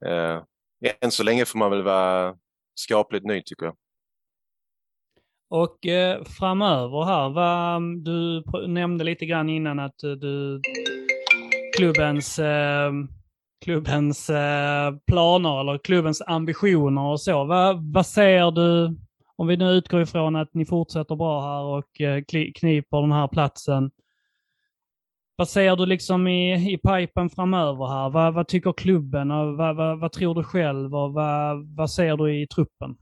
eh, 0.07 0.41
än 1.01 1.11
så 1.11 1.23
länge 1.23 1.45
får 1.45 1.59
man 1.59 1.71
väl 1.71 1.83
vara 1.83 2.37
skapligt 2.75 3.27
nöjd 3.27 3.47
tycker 3.47 3.67
jag. 3.67 3.77
Och 5.51 5.87
eh, 5.87 6.25
framöver 6.25 7.05
här, 7.05 7.29
vad, 7.29 7.77
mm, 7.77 8.05
du 8.05 8.43
nämnde 8.69 9.05
lite 9.05 9.27
grann 9.27 9.49
innan 9.49 9.79
att 9.79 10.03
eh, 10.03 10.11
du, 10.11 10.61
klubbens, 11.77 12.39
eh, 12.39 12.93
klubbens 13.63 14.31
eh, 14.31 14.95
planer 15.07 15.61
eller 15.61 15.79
klubbens 15.79 16.23
ambitioner 16.27 17.03
och 17.03 17.21
så. 17.21 17.45
Vad, 17.45 17.93
vad 17.93 18.07
ser 18.07 18.51
du, 18.51 18.97
om 19.37 19.47
vi 19.47 19.57
nu 19.57 19.71
utgår 19.71 20.03
ifrån 20.03 20.37
att 20.37 20.55
ni 20.55 20.67
fortsätter 20.67 21.17
bra 21.17 21.41
här 21.41 21.63
och 21.63 22.01
eh, 22.01 22.23
kniper 22.55 23.01
den 23.01 23.13
här 23.13 23.29
platsen. 23.29 23.91
Vad 25.37 25.49
ser 25.49 25.77
du 25.77 25.87
liksom 25.87 26.29
i, 26.29 26.73
i 26.73 26.79
pipen 26.79 27.31
framöver 27.31 27.87
här? 27.87 28.11
Vad, 28.11 28.35
vad 28.35 28.49
tycker 28.49 28.73
klubben 28.73 29.31
och 29.31 29.57
vad, 29.57 29.77
vad, 29.77 30.01
vad 30.01 30.13
tror 30.13 30.35
du 30.35 30.45
själv 30.45 30.95
och 30.95 31.13
vad, 31.13 31.77
vad 31.77 31.91
ser 31.91 32.17
du 32.17 32.43
i 32.43 32.47
truppen? 32.47 32.97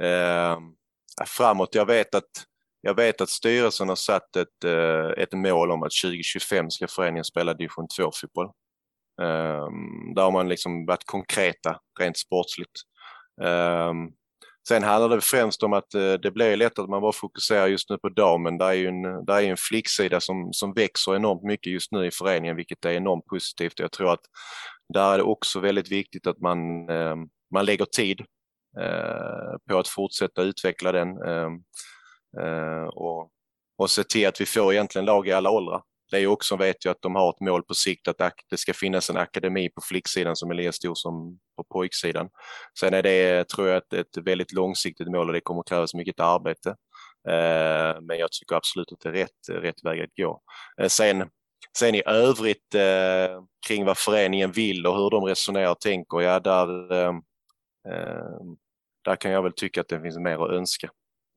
Eh, 0.00 0.58
framåt, 1.26 1.74
jag 1.74 1.86
vet 1.86 2.14
att 2.14 2.30
jag 2.80 2.94
vet 2.94 3.20
att 3.20 3.28
styrelsen 3.28 3.88
har 3.88 3.96
satt 3.96 4.36
ett, 4.36 4.64
eh, 4.64 5.22
ett 5.22 5.32
mål 5.32 5.70
om 5.70 5.82
att 5.82 5.92
2025 6.02 6.70
ska 6.70 6.88
föreningen 6.88 7.24
spela 7.24 7.54
division 7.54 7.86
2-fotboll. 7.98 8.50
Ehm, 9.22 10.14
där 10.14 10.22
har 10.22 10.30
man 10.30 10.48
liksom 10.48 10.86
varit 10.86 11.06
konkreta 11.06 11.80
rent 12.00 12.18
sportsligt. 12.18 12.72
Ehm, 13.42 14.08
sen 14.68 14.82
handlar 14.82 15.16
det 15.16 15.20
främst 15.20 15.62
om 15.62 15.72
att 15.72 15.94
eh, 15.94 16.12
det 16.12 16.30
blir 16.30 16.56
lätt 16.56 16.78
att 16.78 16.88
man 16.88 17.00
bara 17.00 17.12
fokuserar 17.12 17.66
just 17.66 17.90
nu 17.90 17.98
på 17.98 18.08
damen. 18.08 18.58
Det 18.58 18.64
är 18.64 18.72
ju 18.72 18.86
en, 18.86 19.02
där 19.02 19.34
är 19.34 19.42
en 19.42 19.56
flicksida 19.56 20.20
som, 20.20 20.52
som 20.52 20.72
växer 20.72 21.16
enormt 21.16 21.42
mycket 21.42 21.72
just 21.72 21.92
nu 21.92 22.06
i 22.06 22.10
föreningen, 22.10 22.56
vilket 22.56 22.84
är 22.84 22.90
enormt 22.90 23.26
positivt. 23.26 23.78
Jag 23.80 23.92
tror 23.92 24.12
att 24.12 24.24
där 24.94 25.12
är 25.12 25.16
det 25.18 25.24
också 25.24 25.60
väldigt 25.60 25.92
viktigt 25.92 26.26
att 26.26 26.40
man, 26.40 26.88
ehm, 26.88 27.18
man 27.54 27.64
lägger 27.64 27.84
tid 27.84 28.20
eh, 28.80 29.56
på 29.70 29.78
att 29.78 29.88
fortsätta 29.88 30.42
utveckla 30.42 30.92
den 30.92 31.08
eh, 31.08 32.84
och, 32.84 33.30
och 33.78 33.90
se 33.90 34.04
till 34.04 34.28
att 34.28 34.40
vi 34.40 34.46
får 34.46 34.72
egentligen 34.72 35.04
lag 35.04 35.28
i 35.28 35.32
alla 35.32 35.50
åldrar. 35.50 35.82
Det 36.10 36.18
är 36.18 36.26
också, 36.26 36.56
vet 36.56 36.84
jag, 36.84 36.92
att 36.92 37.02
de 37.02 37.14
har 37.14 37.30
ett 37.30 37.40
mål 37.40 37.62
på 37.62 37.74
sikt 37.74 38.08
att 38.08 38.18
det 38.50 38.56
ska 38.56 38.74
finnas 38.74 39.10
en 39.10 39.16
akademi 39.16 39.68
på 39.68 39.80
flicksidan 39.80 40.36
som 40.36 40.50
är 40.50 40.54
lika 40.54 40.72
stor 40.72 40.94
som 40.94 41.38
på 41.56 41.64
pojksidan. 41.64 42.28
Sen 42.80 42.94
är 42.94 43.02
det, 43.02 43.48
tror 43.48 43.68
jag, 43.68 43.76
ett, 43.76 43.92
ett 43.92 44.16
väldigt 44.16 44.52
långsiktigt 44.52 45.08
mål 45.08 45.28
och 45.28 45.32
det 45.32 45.40
kommer 45.40 45.62
krävas 45.62 45.94
mycket 45.94 46.20
arbete. 46.20 46.70
Eh, 47.28 48.00
men 48.00 48.18
jag 48.18 48.32
tycker 48.32 48.56
absolut 48.56 48.92
att 48.92 49.00
det 49.00 49.08
är 49.08 49.12
rätt, 49.12 49.62
rätt 49.62 49.84
väg 49.84 50.00
att 50.00 50.14
gå. 50.16 50.42
Eh, 50.80 50.88
sen, 50.88 51.30
sen 51.78 51.94
i 51.94 52.02
övrigt 52.06 52.74
eh, 52.74 53.42
kring 53.66 53.84
vad 53.84 53.98
föreningen 53.98 54.52
vill 54.52 54.86
och 54.86 54.96
hur 54.96 55.10
de 55.10 55.24
resonerar 55.24 55.70
och 55.70 55.80
tänker, 55.80 56.20
ja 56.20 56.40
där, 56.40 56.92
eh, 56.92 57.14
eh, 57.88 58.40
där 59.04 59.16
kan 59.16 59.30
jag 59.30 59.42
väl 59.42 59.52
tycka 59.52 59.80
att 59.80 59.88
det 59.88 60.00
finns 60.00 60.18
mer 60.18 60.44
att 60.44 60.50
önska 60.50 60.90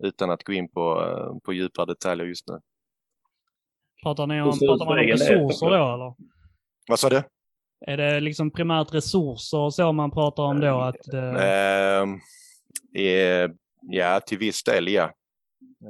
utan 0.04 0.32
att 0.32 0.44
gå 0.44 0.54
in 0.54 0.72
på, 0.72 1.02
eh, 1.02 1.40
på 1.44 1.54
djupare 1.54 1.86
detaljer 1.86 2.26
just 2.26 2.48
nu. 2.48 2.60
Pratar, 4.04 4.28
ni 4.28 4.42
om, 4.42 4.60
pratar 4.60 4.86
man 4.86 5.00
om 5.00 5.06
resurser 5.06 5.70
då 5.70 5.94
eller? 5.94 6.14
Vad 6.88 7.00
sa 7.00 7.10
du? 7.10 7.24
Är 7.88 7.98
det 7.98 8.20
liksom 8.20 8.52
primärt 8.52 8.94
resurser 8.94 9.58
och 9.58 9.74
så 9.74 9.92
man 9.92 10.12
pratar 10.12 10.44
om 10.44 10.60
då? 10.60 10.80
Att 10.82 11.04
det, 11.04 11.22
Ehm, 11.22 12.20
eh, 12.96 13.52
ja, 13.82 14.20
till 14.20 14.38
viss 14.38 14.64
del 14.64 14.88
ja. 14.88 15.04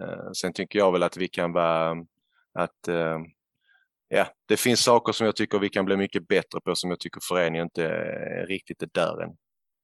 Eh, 0.01 0.31
sen 0.33 0.53
tycker 0.53 0.79
jag 0.79 0.91
väl 0.91 1.03
att 1.03 1.17
vi 1.17 1.27
kan 1.27 1.53
vara 1.53 1.91
att 2.53 2.87
eh, 2.87 3.19
ja, 4.07 4.27
det 4.47 4.57
finns 4.57 4.83
saker 4.83 5.13
som 5.13 5.25
jag 5.25 5.35
tycker 5.35 5.59
vi 5.59 5.69
kan 5.69 5.85
bli 5.85 5.97
mycket 5.97 6.27
bättre 6.27 6.59
på 6.65 6.75
som 6.75 6.89
jag 6.89 6.99
tycker 6.99 7.21
föreningen 7.29 7.63
inte 7.65 7.85
är 7.87 8.45
riktigt 8.47 8.81
är 8.83 8.89
där 8.93 9.21
än. 9.23 9.31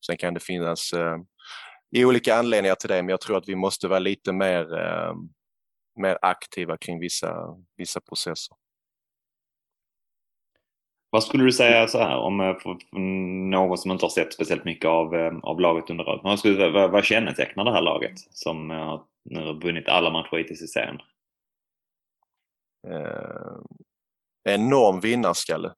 Sen 0.06 0.18
kan 0.18 0.34
det 0.34 0.40
finnas 0.40 0.94
eh, 0.94 1.18
i 1.96 2.06
olika 2.06 2.36
anledningar 2.36 2.76
till 2.76 2.90
det, 2.90 3.02
men 3.04 3.10
jag 3.10 3.22
tror 3.22 3.38
att 3.38 3.50
vi 3.50 3.56
måste 3.56 3.88
vara 3.88 4.00
lite 4.00 4.34
mer, 4.34 4.78
eh, 4.80 5.14
mer 5.98 6.18
aktiva 6.22 6.78
kring 6.78 7.00
vissa, 7.00 7.58
vissa 7.78 8.02
processer. 8.02 8.58
Vad 11.10 11.24
skulle 11.24 11.44
du 11.44 11.52
säga 11.52 11.88
så 11.88 11.98
här 11.98 12.18
om 12.18 12.40
eh, 12.40 12.56
någon 13.50 13.78
som 13.78 13.92
inte 13.92 14.06
har 14.06 14.10
sett 14.10 14.34
speciellt 14.34 14.66
mycket 14.66 14.86
av, 14.86 15.16
eh, 15.16 15.38
av 15.44 15.60
laget 15.60 15.90
under 15.90 16.10
året? 16.10 16.22
Vad, 16.24 16.40
skulle, 16.40 16.70
vad, 16.70 16.92
vad 16.92 17.06
kännetecknar 17.06 17.66
det 17.66 17.72
här 17.72 17.82
laget 17.82 18.20
som 18.20 18.72
eh, 18.72 19.02
nu 19.24 19.46
har 19.46 19.54
vunnit 19.54 19.90
alla 19.90 20.10
matcher 20.10 20.38
hittills 20.38 20.62
i 20.62 20.68
serien? 20.68 21.00
eh, 22.88 23.58
enorm 24.54 25.00
vinnarskalle. 25.00 25.74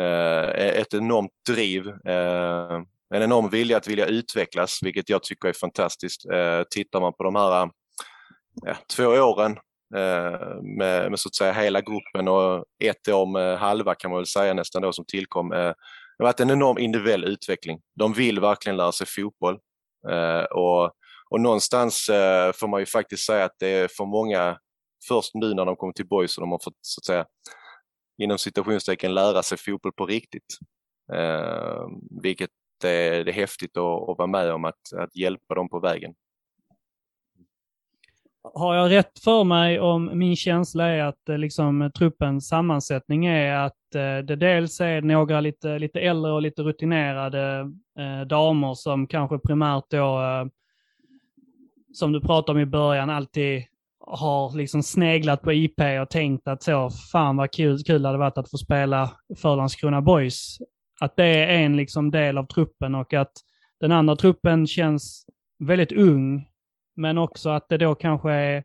Eh, 0.00 0.48
ett 0.80 0.94
enormt 0.94 1.32
driv, 1.48 1.88
eh, 1.88 2.82
en 3.14 3.22
enorm 3.22 3.48
vilja 3.48 3.76
att 3.76 3.88
vilja 3.88 4.06
utvecklas, 4.06 4.78
vilket 4.82 5.08
jag 5.08 5.22
tycker 5.22 5.48
är 5.48 5.52
fantastiskt. 5.52 6.30
Eh, 6.30 6.62
tittar 6.70 7.00
man 7.00 7.12
på 7.12 7.24
de 7.24 7.34
här 7.34 7.70
ja, 8.66 8.76
två 8.96 9.06
åren 9.06 9.52
eh, 9.96 10.62
med, 10.62 11.10
med 11.10 11.20
så 11.20 11.28
att 11.28 11.34
säga 11.34 11.52
hela 11.52 11.80
gruppen 11.80 12.28
och 12.28 12.64
ett 12.84 13.08
år 13.08 13.26
med 13.26 13.58
halva 13.58 13.94
kan 13.94 14.10
man 14.10 14.18
väl 14.18 14.26
säga 14.26 14.54
nästan 14.54 14.82
då 14.82 14.92
som 14.92 15.04
tillkom. 15.04 15.52
Eh, 15.52 15.58
det 15.58 16.24
har 16.24 16.28
varit 16.28 16.40
en 16.40 16.50
enorm 16.50 16.78
individuell 16.78 17.24
utveckling. 17.24 17.80
De 17.94 18.12
vill 18.12 18.40
verkligen 18.40 18.76
lära 18.76 18.92
sig 18.92 19.06
fotboll 19.06 19.58
eh, 20.10 20.42
och, 20.42 20.84
och 21.30 21.40
någonstans 21.40 22.06
får 22.54 22.68
man 22.68 22.80
ju 22.80 22.86
faktiskt 22.86 23.26
säga 23.26 23.44
att 23.44 23.56
det 23.58 23.68
är 23.68 23.88
för 23.88 24.04
många 24.04 24.58
först 25.08 25.34
nu 25.34 25.54
när 25.54 25.64
de 25.64 25.76
kommer 25.76 25.92
till 25.92 26.06
BoIS 26.06 26.38
och 26.38 26.42
de 26.42 26.50
har 26.50 26.60
fått 26.64 26.78
så 26.80 27.00
att 27.00 27.04
säga 27.04 27.26
inom 28.22 28.38
citationstecken 28.38 29.14
lära 29.14 29.42
sig 29.42 29.58
fotboll 29.58 29.92
på 29.92 30.06
riktigt. 30.06 30.58
Vilket 32.22 32.50
är, 32.84 33.24
det 33.24 33.30
är 33.30 33.32
häftigt 33.32 33.76
att, 33.76 34.08
att 34.08 34.18
vara 34.18 34.26
med 34.26 34.52
om 34.52 34.64
att, 34.64 34.92
att 34.96 35.16
hjälpa 35.16 35.54
dem 35.54 35.68
på 35.68 35.80
vägen 35.80 36.14
har 38.54 38.74
jag 38.74 38.90
rätt 38.90 39.18
för 39.24 39.44
mig 39.44 39.80
om 39.80 40.18
min 40.18 40.36
känsla 40.36 40.86
är 40.86 41.02
att 41.02 41.28
eh, 41.28 41.38
liksom, 41.38 41.82
eh, 41.82 41.88
truppens 41.88 42.48
sammansättning 42.48 43.26
är 43.26 43.54
att 43.54 43.94
eh, 43.94 44.18
det 44.18 44.36
dels 44.36 44.80
är 44.80 45.02
några 45.02 45.40
lite, 45.40 45.78
lite 45.78 46.00
äldre 46.00 46.32
och 46.32 46.42
lite 46.42 46.62
rutinerade 46.62 47.72
eh, 47.98 48.26
damer 48.26 48.74
som 48.74 49.06
kanske 49.06 49.38
primärt 49.38 49.84
då, 49.90 50.20
eh, 50.20 50.46
som 51.94 52.12
du 52.12 52.20
pratade 52.20 52.58
om 52.58 52.62
i 52.62 52.66
början, 52.66 53.10
alltid 53.10 53.64
har 54.00 54.56
liksom 54.56 54.82
sneglat 54.82 55.42
på 55.42 55.52
IP 55.52 55.80
och 56.02 56.10
tänkt 56.10 56.48
att 56.48 56.62
så, 56.62 56.90
fan 56.90 57.36
vad 57.36 57.50
kul, 57.50 57.78
kul 57.84 58.02
det 58.02 58.08
hade 58.08 58.18
varit 58.18 58.38
att 58.38 58.50
få 58.50 58.58
spela 58.58 59.10
för 59.36 59.56
Landskrona 59.56 60.00
Boys. 60.00 60.58
Att 61.00 61.16
det 61.16 61.24
är 61.24 61.48
en 61.48 61.76
liksom 61.76 62.10
del 62.10 62.38
av 62.38 62.46
truppen 62.46 62.94
och 62.94 63.14
att 63.14 63.32
den 63.80 63.92
andra 63.92 64.16
truppen 64.16 64.66
känns 64.66 65.26
väldigt 65.58 65.92
ung, 65.92 66.48
men 66.98 67.18
också 67.18 67.50
att 67.50 67.68
det 67.68 67.78
då 67.78 67.94
kanske 67.94 68.32
är 68.32 68.64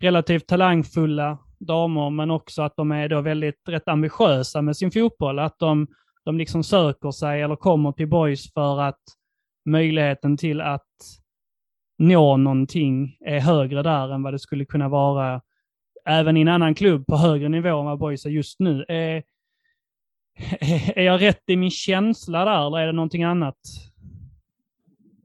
relativt 0.00 0.46
talangfulla 0.46 1.38
damer, 1.60 2.10
men 2.10 2.30
också 2.30 2.62
att 2.62 2.76
de 2.76 2.92
är 2.92 3.08
då 3.08 3.20
väldigt 3.20 3.68
rätt 3.68 3.88
ambitiösa 3.88 4.62
med 4.62 4.76
sin 4.76 4.90
fotboll. 4.90 5.38
Att 5.38 5.58
de, 5.58 5.86
de 6.24 6.38
liksom 6.38 6.64
söker 6.64 7.10
sig 7.10 7.42
eller 7.42 7.56
kommer 7.56 7.92
till 7.92 8.08
Boys 8.08 8.52
för 8.52 8.80
att 8.80 9.00
möjligheten 9.68 10.36
till 10.36 10.60
att 10.60 10.88
nå 11.98 12.36
någonting 12.36 13.16
är 13.20 13.40
högre 13.40 13.82
där 13.82 14.14
än 14.14 14.22
vad 14.22 14.34
det 14.34 14.38
skulle 14.38 14.64
kunna 14.64 14.88
vara 14.88 15.42
även 16.04 16.36
i 16.36 16.40
en 16.40 16.48
annan 16.48 16.74
klubb 16.74 17.06
på 17.06 17.16
högre 17.16 17.48
nivå 17.48 17.78
än 17.78 17.84
vad 17.84 17.98
Boys 17.98 18.26
är 18.26 18.30
just 18.30 18.60
nu. 18.60 18.84
Är, 18.88 19.22
är 20.98 21.02
jag 21.02 21.22
rätt 21.22 21.42
i 21.46 21.56
min 21.56 21.70
känsla 21.70 22.44
där 22.44 22.66
eller 22.66 22.78
är 22.78 22.86
det 22.86 22.92
någonting 22.92 23.24
annat? 23.24 23.58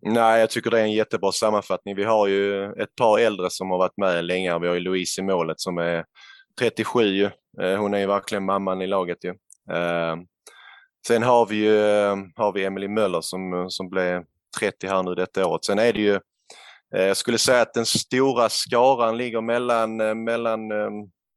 Nej, 0.09 0.39
jag 0.39 0.49
tycker 0.49 0.71
det 0.71 0.79
är 0.79 0.83
en 0.83 0.91
jättebra 0.91 1.31
sammanfattning. 1.31 1.95
Vi 1.95 2.03
har 2.03 2.27
ju 2.27 2.65
ett 2.65 2.95
par 2.95 3.19
äldre 3.19 3.49
som 3.49 3.71
har 3.71 3.77
varit 3.77 3.97
med 3.97 4.25
länge. 4.25 4.59
Vi 4.59 4.67
har 4.67 4.73
ju 4.73 4.79
Louise 4.79 5.21
i 5.21 5.23
målet 5.23 5.59
som 5.59 5.77
är 5.77 6.05
37. 6.59 7.23
Eh, 7.61 7.77
hon 7.77 7.93
är 7.93 7.99
ju 7.99 8.05
verkligen 8.05 8.45
mamman 8.45 8.81
i 8.81 8.87
laget 8.87 9.17
ju. 9.23 9.29
Eh, 9.75 10.15
sen 11.07 11.23
har 11.23 11.45
vi 11.45 11.55
ju 11.55 11.79
eh, 11.79 12.15
har 12.35 12.51
vi 12.51 12.65
Emily 12.65 12.87
Möller 12.87 13.21
som, 13.21 13.65
som 13.69 13.89
blev 13.89 14.23
30 14.59 14.87
här 14.87 15.03
nu 15.03 15.15
detta 15.15 15.47
året. 15.47 15.65
Sen 15.65 15.79
är 15.79 15.93
det 15.93 16.01
ju, 16.01 16.19
jag 16.89 17.17
skulle 17.17 17.37
säga 17.37 17.61
att 17.61 17.73
den 17.73 17.85
stora 17.85 18.49
skaran 18.49 19.17
ligger 19.17 19.41
mellan, 19.41 19.97
mellan, 20.23 20.61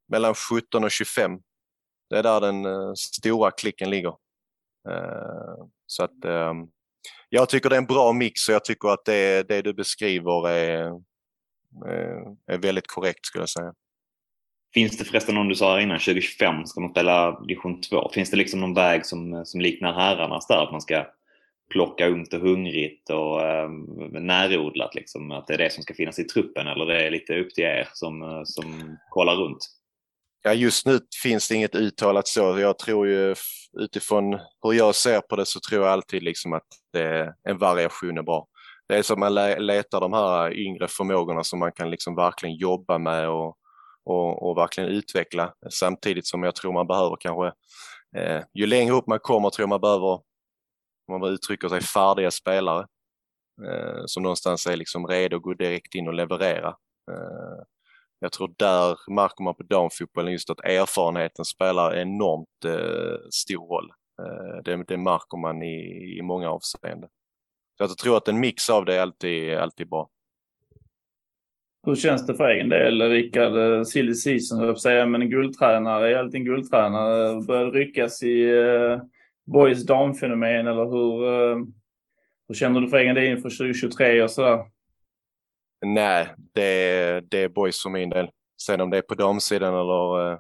mellan 0.09 0.35
17 0.35 0.85
och 0.85 0.91
25. 0.91 1.39
Det 2.11 2.19
är 2.19 2.23
där 2.23 2.41
den 2.41 2.67
stora 2.97 3.51
klicken 3.51 3.91
ligger. 3.91 4.15
Så 5.87 6.05
att 6.05 6.25
jag 7.31 7.49
tycker 7.49 7.69
det 7.69 7.77
är 7.77 7.81
en 7.81 7.87
bra 7.87 8.13
mix 8.13 8.49
och 8.49 8.55
jag 8.55 8.65
tycker 8.65 8.89
att 8.89 9.05
det, 9.05 9.49
det 9.49 9.63
du 9.63 9.73
beskriver 9.73 10.49
är, 10.49 10.87
eh, 11.87 12.55
är 12.55 12.59
väldigt 12.59 12.87
korrekt 12.87 13.27
skulle 13.27 13.43
jag 13.43 13.49
säga. 13.49 13.73
Finns 14.75 14.99
det 14.99 15.05
förresten, 15.05 15.37
om 15.37 15.49
du 15.49 15.55
sa 15.55 15.73
här 15.73 15.81
innan, 15.81 15.99
2025 15.99 16.67
ska 16.67 16.81
man 16.81 16.91
spela 16.91 17.41
division 17.41 17.81
2. 17.81 18.11
Finns 18.15 18.31
det 18.31 18.37
liksom 18.37 18.61
någon 18.61 18.75
väg 18.75 19.07
som, 19.07 19.45
som 19.45 19.61
liknar 19.61 19.93
herrarnas 19.93 20.47
där? 20.47 20.63
Att 20.63 20.73
man 20.73 20.81
ska 20.81 21.07
plocka 21.73 22.09
ungt 22.09 22.35
och 22.35 22.41
hungrigt 22.41 23.11
och 23.11 23.43
eh, 23.43 23.71
närodlat 24.11 24.95
liksom? 24.95 25.31
Att 25.31 25.47
det 25.47 25.55
är 25.55 25.59
det 25.59 25.73
som 25.73 25.83
ska 25.83 25.95
finnas 25.95 26.19
i 26.19 26.25
truppen 26.25 26.67
eller 26.67 26.87
det 26.87 27.07
är 27.07 27.11
lite 27.11 27.39
upp 27.39 27.55
till 27.55 27.65
er 27.65 27.89
som, 27.93 28.23
eh, 28.23 28.43
som 28.45 28.97
kollar 29.11 29.35
runt? 29.37 29.80
Ja, 30.43 30.53
just 30.53 30.87
nu 30.87 31.01
finns 31.23 31.49
det 31.49 31.55
inget 31.55 31.75
uttalat 31.75 32.29
så. 32.29 32.59
Jag 32.59 32.79
tror 32.79 33.09
ju 33.09 33.35
utifrån 33.79 34.33
hur 34.63 34.73
jag 34.73 34.95
ser 34.95 35.21
på 35.21 35.37
det 35.37 35.47
så 35.47 35.61
tror 35.61 35.83
jag 35.83 35.93
alltid 35.93 36.23
liksom 36.23 36.53
att 36.53 36.67
det, 36.93 37.35
en 37.43 37.59
variation 37.59 38.19
är 38.19 38.23
bra. 38.23 38.47
Det 38.89 38.97
är 38.97 39.03
som 39.03 39.21
man 39.21 39.35
letar 39.67 40.01
de 40.01 40.13
här 40.13 40.59
yngre 40.59 40.89
förmågorna 40.89 41.45
som 41.45 41.59
man 41.59 41.73
kan 41.73 41.91
liksom 41.91 42.17
verkligen 42.17 42.57
jobba 42.57 42.99
med 42.99 43.29
och, 43.29 43.57
och, 44.05 44.49
och 44.51 44.57
verkligen 44.57 44.91
utveckla 44.91 45.55
samtidigt 45.71 46.27
som 46.27 46.43
jag 46.43 46.55
tror 46.55 46.73
man 46.73 46.87
behöver 46.87 47.17
kanske, 47.21 47.47
eh, 48.17 48.43
ju 48.55 48.67
längre 48.67 48.95
upp 48.95 49.07
man 49.07 49.19
kommer 49.19 49.51
tror 49.51 49.63
jag 49.63 49.69
man 49.69 49.81
behöver, 49.81 50.21
om 51.07 51.21
man 51.21 51.25
uttrycker 51.25 51.69
sig, 51.69 51.81
färdiga 51.81 52.31
spelare 52.31 52.87
eh, 53.67 54.03
som 54.07 54.23
någonstans 54.23 54.67
är 54.67 54.77
liksom 54.77 55.07
redo 55.07 55.37
att 55.37 55.43
gå 55.43 55.55
direkt 55.55 55.95
in 55.95 56.09
och 56.09 56.15
leverera. 56.15 56.69
Eh, 57.11 57.63
jag 58.21 58.33
tror 58.33 58.55
där 58.57 59.13
märker 59.13 59.45
man 59.45 59.55
på 59.55 59.63
damfotbollen 59.63 60.33
just 60.33 60.51
att 60.51 60.61
erfarenheten 60.61 61.45
spelar 61.45 61.97
enormt 61.97 62.65
eh, 62.65 63.19
stor 63.31 63.67
roll. 63.67 63.91
Eh, 64.23 64.63
det, 64.65 64.85
det 64.89 64.97
märker 64.97 65.41
man 65.41 65.63
i, 65.63 66.17
i 66.19 66.23
många 66.23 66.51
avseenden. 66.51 67.11
Så 67.79 67.85
jag 67.85 67.99
tror 67.99 68.17
att 68.17 68.29
en 68.29 68.41
mix 68.41 68.71
av 68.71 68.85
det 68.85 68.95
är 68.95 69.01
alltid, 69.01 69.55
alltid 69.55 69.89
bra. 69.89 70.09
Hur 71.87 71.95
känns 71.95 72.27
det 72.27 72.35
för 72.35 72.49
egen 72.49 72.69
del, 72.69 73.03
Rickard? 73.03 73.57
Eh, 73.57 73.83
silly 73.83 74.15
season, 74.15 74.61
jag 74.61 74.79
säga, 74.79 75.07
men 75.07 75.23
en 75.23 75.31
guldtränare 75.31 76.13
är 76.13 76.19
alltid 76.19 76.41
en 76.41 76.45
guldtränare. 76.45 77.43
Börjar 77.47 77.65
det 77.65 77.79
ryckas 77.79 78.23
i 78.23 78.51
eh, 78.51 79.03
boys 79.47 79.87
damfenomen 79.87 80.67
eller 80.67 80.85
hur, 80.85 81.27
eh, 81.27 81.59
hur 82.49 82.55
känner 82.55 82.81
du 82.81 82.89
för 82.89 82.97
egen 82.97 83.15
del 83.15 83.25
inför 83.25 83.51
2023 83.51 84.23
och 84.23 84.31
sådär? 84.31 84.65
Nej, 85.87 86.35
det, 86.55 87.21
det 87.31 87.39
är 87.39 87.49
boys 87.49 87.83
för 87.83 87.91
min 87.91 88.11
del. 88.11 88.31
Sen 88.63 88.81
om 88.81 88.91
det 88.91 88.99
är 88.99 89.03
på 89.03 89.15
damsidan 89.15 89.75
eller 89.75 90.31
uh, 90.33 90.39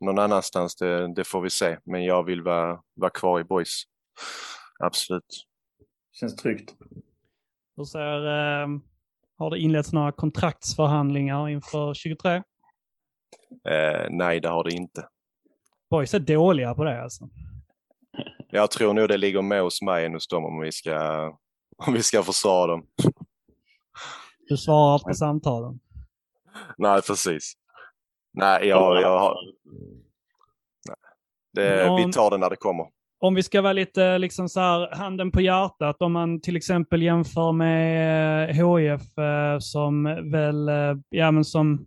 någon 0.00 0.18
annanstans, 0.18 0.76
det, 0.76 1.14
det, 1.14 1.24
får 1.24 1.40
vi 1.40 1.50
se. 1.50 1.78
Men 1.84 2.04
jag 2.04 2.24
vill 2.24 2.42
vara, 2.42 2.80
vara 2.94 3.10
kvar 3.10 3.40
i 3.40 3.44
boys. 3.44 3.82
Absolut. 4.78 5.46
Känns 6.12 6.36
tryggt. 6.36 6.74
Hur 7.76 7.84
ser, 7.84 8.26
eh, 8.26 8.68
har 9.38 9.50
det 9.50 9.58
inletts 9.58 9.92
några 9.92 10.12
kontraktsförhandlingar 10.12 11.48
inför 11.48 11.94
23? 11.94 12.42
Eh, 13.68 14.06
nej, 14.10 14.40
det 14.40 14.48
har 14.48 14.64
det 14.64 14.72
inte. 14.72 15.08
Boys 15.90 16.14
är 16.14 16.18
dåliga 16.18 16.74
på 16.74 16.84
det 16.84 17.02
alltså. 17.02 17.28
Jag 18.50 18.70
tror 18.70 18.94
nog 18.94 19.08
det 19.08 19.16
ligger 19.16 19.42
mer 19.42 19.60
hos 19.60 19.82
mig 19.82 20.06
än 20.06 20.14
hos 20.14 20.28
dem 20.28 20.44
om 20.44 20.60
vi 20.60 20.72
ska, 20.72 21.26
om 21.86 21.92
vi 21.94 22.02
ska 22.02 22.22
försvara 22.22 22.66
dem. 22.66 22.86
Du 24.48 24.56
svarar 24.56 24.98
på 24.98 25.14
samtalen? 25.14 25.80
Nej, 26.78 27.02
precis. 27.02 27.52
Nej, 28.32 28.68
jag, 28.68 29.02
jag 29.02 29.18
har... 29.18 29.36
Nej. 30.88 30.96
Det, 31.52 31.88
om, 31.88 31.96
vi 31.96 32.12
tar 32.12 32.30
det 32.30 32.38
när 32.38 32.50
det 32.50 32.56
kommer. 32.56 32.86
Om 33.18 33.34
vi 33.34 33.42
ska 33.42 33.62
vara 33.62 33.72
lite 33.72 34.18
liksom 34.18 34.48
så 34.48 34.60
här, 34.60 34.96
handen 34.96 35.30
på 35.30 35.40
hjärtat, 35.40 36.02
om 36.02 36.12
man 36.12 36.40
till 36.40 36.56
exempel 36.56 37.02
jämför 37.02 37.52
med 37.52 38.48
HIF 38.54 39.18
eh, 39.18 39.58
som 39.58 40.04
väl, 40.30 40.68
eh, 40.68 40.94
ja 41.08 41.30
men 41.30 41.44
som 41.44 41.86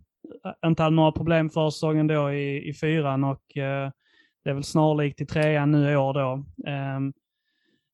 inte 0.66 0.82
hade 0.82 0.96
några 0.96 1.12
problem 1.12 1.50
för 1.50 1.70
säsongen 1.70 2.06
då 2.06 2.32
i, 2.32 2.68
i 2.68 2.74
fyran 2.74 3.24
och 3.24 3.56
eh, 3.56 3.90
det 4.44 4.50
är 4.50 4.54
väl 4.54 4.64
snarlikt 4.64 5.20
i 5.20 5.26
trean 5.26 5.70
nu 5.70 5.92
i 5.92 5.96
år 5.96 6.14
då. 6.14 6.44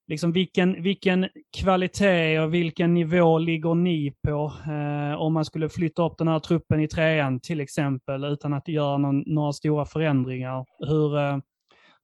Liksom 0.08 0.32
vilken, 0.32 0.82
vilken 0.82 1.28
kvalitet 1.56 2.40
och 2.40 2.54
vilken 2.54 2.94
nivå 2.94 3.38
ligger 3.38 3.74
ni 3.74 4.14
på 4.22 4.52
eh, 4.66 5.20
om 5.20 5.32
man 5.32 5.44
skulle 5.44 5.68
flytta 5.68 6.06
upp 6.06 6.18
den 6.18 6.28
här 6.28 6.38
truppen 6.38 6.80
i 6.80 6.88
trean 6.88 7.40
till 7.40 7.60
exempel 7.60 8.24
utan 8.24 8.54
att 8.54 8.68
göra 8.68 8.98
någon, 8.98 9.22
några 9.26 9.52
stora 9.52 9.84
förändringar? 9.84 10.64
Hur, 10.78 11.18
eh, 11.18 11.38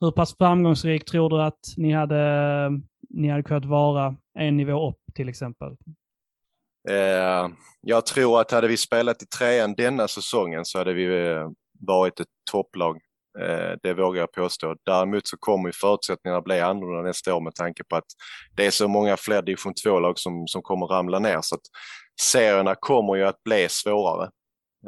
hur 0.01 0.11
pass 0.11 0.37
framgångsrik 0.37 1.05
tror 1.05 1.31
du 1.31 1.43
att 1.43 1.61
ni 1.77 1.93
hade, 1.93 2.71
ni 3.11 3.29
hade 3.29 3.43
kunnat 3.43 3.65
vara 3.65 4.17
en 4.38 4.57
nivå 4.57 4.88
upp 4.88 5.15
till 5.15 5.29
exempel? 5.29 5.77
Eh, 6.88 7.49
jag 7.81 8.07
tror 8.07 8.41
att 8.41 8.51
hade 8.51 8.69
vi 8.69 8.77
spelat 8.77 9.23
i 9.23 9.27
trean 9.27 9.75
denna 9.75 10.09
säsongen 10.09 10.65
så 10.65 10.79
hade 10.79 10.93
vi 10.93 11.31
eh, 11.31 11.51
varit 11.81 12.21
ett 12.21 12.29
topplag 12.51 13.01
Eh, 13.40 13.73
det 13.83 13.95
vågar 13.95 14.21
jag 14.21 14.33
påstå. 14.33 14.77
Däremot 14.87 15.27
så 15.29 15.37
kommer 15.37 15.68
ju 15.68 15.73
förutsättningarna 15.73 16.40
bli 16.40 16.61
annorlunda 16.61 17.09
nästa 17.09 17.35
år 17.35 17.40
med 17.40 17.55
tanke 17.55 17.85
på 17.85 17.97
att 17.97 18.07
det 18.57 18.66
är 18.66 18.71
så 18.71 18.88
många 18.88 19.16
fler 19.16 19.42
division 19.42 19.73
2-lag 19.87 20.18
som, 20.18 20.47
som 20.47 20.62
kommer 20.62 20.87
ramla 20.87 21.18
ner. 21.18 21.38
Så 21.42 21.55
att 21.55 21.61
serierna 22.21 22.75
kommer 22.75 23.14
ju 23.14 23.25
att 23.25 23.42
bli 23.45 23.66
svårare. 23.71 24.31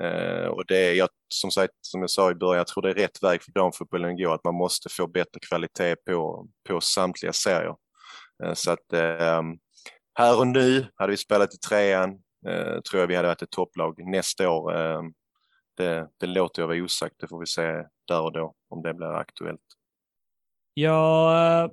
Eh, 0.03 0.47
och 0.47 0.67
det 0.67 0.77
är, 0.77 0.95
jag, 0.95 1.09
som, 1.29 1.51
sagt, 1.51 1.73
som 1.81 2.01
jag 2.01 2.11
sa 2.11 2.31
i 2.31 2.35
början, 2.35 2.57
jag 2.57 2.67
tror 2.67 2.83
det 2.83 2.91
är 2.91 2.95
rätt 2.95 3.23
väg 3.23 3.43
för 3.43 3.53
damfotbollen 3.53 4.11
att 4.11 4.19
gå, 4.19 4.33
att 4.33 4.45
man 4.45 4.55
måste 4.55 4.89
få 4.89 5.07
bättre 5.07 5.41
kvalitet 5.49 5.97
på, 5.97 6.47
på 6.69 6.81
samtliga 6.81 7.33
serier. 7.33 7.75
Eh, 8.45 8.55
så 8.55 8.71
att 8.71 8.93
eh, 8.93 9.43
här 10.19 10.39
och 10.39 10.47
nu, 10.47 10.87
hade 10.95 11.11
vi 11.11 11.17
spelat 11.17 11.55
i 11.55 11.59
trean, 11.59 12.11
eh, 12.49 12.81
tror 12.81 13.01
jag 13.01 13.07
vi 13.07 13.17
hade 13.17 13.29
varit 13.29 13.43
ett 13.43 13.51
topplag. 13.51 13.95
Nästa 14.11 14.51
år 14.51 14.77
ehm, 14.77 15.13
det, 15.77 16.09
det 16.21 16.27
låter 16.27 16.63
jag 16.63 16.67
vara 16.67 16.83
osagt. 16.83 17.15
Det 17.21 17.29
får 17.29 17.41
vi 17.41 17.47
se 17.47 17.85
där 18.09 18.21
och 18.23 18.33
då 18.33 18.55
om 18.69 18.83
det 18.83 18.95
blir 18.95 19.15
aktuellt. 19.15 19.61
Jag 20.75 21.63
eh, 21.63 21.71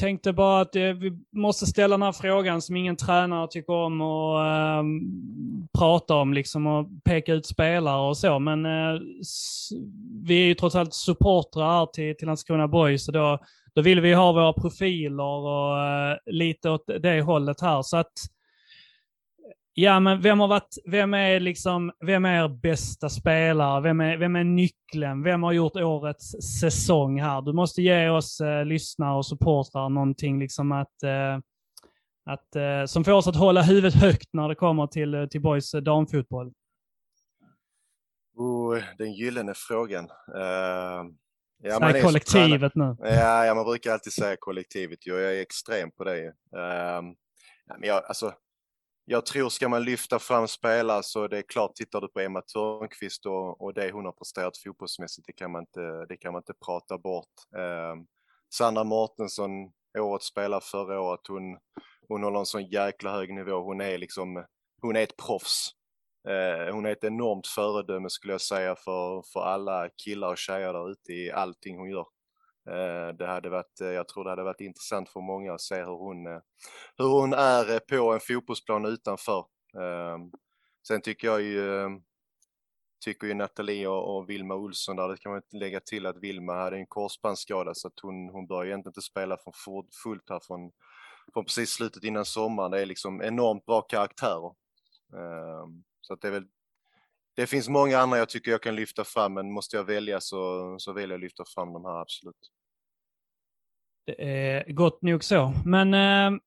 tänkte 0.00 0.32
bara 0.32 0.60
att 0.60 0.76
eh, 0.76 0.82
vi 0.82 1.18
måste 1.36 1.66
ställa 1.66 1.94
den 1.94 2.02
här 2.02 2.12
frågan 2.12 2.62
som 2.62 2.76
ingen 2.76 2.96
tränare 2.96 3.48
tycker 3.50 3.72
om 3.72 4.00
att 4.00 4.46
äh, 4.46 4.78
ehm, 4.78 5.68
prata 5.78 6.14
om 6.14 6.32
liksom 6.32 6.66
och 6.66 6.88
peka 7.04 7.32
ut 7.34 7.46
spelare 7.46 8.08
och 8.08 8.16
så. 8.16 8.38
Men 8.38 8.66
äh, 8.66 9.00
vi 10.22 10.42
är 10.42 10.46
ju 10.46 10.54
trots 10.54 10.76
allt 10.76 10.94
supportrar 10.94 11.78
här 11.78 11.86
till, 11.86 12.16
till 12.16 12.26
Landskrona 12.26 12.68
Boys 12.68 13.08
och 13.08 13.14
då, 13.14 13.38
då 13.74 13.82
vill 13.82 14.00
vi 14.00 14.14
ha 14.14 14.32
våra 14.32 14.52
profiler 14.52 15.24
och 15.24 15.78
äh, 15.78 16.16
lite 16.26 16.70
åt 16.70 16.90
det 17.00 17.22
hållet 17.22 17.60
här. 17.60 17.82
Så 17.82 17.96
att 17.96 18.12
Ja, 19.74 20.00
men 20.00 20.20
vem 20.20 20.40
har 20.40 20.48
varit, 20.48 20.78
vem 20.84 21.14
är 21.14 21.40
liksom, 21.40 21.92
vem 22.00 22.24
är 22.24 22.44
er 22.44 22.48
bästa 22.48 23.08
spelare? 23.08 23.80
Vem 23.80 24.00
är, 24.00 24.16
vem 24.16 24.36
är 24.36 24.44
nyckeln? 24.44 25.22
Vem 25.22 25.42
har 25.42 25.52
gjort 25.52 25.76
årets 25.76 26.30
säsong 26.60 27.20
här? 27.20 27.42
Du 27.42 27.52
måste 27.52 27.82
ge 27.82 28.08
oss 28.08 28.40
eh, 28.40 28.64
lyssnare 28.64 29.16
och 29.16 29.26
supportrar 29.26 29.88
någonting 29.88 30.38
liksom 30.38 30.72
att, 30.72 31.02
eh, 31.02 31.38
att, 32.24 32.56
eh, 32.56 32.84
som 32.86 33.04
får 33.04 33.12
oss 33.12 33.26
att 33.26 33.36
hålla 33.36 33.62
huvudet 33.62 33.94
högt 33.94 34.28
när 34.32 34.48
det 34.48 34.54
kommer 34.54 34.86
till, 34.86 35.14
eh, 35.14 35.26
till 35.26 35.40
boys 35.40 35.74
eh, 35.74 35.80
damfotboll. 35.80 36.52
Oh, 38.36 38.78
den 38.98 39.12
gyllene 39.12 39.52
frågan. 39.56 40.04
Uh, 40.04 41.10
ja, 41.62 41.90
Säg 41.92 42.02
kollektivet 42.02 42.74
nu. 42.74 42.96
Ja, 42.98 43.44
ja, 43.46 43.54
man 43.54 43.64
brukar 43.64 43.92
alltid 43.92 44.12
säga 44.12 44.36
kollektivet. 44.40 45.06
Jag 45.06 45.22
är 45.22 45.40
extrem 45.40 45.90
på 45.90 46.04
det. 46.04 46.32
Men 47.66 47.88
jag, 47.88 48.04
alltså, 48.04 48.34
jag 49.04 49.26
tror 49.26 49.48
ska 49.48 49.68
man 49.68 49.84
lyfta 49.84 50.18
fram 50.18 50.48
spelare 50.48 51.02
så 51.02 51.28
det 51.28 51.38
är 51.38 51.42
klart, 51.42 51.74
tittar 51.74 52.00
du 52.00 52.08
på 52.08 52.20
Emma 52.20 52.42
Törnqvist 52.42 53.26
och, 53.26 53.60
och 53.60 53.74
det 53.74 53.90
hon 53.90 54.04
har 54.04 54.12
presterat 54.12 54.58
fotbollsmässigt, 54.58 55.26
det 55.26 55.32
kan 55.32 55.52
man 55.52 55.62
inte, 55.62 56.06
det 56.08 56.16
kan 56.16 56.32
man 56.32 56.40
inte 56.40 56.54
prata 56.66 56.98
bort. 56.98 57.32
Eh, 57.56 57.94
Sandra 58.54 58.84
Mårtensson, 58.84 59.50
årets 59.98 60.26
spelare 60.26 60.60
förra 60.60 61.00
året, 61.00 61.20
hon, 61.28 61.58
hon 62.08 62.22
håller 62.22 62.38
en 62.38 62.46
sån 62.46 62.66
jäkla 62.66 63.12
hög 63.12 63.34
nivå. 63.34 63.62
Hon 63.62 63.80
är 63.80 63.98
liksom, 63.98 64.44
hon 64.80 64.96
är 64.96 65.02
ett 65.02 65.16
proffs. 65.16 65.70
Eh, 66.28 66.74
hon 66.74 66.86
är 66.86 66.92
ett 66.92 67.04
enormt 67.04 67.46
föredöme 67.46 68.10
skulle 68.10 68.32
jag 68.32 68.40
säga 68.40 68.76
för, 68.76 69.22
för 69.32 69.40
alla 69.40 69.88
killar 70.04 70.28
och 70.28 70.38
tjejer 70.38 70.72
där 70.72 70.90
ute 70.90 71.12
i 71.12 71.30
allting 71.30 71.78
hon 71.78 71.90
gör. 71.90 72.06
Eh, 72.68 73.16
det 73.16 73.26
hade 73.26 73.48
varit, 73.48 73.80
eh, 73.80 73.88
jag 73.88 74.08
tror 74.08 74.24
det 74.24 74.30
hade 74.30 74.42
varit 74.42 74.60
intressant 74.60 75.08
för 75.08 75.20
många 75.20 75.52
att 75.52 75.60
se 75.60 75.76
hur 75.76 75.98
hon, 75.98 76.26
eh, 76.26 76.40
hur 76.96 77.08
hon 77.08 77.32
är 77.32 77.78
på 77.78 78.12
en 78.12 78.20
fotbollsplan 78.20 78.84
utanför. 78.86 79.44
Ehm, 79.78 80.32
sen 80.88 81.00
tycker 81.00 81.28
jag 81.28 81.42
ju, 81.42 81.84
ehm, 81.84 82.02
tycker 83.04 83.26
ju 83.26 83.34
Nathalie 83.34 83.86
och, 83.86 84.16
och 84.16 84.30
Vilma 84.30 84.54
Olsson 84.54 84.96
där, 84.96 85.08
det 85.08 85.16
kan 85.16 85.32
man 85.32 85.42
lägga 85.52 85.80
till 85.80 86.06
att 86.06 86.16
Vilma 86.16 86.54
hade 86.54 86.76
en 86.76 86.86
korsbandsskada 86.86 87.74
så 87.74 87.88
att 87.88 88.00
hon, 88.02 88.28
hon 88.28 88.46
bör 88.46 88.64
egentligen 88.64 88.90
inte 88.90 89.02
spela 89.02 89.36
från 89.36 89.52
fullt 90.02 90.30
här 90.30 90.40
från, 90.40 90.72
från 91.32 91.44
precis 91.44 91.70
slutet 91.70 92.04
innan 92.04 92.24
sommaren. 92.24 92.70
Det 92.70 92.80
är 92.80 92.86
liksom 92.86 93.22
enormt 93.22 93.66
bra 93.66 93.82
karaktärer. 93.82 94.54
Ehm, 95.14 95.84
så 96.00 96.14
att 96.14 96.20
det 96.20 96.28
är 96.28 96.32
väl 96.32 96.46
det 97.36 97.46
finns 97.46 97.68
många 97.68 97.98
andra 97.98 98.18
jag 98.18 98.28
tycker 98.28 98.50
jag 98.50 98.62
kan 98.62 98.76
lyfta 98.76 99.04
fram, 99.04 99.34
men 99.34 99.52
måste 99.52 99.76
jag 99.76 99.84
välja 99.84 100.20
så, 100.20 100.74
så 100.78 100.92
väljer 100.92 101.10
jag 101.10 101.20
lyfta 101.20 101.44
fram 101.54 101.72
de 101.72 101.84
här 101.84 102.00
absolut. 102.00 102.50
Det 104.06 104.24
är 104.24 104.72
gott 104.72 105.02
nog 105.02 105.24
så. 105.24 105.54
Men 105.64 105.94
eh, 105.94 106.40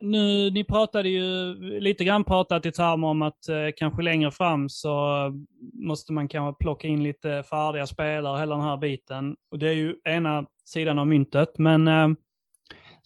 nu, 0.00 0.50
ni 0.50 0.64
pratade 0.64 1.08
ju 1.08 1.54
lite 1.80 2.04
grann 2.04 2.24
pratat 2.24 2.66
i 2.66 2.72
termer 2.72 3.08
om 3.08 3.22
att 3.22 3.48
eh, 3.48 3.68
kanske 3.76 4.02
längre 4.02 4.30
fram 4.30 4.68
så 4.68 5.32
måste 5.72 6.12
man 6.12 6.28
kanske 6.28 6.64
plocka 6.64 6.88
in 6.88 7.02
lite 7.02 7.42
färdiga 7.50 7.86
spelare, 7.86 8.40
hela 8.40 8.56
den 8.56 8.64
här 8.64 8.76
biten. 8.76 9.36
Och 9.50 9.58
det 9.58 9.68
är 9.68 9.72
ju 9.72 9.96
ena 10.04 10.46
sidan 10.64 10.98
av 10.98 11.06
myntet, 11.06 11.58
men 11.58 11.88
eh, 11.88 12.08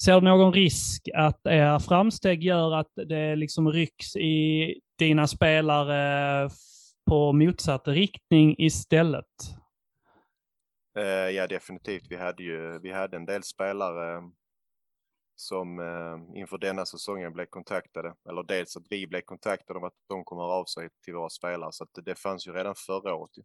ser 0.03 0.15
du 0.15 0.21
någon 0.21 0.53
risk 0.53 1.09
att 1.15 1.47
era 1.47 1.81
framsteg 1.81 2.43
gör 2.43 2.75
att 2.75 2.93
det 2.95 3.37
liksom 3.37 3.73
rycks 3.73 4.17
i 4.17 4.75
dina 4.99 5.27
spelare 5.27 6.51
på 7.09 7.33
motsatt 7.33 7.89
riktning 7.89 8.55
istället? 8.59 9.27
Uh, 10.99 11.05
ja, 11.05 11.47
definitivt. 11.47 12.07
Vi 12.11 12.17
hade 12.17 12.43
ju 12.43 12.79
vi 12.79 12.93
hade 12.93 13.17
en 13.17 13.27
del 13.27 13.43
spelare 13.43 14.31
som 15.37 15.79
uh, 15.79 16.19
inför 16.35 16.59
denna 16.59 16.87
säsongen 16.87 17.33
blev 17.33 17.47
kontaktade, 17.47 18.15
eller 18.29 18.43
dels 18.43 18.77
att 18.77 18.87
vi 18.91 19.07
blev 19.07 19.21
kontaktade 19.21 19.79
om 19.79 19.85
att 19.85 19.95
de 20.09 20.25
kommer 20.25 20.43
av 20.43 20.65
sig 20.65 20.89
till 21.05 21.15
våra 21.15 21.29
spelare, 21.29 21.73
så 21.73 21.85
att 21.85 21.95
det, 21.95 22.03
det 22.03 22.15
fanns 22.15 22.47
ju 22.47 22.53
redan 22.53 22.75
förra 22.75 23.15
året. 23.15 23.37
Ju. 23.37 23.43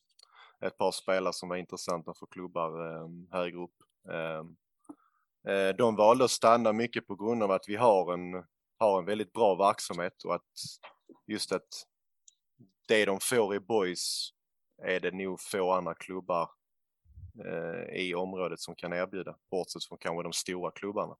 Ett 0.67 0.77
par 0.77 0.91
spelare 0.91 1.33
som 1.33 1.49
var 1.49 1.55
intressanta 1.55 2.13
för 2.19 2.25
klubbar 2.25 2.87
eh, 2.87 3.03
uh, 3.03 3.09
högre 3.31 3.57
upp. 3.57 3.71
De 5.77 5.95
valde 5.95 6.23
att 6.23 6.31
stanna 6.31 6.73
mycket 6.73 7.07
på 7.07 7.15
grund 7.15 7.43
av 7.43 7.51
att 7.51 7.63
vi 7.67 7.75
har 7.75 8.13
en, 8.13 8.43
har 8.77 8.99
en 8.99 9.05
väldigt 9.05 9.33
bra 9.33 9.55
verksamhet 9.55 10.23
och 10.23 10.35
att 10.35 10.51
just 11.27 11.51
att 11.51 11.67
det 12.87 13.05
de 13.05 13.19
får 13.21 13.55
i 13.55 13.59
boys 13.59 14.29
är 14.83 14.99
det 14.99 15.11
nog 15.11 15.39
få 15.41 15.71
andra 15.71 15.93
klubbar 15.93 16.49
eh, 17.45 18.01
i 18.01 18.15
området 18.15 18.59
som 18.59 18.75
kan 18.75 18.93
erbjuda, 18.93 19.35
bortsett 19.51 19.85
från 19.85 19.97
kanske 19.97 20.23
de 20.23 20.33
stora 20.33 20.71
klubbarna. 20.71 21.15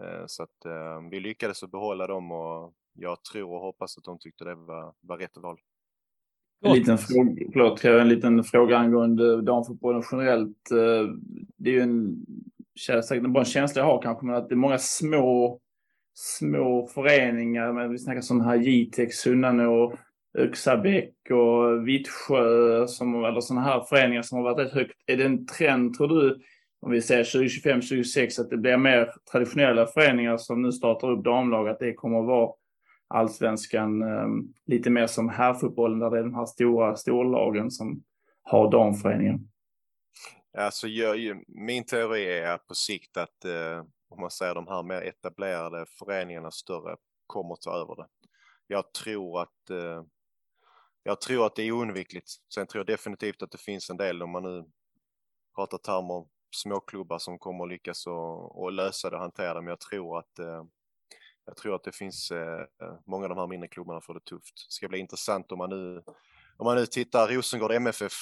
Eh, 0.00 0.24
så 0.26 0.42
att 0.42 0.64
eh, 0.64 1.10
vi 1.10 1.20
lyckades 1.20 1.62
att 1.62 1.70
behålla 1.70 2.06
dem 2.06 2.32
och 2.32 2.74
jag 2.92 3.24
tror 3.24 3.54
och 3.54 3.60
hoppas 3.60 3.98
att 3.98 4.04
de 4.04 4.18
tyckte 4.18 4.44
det 4.44 4.54
var, 4.54 4.94
var 5.00 5.18
rätt 5.18 5.36
val. 5.36 5.58
En 6.64 6.72
liten, 6.72 6.98
fråga, 6.98 7.32
förlåt, 7.52 7.84
en 7.84 8.08
liten 8.08 8.44
fråga 8.44 8.78
angående 8.78 9.42
damfotbollen 9.42 10.02
generellt. 10.12 10.70
Eh, 10.70 11.14
det 11.56 11.70
är 11.70 11.74
ju 11.74 11.80
en, 11.80 12.26
säkert 13.08 13.30
bara 13.30 13.40
en 13.40 13.44
känsla 13.44 13.82
jag 13.82 13.86
har 13.86 14.02
kanske, 14.02 14.26
men 14.26 14.34
att 14.34 14.48
det 14.48 14.54
är 14.54 14.56
många 14.56 14.78
små, 14.78 15.60
små 16.14 16.86
föreningar. 16.86 17.72
Men 17.72 17.90
vi 17.90 17.98
snackar 17.98 18.20
som 18.20 18.40
här 18.40 18.56
Jitex, 18.56 19.16
Sunnanå 19.16 19.98
och 20.34 20.40
Öxabäck 20.40 21.14
och 21.30 21.88
Vittsjö, 21.88 22.86
som, 22.86 23.24
eller 23.24 23.40
sådana 23.40 23.66
här 23.66 23.80
föreningar 23.80 24.22
som 24.22 24.38
har 24.38 24.44
varit 24.44 24.66
rätt 24.66 24.74
högt. 24.74 24.92
Är 25.06 25.16
det 25.16 25.24
en 25.24 25.46
trend, 25.46 25.94
tror 25.94 26.08
du, 26.08 26.40
om 26.80 26.90
vi 26.90 27.02
säger 27.02 27.24
2025-2026, 27.24 28.40
att 28.40 28.50
det 28.50 28.56
blir 28.56 28.76
mer 28.76 29.12
traditionella 29.32 29.86
föreningar 29.86 30.36
som 30.36 30.62
nu 30.62 30.72
startar 30.72 31.10
upp 31.10 31.24
damlag, 31.24 31.68
att 31.68 31.78
det 31.78 31.94
kommer 31.94 32.20
att 32.20 32.26
vara 32.26 32.52
allsvenskan 33.08 34.02
um, 34.02 34.54
lite 34.66 34.90
mer 34.90 35.06
som 35.06 35.28
herrfotbollen, 35.28 35.98
där 35.98 36.10
det 36.10 36.18
är 36.18 36.22
de 36.22 36.34
här 36.34 36.46
stora 36.46 36.96
storlagen 36.96 37.70
som 37.70 38.02
har 38.42 38.70
damföreningar? 38.70 39.38
Alltså, 40.58 40.88
jag, 40.88 41.42
min 41.48 41.84
teori 41.84 42.38
är 42.38 42.58
på 42.58 42.74
sikt 42.74 43.16
att 43.16 43.44
eh, 43.44 43.84
om 44.08 44.20
man 44.20 44.30
säger 44.30 44.54
de 44.54 44.66
här 44.68 44.82
mer 44.82 45.02
etablerade 45.02 45.86
föreningarna 45.98 46.50
större 46.50 46.96
kommer 47.26 47.52
att 47.54 47.60
ta 47.60 47.70
över 47.70 47.96
det. 47.96 48.06
Jag 48.66 48.92
tror 48.92 49.42
att 49.42 49.70
eh, 49.70 50.02
jag 51.08 51.20
tror 51.20 51.46
att 51.46 51.54
det 51.56 51.62
är 51.62 51.72
oundvikligt. 51.72 52.30
Sen 52.54 52.66
tror 52.66 52.80
jag 52.80 52.86
definitivt 52.86 53.42
att 53.42 53.50
det 53.50 53.58
finns 53.58 53.90
en 53.90 53.96
del, 53.96 54.22
om 54.22 54.30
man 54.30 54.42
nu 54.42 54.64
pratar 55.54 55.78
termer, 55.78 56.26
småklubbar 56.56 57.18
som 57.18 57.38
kommer 57.38 57.64
att 57.64 57.70
lyckas 57.70 58.06
och, 58.06 58.62
och 58.62 58.72
lösa 58.72 59.10
det 59.10 59.16
och 59.16 59.22
hantera 59.22 59.54
det. 59.54 59.60
Men 59.60 59.68
jag 59.68 59.80
tror 59.80 60.18
att 60.18 60.38
eh, 60.38 60.64
jag 61.44 61.56
tror 61.56 61.74
att 61.74 61.84
det 61.84 61.92
finns 61.92 62.30
eh, 62.30 62.64
många 63.06 63.24
av 63.24 63.28
de 63.28 63.38
här 63.38 63.46
mindre 63.46 63.68
klubbarna 63.68 64.00
får 64.00 64.14
det 64.14 64.20
tufft. 64.20 64.54
Det 64.54 64.72
ska 64.72 64.88
bli 64.88 64.98
intressant 64.98 65.52
om 65.52 65.58
man 65.58 65.70
nu, 65.70 66.02
om 66.56 66.64
man 66.64 66.76
nu 66.76 66.86
tittar 66.86 67.28
Rosengård 67.28 67.72
MFF, 67.72 68.12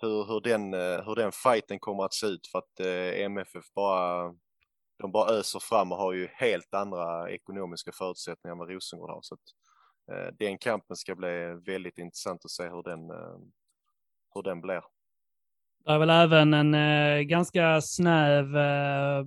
hur, 0.00 0.24
hur, 0.24 0.40
den, 0.40 0.74
eh, 0.74 1.04
hur 1.06 1.14
den 1.14 1.32
fighten 1.32 1.78
kommer 1.78 2.04
att 2.04 2.14
se 2.14 2.26
ut 2.26 2.46
för 2.46 2.58
att 2.58 2.80
eh, 2.80 3.24
MFF 3.24 3.64
bara, 3.74 4.34
de 4.98 5.12
bara 5.12 5.30
öser 5.30 5.58
fram 5.58 5.92
och 5.92 5.98
har 5.98 6.12
ju 6.12 6.26
helt 6.26 6.74
andra 6.74 7.30
ekonomiska 7.30 7.92
förutsättningar 7.92 8.52
än 8.52 8.58
vad 8.58 8.70
Rosengård 8.70 9.10
har. 9.10 9.22
Så 9.22 9.34
att, 9.34 9.40
Eh, 9.40 9.65
den 10.38 10.58
kampen 10.58 10.96
ska 10.96 11.14
bli 11.14 11.60
väldigt 11.66 11.98
intressant 11.98 12.44
att 12.44 12.50
se 12.50 12.62
hur 12.62 12.82
den, 12.82 13.10
eh, 13.10 13.38
hur 14.34 14.42
den 14.42 14.60
blir. 14.60 14.82
Det 15.84 15.92
är 15.92 15.98
väl 15.98 16.10
även 16.10 16.54
en 16.54 16.74
eh, 16.74 17.20
ganska 17.20 17.80
snäv, 17.80 18.56
eh, 18.56 19.24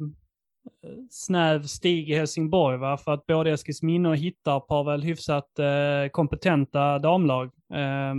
snäv 1.10 1.64
stig 1.64 2.10
i 2.10 2.16
Helsingborg, 2.16 2.78
va? 2.78 2.98
för 2.98 3.12
att 3.12 3.26
både 3.26 3.52
Eskilsminne 3.52 4.10
och 4.10 4.18
Hittarp 4.18 4.66
har 4.70 4.84
väl 4.84 5.04
hyfsat 5.04 5.60
eh, 5.60 6.10
kompetenta 6.12 7.00
damlag. 7.00 7.46
Eh, 7.74 8.14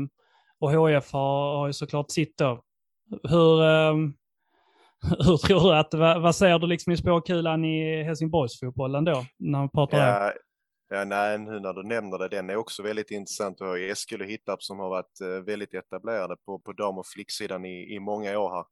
och 0.58 0.70
HF 0.70 1.12
har, 1.12 1.56
har 1.56 1.66
ju 1.66 1.72
såklart 1.72 2.10
sitt 2.10 2.38
då. 2.38 2.62
Hur, 3.22 3.62
hur 5.24 5.36
tror 5.36 5.60
du 5.60 5.76
att, 5.76 5.94
vad, 5.94 6.22
vad 6.22 6.36
ser 6.36 6.58
du 6.58 6.66
liksom 6.66 6.92
i 6.92 6.96
spåkulan 6.96 7.64
i 7.64 8.02
Helsingborgsfotbollen 8.02 9.04
då, 9.04 9.24
när 9.38 9.58
man 9.58 9.68
pratar 9.68 9.98
ja, 9.98 10.32
Ja, 10.92 11.04
nej, 11.04 11.38
nu 11.38 11.60
när 11.60 11.72
du 11.72 11.82
nämner 11.82 12.18
det, 12.18 12.28
den 12.28 12.50
är 12.50 12.56
också 12.56 12.82
väldigt 12.82 13.10
intressant. 13.10 13.60
Vi 13.60 13.64
har 13.64 13.78
Eskil 13.78 14.20
och 14.20 14.26
Hittarp 14.26 14.62
som 14.62 14.78
har 14.78 14.88
varit 14.88 15.20
eh, 15.20 15.28
väldigt 15.28 15.74
etablerade 15.74 16.36
på, 16.36 16.58
på 16.58 16.72
dam 16.72 16.98
och 16.98 17.06
flicksidan 17.06 17.64
i, 17.64 17.94
i 17.94 18.00
många 18.00 18.38
år 18.38 18.50
här. 18.50 18.64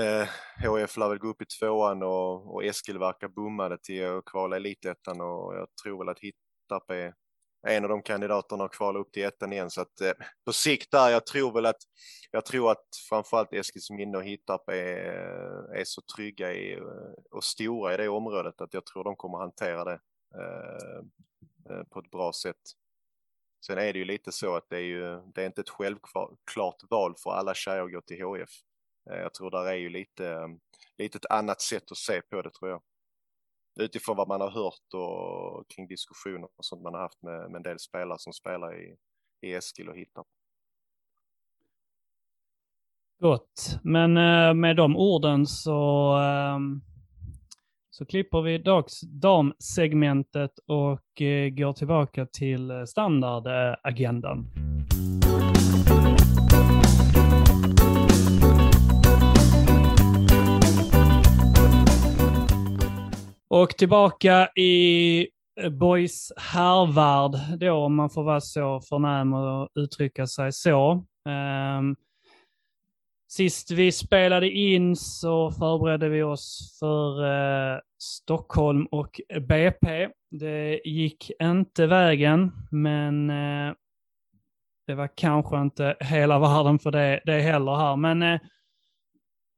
Eh, 0.00 0.28
HF 0.70 0.96
lär 0.96 1.08
väl 1.08 1.18
gå 1.18 1.28
upp 1.28 1.42
i 1.42 1.46
tvåan 1.46 2.02
och, 2.02 2.54
och 2.54 2.64
Eskil 2.64 2.98
verkar 2.98 3.28
bommade 3.28 3.78
till 3.78 4.06
att 4.06 4.24
kvala 4.24 4.56
elitettan 4.56 5.20
och 5.20 5.54
jag 5.54 5.68
tror 5.82 5.98
väl 5.98 6.08
att 6.08 6.20
Hittarp 6.20 6.90
är 6.90 7.14
en 7.68 7.84
av 7.84 7.90
de 7.90 8.02
kandidaterna 8.02 8.64
att 8.64 8.76
kvala 8.76 8.98
upp 8.98 9.12
till 9.12 9.24
ettan 9.24 9.52
igen. 9.52 9.70
Så 9.70 9.80
att 9.80 10.00
eh, 10.00 10.12
på 10.44 10.52
sikt 10.52 10.90
där, 10.90 11.10
jag 11.10 11.26
tror 11.26 11.52
väl 11.52 11.66
att, 11.66 11.82
jag 12.30 12.44
tror 12.44 12.70
att 12.70 12.86
framförallt 13.08 13.52
Eskilsminne 13.52 14.18
och 14.18 14.24
Hittarp 14.24 14.68
är, 14.68 15.74
är 15.74 15.84
så 15.84 16.02
trygga 16.16 16.52
i, 16.52 16.72
eh, 16.72 16.82
och 17.30 17.44
stora 17.44 17.94
i 17.94 17.96
det 17.96 18.08
området 18.08 18.60
att 18.60 18.74
jag 18.74 18.86
tror 18.86 19.04
de 19.04 19.16
kommer 19.16 19.38
hantera 19.38 19.84
det 19.84 20.00
Eh, 20.38 20.98
eh, 21.70 21.82
på 21.84 21.98
ett 22.00 22.10
bra 22.10 22.32
sätt. 22.32 22.72
Sen 23.66 23.78
är 23.78 23.92
det 23.92 23.98
ju 23.98 24.04
lite 24.04 24.32
så 24.32 24.56
att 24.56 24.68
det 24.68 24.76
är 24.76 24.82
ju, 24.82 25.20
det 25.34 25.42
är 25.42 25.46
inte 25.46 25.60
ett 25.60 25.70
självklart 25.70 26.82
val 26.90 27.14
för 27.22 27.30
alla 27.30 27.54
tjejer 27.54 27.84
att 27.84 27.92
gå 27.92 28.00
till 28.00 28.24
HF. 28.24 28.50
Eh, 29.10 29.16
jag 29.16 29.34
tror 29.34 29.50
där 29.50 29.66
är 29.66 29.74
ju 29.74 29.88
lite, 29.88 30.58
lite 30.98 31.18
ett 31.18 31.30
annat 31.30 31.60
sätt 31.60 31.90
att 31.90 31.96
se 31.96 32.22
på 32.22 32.42
det 32.42 32.50
tror 32.50 32.70
jag. 32.70 32.82
Utifrån 33.80 34.16
vad 34.16 34.28
man 34.28 34.40
har 34.40 34.50
hört 34.50 34.94
och 34.94 35.68
kring 35.68 35.86
diskussioner 35.88 36.48
och 36.56 36.64
sånt 36.64 36.82
man 36.82 36.94
har 36.94 37.00
haft 37.00 37.22
med, 37.22 37.50
med 37.50 37.56
en 37.56 37.62
del 37.62 37.78
spelare 37.78 38.18
som 38.18 38.32
spelar 38.32 38.80
i, 38.80 38.96
i 39.40 39.54
Eskil 39.54 39.88
och 39.88 39.96
Hittarp. 39.96 40.26
Gott, 43.18 43.78
men 43.82 44.12
med 44.60 44.76
de 44.76 44.96
orden 44.96 45.46
så 45.46 46.12
ehm, 46.16 46.80
så 47.98 48.04
klipper 48.04 48.42
vi 48.42 48.58
dags 48.58 49.00
damsegmentet 49.00 50.50
och 50.66 51.22
eh, 51.22 51.48
går 51.48 51.72
tillbaka 51.72 52.26
till 52.26 52.70
eh, 52.70 52.84
standardagendan. 52.84 54.46
Och 63.48 63.70
tillbaka 63.70 64.48
i 64.56 65.18
eh, 65.60 65.70
Boys 65.70 66.32
härvärld 66.36 67.58
då, 67.60 67.72
om 67.72 67.94
man 67.94 68.10
får 68.10 68.22
vara 68.22 68.40
så 68.40 68.80
förnäm 68.80 69.32
och 69.34 69.68
uttrycka 69.74 70.26
sig 70.26 70.52
så. 70.52 70.92
Um, 71.28 71.96
Sist 73.28 73.70
vi 73.70 73.92
spelade 73.92 74.50
in 74.50 74.96
så 74.96 75.50
förberedde 75.50 76.08
vi 76.08 76.22
oss 76.22 76.76
för 76.80 77.24
eh, 77.24 77.78
Stockholm 77.98 78.86
och 78.86 79.20
BP. 79.40 80.08
Det 80.30 80.80
gick 80.84 81.30
inte 81.42 81.86
vägen, 81.86 82.52
men 82.70 83.30
eh, 83.30 83.74
det 84.86 84.94
var 84.94 85.08
kanske 85.16 85.60
inte 85.60 85.96
hela 86.00 86.38
världen 86.38 86.78
för 86.78 86.90
det, 86.90 87.20
det 87.24 87.40
heller 87.40 87.76
här. 87.76 87.96
Men 87.96 88.22
eh, 88.22 88.40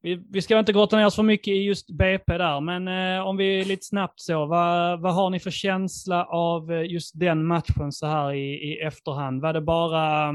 vi, 0.03 0.23
vi 0.31 0.43
ska 0.43 0.59
inte 0.59 0.73
grotta 0.73 0.97
ner 0.97 1.07
oss 1.07 1.17
för 1.17 1.23
mycket 1.23 1.53
i 1.53 1.63
just 1.63 1.91
BP 1.91 2.39
där, 2.39 2.61
men 2.61 2.89
eh, 2.89 3.27
om 3.27 3.37
vi 3.37 3.65
lite 3.65 3.87
snabbt 3.87 4.21
så, 4.21 4.47
vad, 4.47 5.01
vad 5.01 5.15
har 5.15 5.31
ni 5.31 5.41
för 5.41 5.51
känsla 5.51 6.25
av 6.25 6.73
just 6.73 7.21
den 7.21 7.47
matchen 7.47 7.93
så 7.93 8.07
här 8.07 8.33
i, 8.33 8.73
i 8.73 8.81
efterhand? 8.81 9.43
Var 9.43 9.53
det 9.53 9.61
bara 9.61 10.29
eh, 10.29 10.35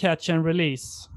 catch 0.00 0.30
and 0.30 0.46
release? 0.46 1.15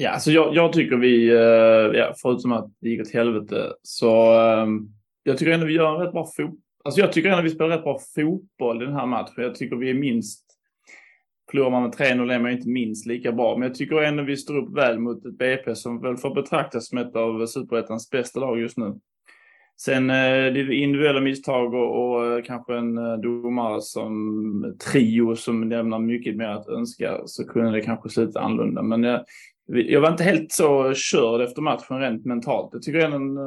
Ja, 0.00 0.10
alltså 0.10 0.30
jag, 0.30 0.54
jag 0.54 0.72
tycker 0.72 0.96
vi, 0.96 1.28
eh, 1.28 1.98
ja, 1.98 2.14
förutom 2.16 2.52
att 2.52 2.70
det 2.80 2.88
gick 2.88 3.00
åt 3.00 3.12
helvete, 3.12 3.72
så 3.82 4.40
ehm, 4.40 4.88
jag 5.22 5.38
tycker 5.38 5.52
ändå 5.52 5.66
vi 5.66 5.72
gör 5.72 5.94
en 5.94 6.00
rätt 6.00 6.12
bra 6.12 6.26
fotboll. 6.36 6.58
Alltså 6.84 7.00
jag 7.00 7.12
tycker 7.12 7.28
ändå 7.28 7.42
vi 7.42 7.50
spelar 7.50 7.70
rätt 7.70 7.82
bra 7.82 7.98
fotboll 8.14 8.82
i 8.82 8.86
den 8.86 8.94
här 8.94 9.06
matchen. 9.06 9.34
Jag 9.36 9.54
tycker 9.54 9.76
vi 9.76 9.90
är 9.90 9.94
minst 9.94 10.44
Förlorar 11.50 11.70
man 11.70 11.82
med 11.82 11.92
3-0 11.92 12.32
är 12.32 12.38
man 12.38 12.50
inte 12.50 12.68
minst 12.68 13.06
lika 13.06 13.32
bra. 13.32 13.56
Men 13.56 13.68
jag 13.68 13.74
tycker 13.76 14.02
ändå 14.02 14.22
vi 14.22 14.36
står 14.36 14.56
upp 14.56 14.76
väl 14.76 14.98
mot 14.98 15.26
ett 15.26 15.38
BP 15.38 15.74
som 15.74 16.00
väl 16.00 16.16
får 16.16 16.34
betraktas 16.34 16.88
som 16.88 16.98
ett 16.98 17.16
av 17.16 17.46
Superettans 17.46 18.10
bästa 18.10 18.40
lag 18.40 18.60
just 18.60 18.76
nu. 18.76 18.94
Sen 19.80 20.10
eh, 20.10 20.16
det 20.52 20.64
det 20.64 20.74
individuella 20.74 21.20
misstag 21.20 21.74
och, 21.74 22.14
och 22.14 22.26
eh, 22.26 22.42
kanske 22.42 22.76
en 22.76 23.20
domare 23.20 23.80
som 23.80 24.76
trio 24.92 25.36
som 25.36 25.68
lämnar 25.68 25.98
mycket 25.98 26.36
mer 26.36 26.48
att 26.48 26.68
önska 26.68 27.20
så 27.26 27.44
kunde 27.44 27.72
det 27.72 27.80
kanske 27.80 28.08
sluta 28.08 28.40
annorlunda. 28.40 28.82
Men 28.82 29.02
jag, 29.02 29.24
jag 29.68 30.00
var 30.00 30.10
inte 30.10 30.24
helt 30.24 30.52
så 30.52 30.94
körd 30.94 31.40
efter 31.40 31.62
matchen 31.62 32.00
rent 32.00 32.24
mentalt. 32.24 32.70
Jag 32.72 32.82
tycker 32.82 32.98
ändå, 32.98 33.42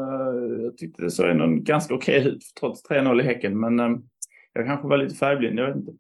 jag 0.64 0.78
tyckte 0.78 1.04
det 1.04 1.12
såg 1.12 1.30
ändå 1.30 1.48
ganska 1.48 1.94
okej 1.94 2.20
okay 2.20 2.32
ut 2.32 2.44
trots 2.60 2.90
3-0 2.90 3.22
i 3.22 3.24
Häcken. 3.24 3.60
Men 3.60 4.04
jag 4.54 4.66
kanske 4.66 4.88
var 4.88 4.98
lite 4.98 5.16
färgblind, 5.16 5.60
jag 5.60 5.68
vet 5.68 5.76
inte. 5.76 5.92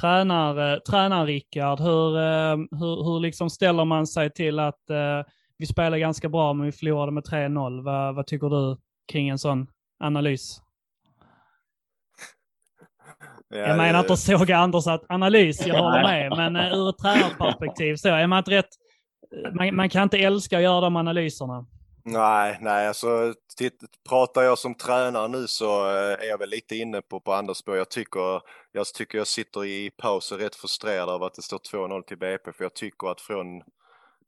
Tränar, 0.00 0.80
tränar 0.80 1.26
Rickard, 1.26 1.80
hur, 1.80 2.16
hur, 2.56 3.04
hur 3.04 3.20
liksom 3.20 3.50
ställer 3.50 3.84
man 3.84 4.06
sig 4.06 4.30
till 4.30 4.58
att 4.58 4.82
vi 5.58 5.66
spelar 5.66 5.98
ganska 5.98 6.28
bra 6.28 6.52
men 6.52 6.66
vi 6.66 6.72
förlorade 6.72 7.12
med 7.12 7.24
3-0? 7.24 7.84
Vad, 7.84 8.14
vad 8.14 8.26
tycker 8.26 8.48
du 8.48 8.76
kring 9.12 9.28
en 9.28 9.38
sån 9.38 9.66
analys? 10.00 10.60
Ja, 13.48 13.56
jag 13.58 13.76
menar 13.76 14.00
inte 14.00 14.12
att 14.12 14.18
såga 14.18 14.56
Anders 14.56 14.86
att 14.86 15.04
analys, 15.08 15.66
jag 15.66 15.78
håller 15.82 16.02
med, 16.02 16.32
men 16.36 16.56
uh, 16.56 16.78
ur 16.78 16.88
ett 16.88 16.98
tränarperspektiv 16.98 17.96
så 17.96 18.08
är 18.08 18.26
man 18.26 18.38
inte 18.38 18.50
rätt, 18.50 18.68
man, 19.54 19.74
man, 19.74 19.88
kan 19.88 20.02
inte 20.02 20.18
älska 20.18 20.56
att 20.56 20.62
göra 20.62 20.80
de 20.80 20.96
analyserna. 20.96 21.66
Nej, 22.04 22.58
nej, 22.60 22.88
alltså 22.88 23.34
pratar 24.08 24.42
jag 24.42 24.58
som 24.58 24.74
tränare 24.74 25.28
nu 25.28 25.46
så 25.46 25.86
eh, 25.86 26.12
är 26.12 26.28
jag 26.28 26.38
väl 26.38 26.50
lite 26.50 26.76
inne 26.76 27.02
på, 27.02 27.20
på 27.20 27.32
andra 27.32 27.54
spår. 27.54 27.76
Jag 27.76 27.88
tycker, 27.90 28.40
jag 28.72 28.86
tycker 28.86 29.18
jag 29.18 29.26
sitter 29.26 29.64
i 29.64 29.90
pausen 29.90 30.38
rätt 30.38 30.54
frustrerad 30.54 31.08
av 31.08 31.22
att 31.22 31.34
det 31.34 31.42
står 31.42 31.58
2-0 31.58 32.02
till 32.02 32.18
BP, 32.18 32.52
för 32.52 32.64
jag 32.64 32.74
tycker 32.74 33.08
att 33.08 33.20
från 33.20 33.62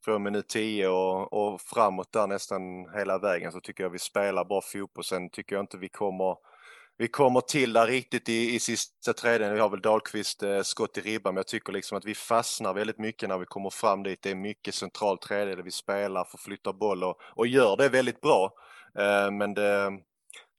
från 0.04 0.22
minut 0.22 0.48
10 0.48 0.88
och, 0.88 1.32
och 1.32 1.60
framåt 1.60 2.12
där 2.12 2.26
nästan 2.26 2.62
hela 2.94 3.18
vägen 3.18 3.52
så 3.52 3.60
tycker 3.60 3.84
jag 3.84 3.90
vi 3.90 3.98
spelar 3.98 4.44
bra 4.44 4.60
fotboll. 4.60 5.04
Sen 5.04 5.30
tycker 5.30 5.56
jag 5.56 5.62
inte 5.62 5.78
vi 5.78 5.88
kommer 5.88 6.36
vi 6.98 7.08
kommer 7.08 7.40
till 7.40 7.72
där 7.72 7.86
riktigt 7.86 8.28
i, 8.28 8.54
i 8.54 8.60
sista 8.60 9.12
tredjedelen. 9.12 9.54
Vi 9.54 9.60
har 9.60 9.68
väl 9.68 9.80
Dahlqvist 9.80 10.42
eh, 10.42 10.62
skott 10.62 10.98
i 10.98 11.00
ribban, 11.00 11.34
men 11.34 11.38
jag 11.38 11.46
tycker 11.46 11.72
liksom 11.72 11.98
att 11.98 12.04
vi 12.04 12.14
fastnar 12.14 12.74
väldigt 12.74 12.98
mycket 12.98 13.28
när 13.28 13.38
vi 13.38 13.46
kommer 13.46 13.70
fram 13.70 14.02
dit. 14.02 14.22
Det 14.22 14.30
är 14.30 14.34
mycket 14.34 14.74
central 14.74 15.18
tredjedel 15.18 15.64
vi 15.64 15.70
spelar, 15.70 16.24
förflyttar 16.24 16.72
boll 16.72 17.04
och, 17.04 17.20
och 17.20 17.46
gör 17.46 17.76
det 17.76 17.88
väldigt 17.88 18.20
bra. 18.20 18.52
Eh, 18.98 19.30
men 19.30 19.54
det, 19.54 19.90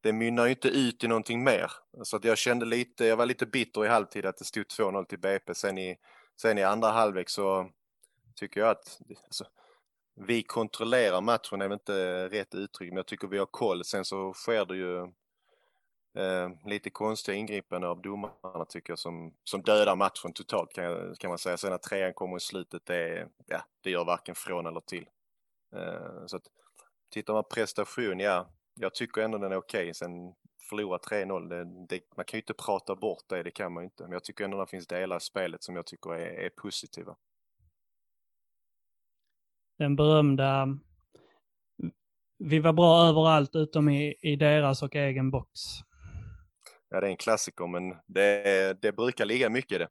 det 0.03 0.13
mynnar 0.13 0.45
ju 0.45 0.49
inte 0.49 0.67
ut 0.67 1.03
i 1.03 1.07
någonting 1.07 1.43
mer. 1.43 1.71
Så 2.03 2.17
att 2.17 2.23
jag 2.23 2.37
kände 2.37 2.65
lite, 2.65 3.05
jag 3.05 3.17
var 3.17 3.25
lite 3.25 3.45
bitter 3.45 3.85
i 3.85 3.87
halvtid 3.87 4.25
att 4.25 4.37
det 4.37 4.45
stod 4.45 4.65
2-0 4.65 5.05
till 5.05 5.19
BP. 5.19 5.55
Sen 5.55 5.77
i, 5.77 5.95
sen 6.41 6.57
i 6.57 6.63
andra 6.63 6.91
halvlek 6.91 7.29
så 7.29 7.69
tycker 8.35 8.59
jag 8.59 8.69
att 8.69 8.99
alltså, 9.23 9.45
vi 10.27 10.43
kontrollerar 10.43 11.21
matchen 11.21 11.61
är 11.61 11.67
väl 11.67 11.73
inte 11.73 12.27
rätt 12.29 12.55
uttryck, 12.55 12.89
men 12.89 12.97
jag 12.97 13.07
tycker 13.07 13.27
vi 13.27 13.37
har 13.37 13.45
koll. 13.45 13.85
Sen 13.85 14.05
så 14.05 14.33
sker 14.33 14.65
det 14.65 14.75
ju 14.75 15.07
eh, 16.17 16.49
lite 16.65 16.89
konstiga 16.89 17.37
ingripanden 17.37 17.89
av 17.89 18.01
domarna 18.01 18.65
tycker 18.69 18.91
jag 18.91 18.99
som, 18.99 19.33
som 19.43 19.61
dödar 19.61 19.95
matchen 19.95 20.33
totalt 20.33 20.73
kan, 20.73 21.15
kan 21.15 21.29
man 21.29 21.37
säga. 21.37 21.57
Sen 21.57 21.69
när 21.69 21.77
trean 21.77 22.13
kommer 22.13 22.37
i 22.37 22.39
slutet, 22.39 22.85
det, 22.85 23.27
ja, 23.45 23.61
det 23.81 23.89
gör 23.89 24.05
varken 24.05 24.35
från 24.35 24.65
eller 24.65 24.81
till. 24.81 25.05
Eh, 25.75 26.25
så 26.25 26.37
att, 26.37 26.43
tittar 27.09 27.33
man 27.33 27.43
prestation, 27.53 28.19
ja, 28.19 28.49
jag 28.73 28.95
tycker 28.95 29.21
ändå 29.21 29.37
den 29.37 29.51
är 29.51 29.57
okej. 29.57 29.81
Okay. 29.81 29.93
Sen 29.93 30.33
förlora 30.69 30.97
3-0, 30.97 31.49
det, 31.49 31.63
det, 31.89 32.01
man 32.15 32.25
kan 32.25 32.37
ju 32.37 32.41
inte 32.41 32.53
prata 32.53 32.95
bort 32.95 33.23
det, 33.27 33.43
det 33.43 33.51
kan 33.51 33.73
man 33.73 33.83
ju 33.83 33.85
inte. 33.85 34.03
Men 34.03 34.11
jag 34.11 34.23
tycker 34.23 34.43
ändå 34.43 34.59
det 34.59 34.67
finns 34.67 34.87
delar 34.87 35.17
i 35.17 35.19
spelet 35.19 35.63
som 35.63 35.75
jag 35.75 35.85
tycker 35.85 36.13
är, 36.13 36.45
är 36.45 36.49
positiva 36.49 37.15
den 39.77 39.95
berömda 39.95 40.67
vi 42.39 42.59
var 42.59 42.73
bra 42.73 43.07
överallt 43.07 43.55
utom 43.55 43.89
i, 43.89 44.15
i 44.21 44.35
deras 44.35 44.83
och 44.83 44.95
egen 44.95 45.31
box. 45.31 45.61
Ja, 46.89 47.01
det 47.01 47.07
är 47.07 47.11
en 47.11 47.17
klassiker, 47.17 47.67
men 47.67 47.95
det, 48.05 48.81
det 48.81 48.91
brukar 48.91 49.25
ligga 49.25 49.49
mycket 49.49 49.71
i 49.71 49.77
det. 49.77 49.87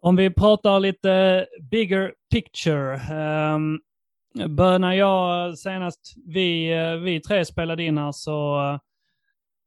Om 0.00 0.16
vi 0.16 0.30
pratar 0.30 0.80
lite 0.80 1.46
bigger 1.70 2.14
picture. 2.30 2.94
Um, 3.54 3.80
när 4.34 4.92
jag 4.92 5.58
senast 5.58 6.14
vi, 6.26 6.72
eh, 6.72 6.94
vi 6.94 7.20
tre 7.20 7.44
spelade 7.44 7.82
in 7.82 7.98
här 7.98 8.12
så 8.12 8.60
eh, 8.60 8.78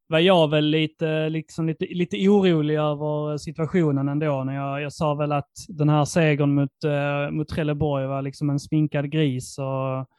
var 0.07 0.19
jag 0.19 0.49
väl 0.49 0.65
lite, 0.65 1.30
liksom 1.30 1.67
lite, 1.67 1.86
lite 1.86 2.30
orolig 2.30 2.76
över 2.76 3.38
situationen 3.38 4.09
ändå. 4.09 4.43
När 4.43 4.55
jag, 4.55 4.82
jag 4.82 4.93
sa 4.93 5.13
väl 5.13 5.32
att 5.32 5.51
den 5.67 5.89
här 5.89 6.05
segern 6.05 6.55
mot, 6.55 6.84
eh, 6.84 7.32
mot 7.32 7.47
Trelleborg 7.47 8.07
var 8.07 8.21
liksom 8.21 8.49
en 8.49 8.59
sminkad 8.59 9.11
gris 9.11 9.57
och 9.57 10.09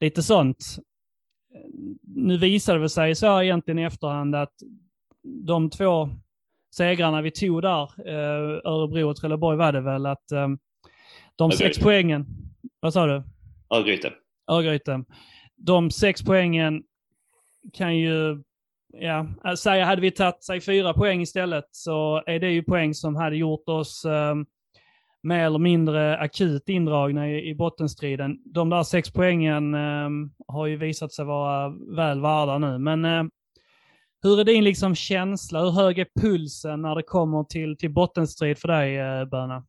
lite 0.00 0.22
sånt. 0.22 0.78
Nu 2.02 2.36
visade 2.38 2.78
det 2.78 2.88
sig 2.88 3.14
så 3.14 3.42
egentligen 3.42 3.78
i 3.78 3.82
efterhand 3.82 4.34
att 4.34 4.52
de 5.22 5.70
två 5.70 6.08
segrarna 6.74 7.22
vi 7.22 7.30
tog 7.30 7.62
där, 7.62 7.82
uh, 7.82 8.60
Örebro 8.64 9.10
och 9.10 9.16
Trelleborg 9.16 9.56
var 9.56 9.72
det 9.72 9.80
väl, 9.80 10.06
att 10.06 10.32
um, 10.32 10.58
de 11.36 11.44
Örgryte. 11.44 11.64
sex 11.64 11.78
poängen, 11.78 12.26
vad 12.80 12.92
sa 12.92 13.06
du? 13.06 13.22
Örgryte. 13.70 14.12
Örgryte. 14.50 15.04
De 15.56 15.90
sex 15.90 16.22
poängen 16.22 16.82
kan 17.72 17.96
ju 17.96 18.42
ja, 18.92 19.26
säga 19.56 19.84
hade 19.84 20.00
vi 20.00 20.10
tagit 20.10 20.44
sig 20.44 20.60
fyra 20.60 20.94
poäng 20.94 21.22
istället 21.22 21.64
så 21.70 22.22
är 22.26 22.38
det 22.38 22.50
ju 22.50 22.62
poäng 22.62 22.94
som 22.94 23.16
hade 23.16 23.36
gjort 23.36 23.68
oss 23.68 24.04
eh, 24.04 24.34
mer 25.22 25.44
eller 25.44 25.58
mindre 25.58 26.18
akut 26.18 26.68
indragna 26.68 27.30
i, 27.30 27.50
i 27.50 27.54
bottenstriden. 27.54 28.38
De 28.44 28.70
där 28.70 28.82
sex 28.82 29.12
poängen 29.12 29.74
eh, 29.74 30.08
har 30.48 30.66
ju 30.66 30.76
visat 30.76 31.12
sig 31.12 31.24
vara 31.24 31.68
väl 31.96 32.20
värda 32.20 32.58
nu, 32.58 32.78
men 32.78 33.04
eh, 33.04 33.24
hur 34.22 34.40
är 34.40 34.44
din 34.44 34.64
liksom 34.64 34.94
känsla? 34.94 35.60
Hur 35.60 35.70
hög 35.70 35.98
är 35.98 36.06
pulsen 36.20 36.82
när 36.82 36.94
det 36.94 37.02
kommer 37.02 37.44
till, 37.44 37.76
till 37.76 37.90
bottenstrid 37.92 38.58
för 38.58 38.68
dig, 38.68 38.96
eh, 38.96 39.24
Böna? 39.24 39.64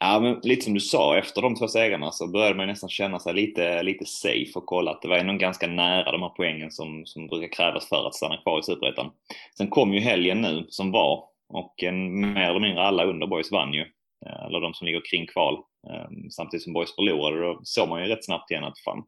Ja, 0.00 0.20
men 0.20 0.40
lite 0.42 0.64
som 0.64 0.74
du 0.74 0.80
sa, 0.80 1.18
efter 1.18 1.42
de 1.42 1.54
två 1.54 1.68
segrarna 1.68 2.10
så 2.10 2.28
började 2.28 2.54
man 2.54 2.66
nästan 2.66 2.90
känna 2.90 3.18
sig 3.18 3.34
lite, 3.34 3.82
lite 3.82 4.04
safe 4.04 4.52
och 4.54 4.66
kolla 4.66 4.90
att 4.90 5.02
det 5.02 5.08
var 5.08 5.16
ändå 5.16 5.32
ganska 5.32 5.66
nära 5.66 6.12
de 6.12 6.22
här 6.22 6.28
poängen 6.28 6.70
som, 6.70 7.02
som 7.06 7.26
brukar 7.26 7.52
krävas 7.52 7.88
för 7.88 8.06
att 8.06 8.14
stanna 8.14 8.36
kvar 8.36 8.58
i 8.58 8.62
Superettan. 8.62 9.10
Sen 9.56 9.68
kom 9.68 9.94
ju 9.94 10.00
helgen 10.00 10.40
nu 10.40 10.66
som 10.68 10.92
var 10.92 11.24
och 11.48 11.82
en, 11.82 12.20
mer 12.20 12.50
eller 12.50 12.60
mindre 12.60 12.82
alla 12.82 13.04
under 13.04 13.26
Boys 13.26 13.52
vann 13.52 13.72
ju. 13.72 13.84
Eh, 14.26 14.44
Eller 14.46 14.60
de 14.60 14.74
som 14.74 14.86
ligger 14.86 15.02
kring 15.10 15.26
kval. 15.26 15.64
Ehm, 15.90 16.30
samtidigt 16.30 16.64
som 16.64 16.72
Boys 16.72 16.94
förlorade, 16.94 17.40
då 17.40 17.60
såg 17.64 17.88
man 17.88 18.02
ju 18.02 18.08
rätt 18.08 18.24
snabbt 18.24 18.50
igen 18.50 18.64
att 18.64 18.78
fan, 18.78 19.04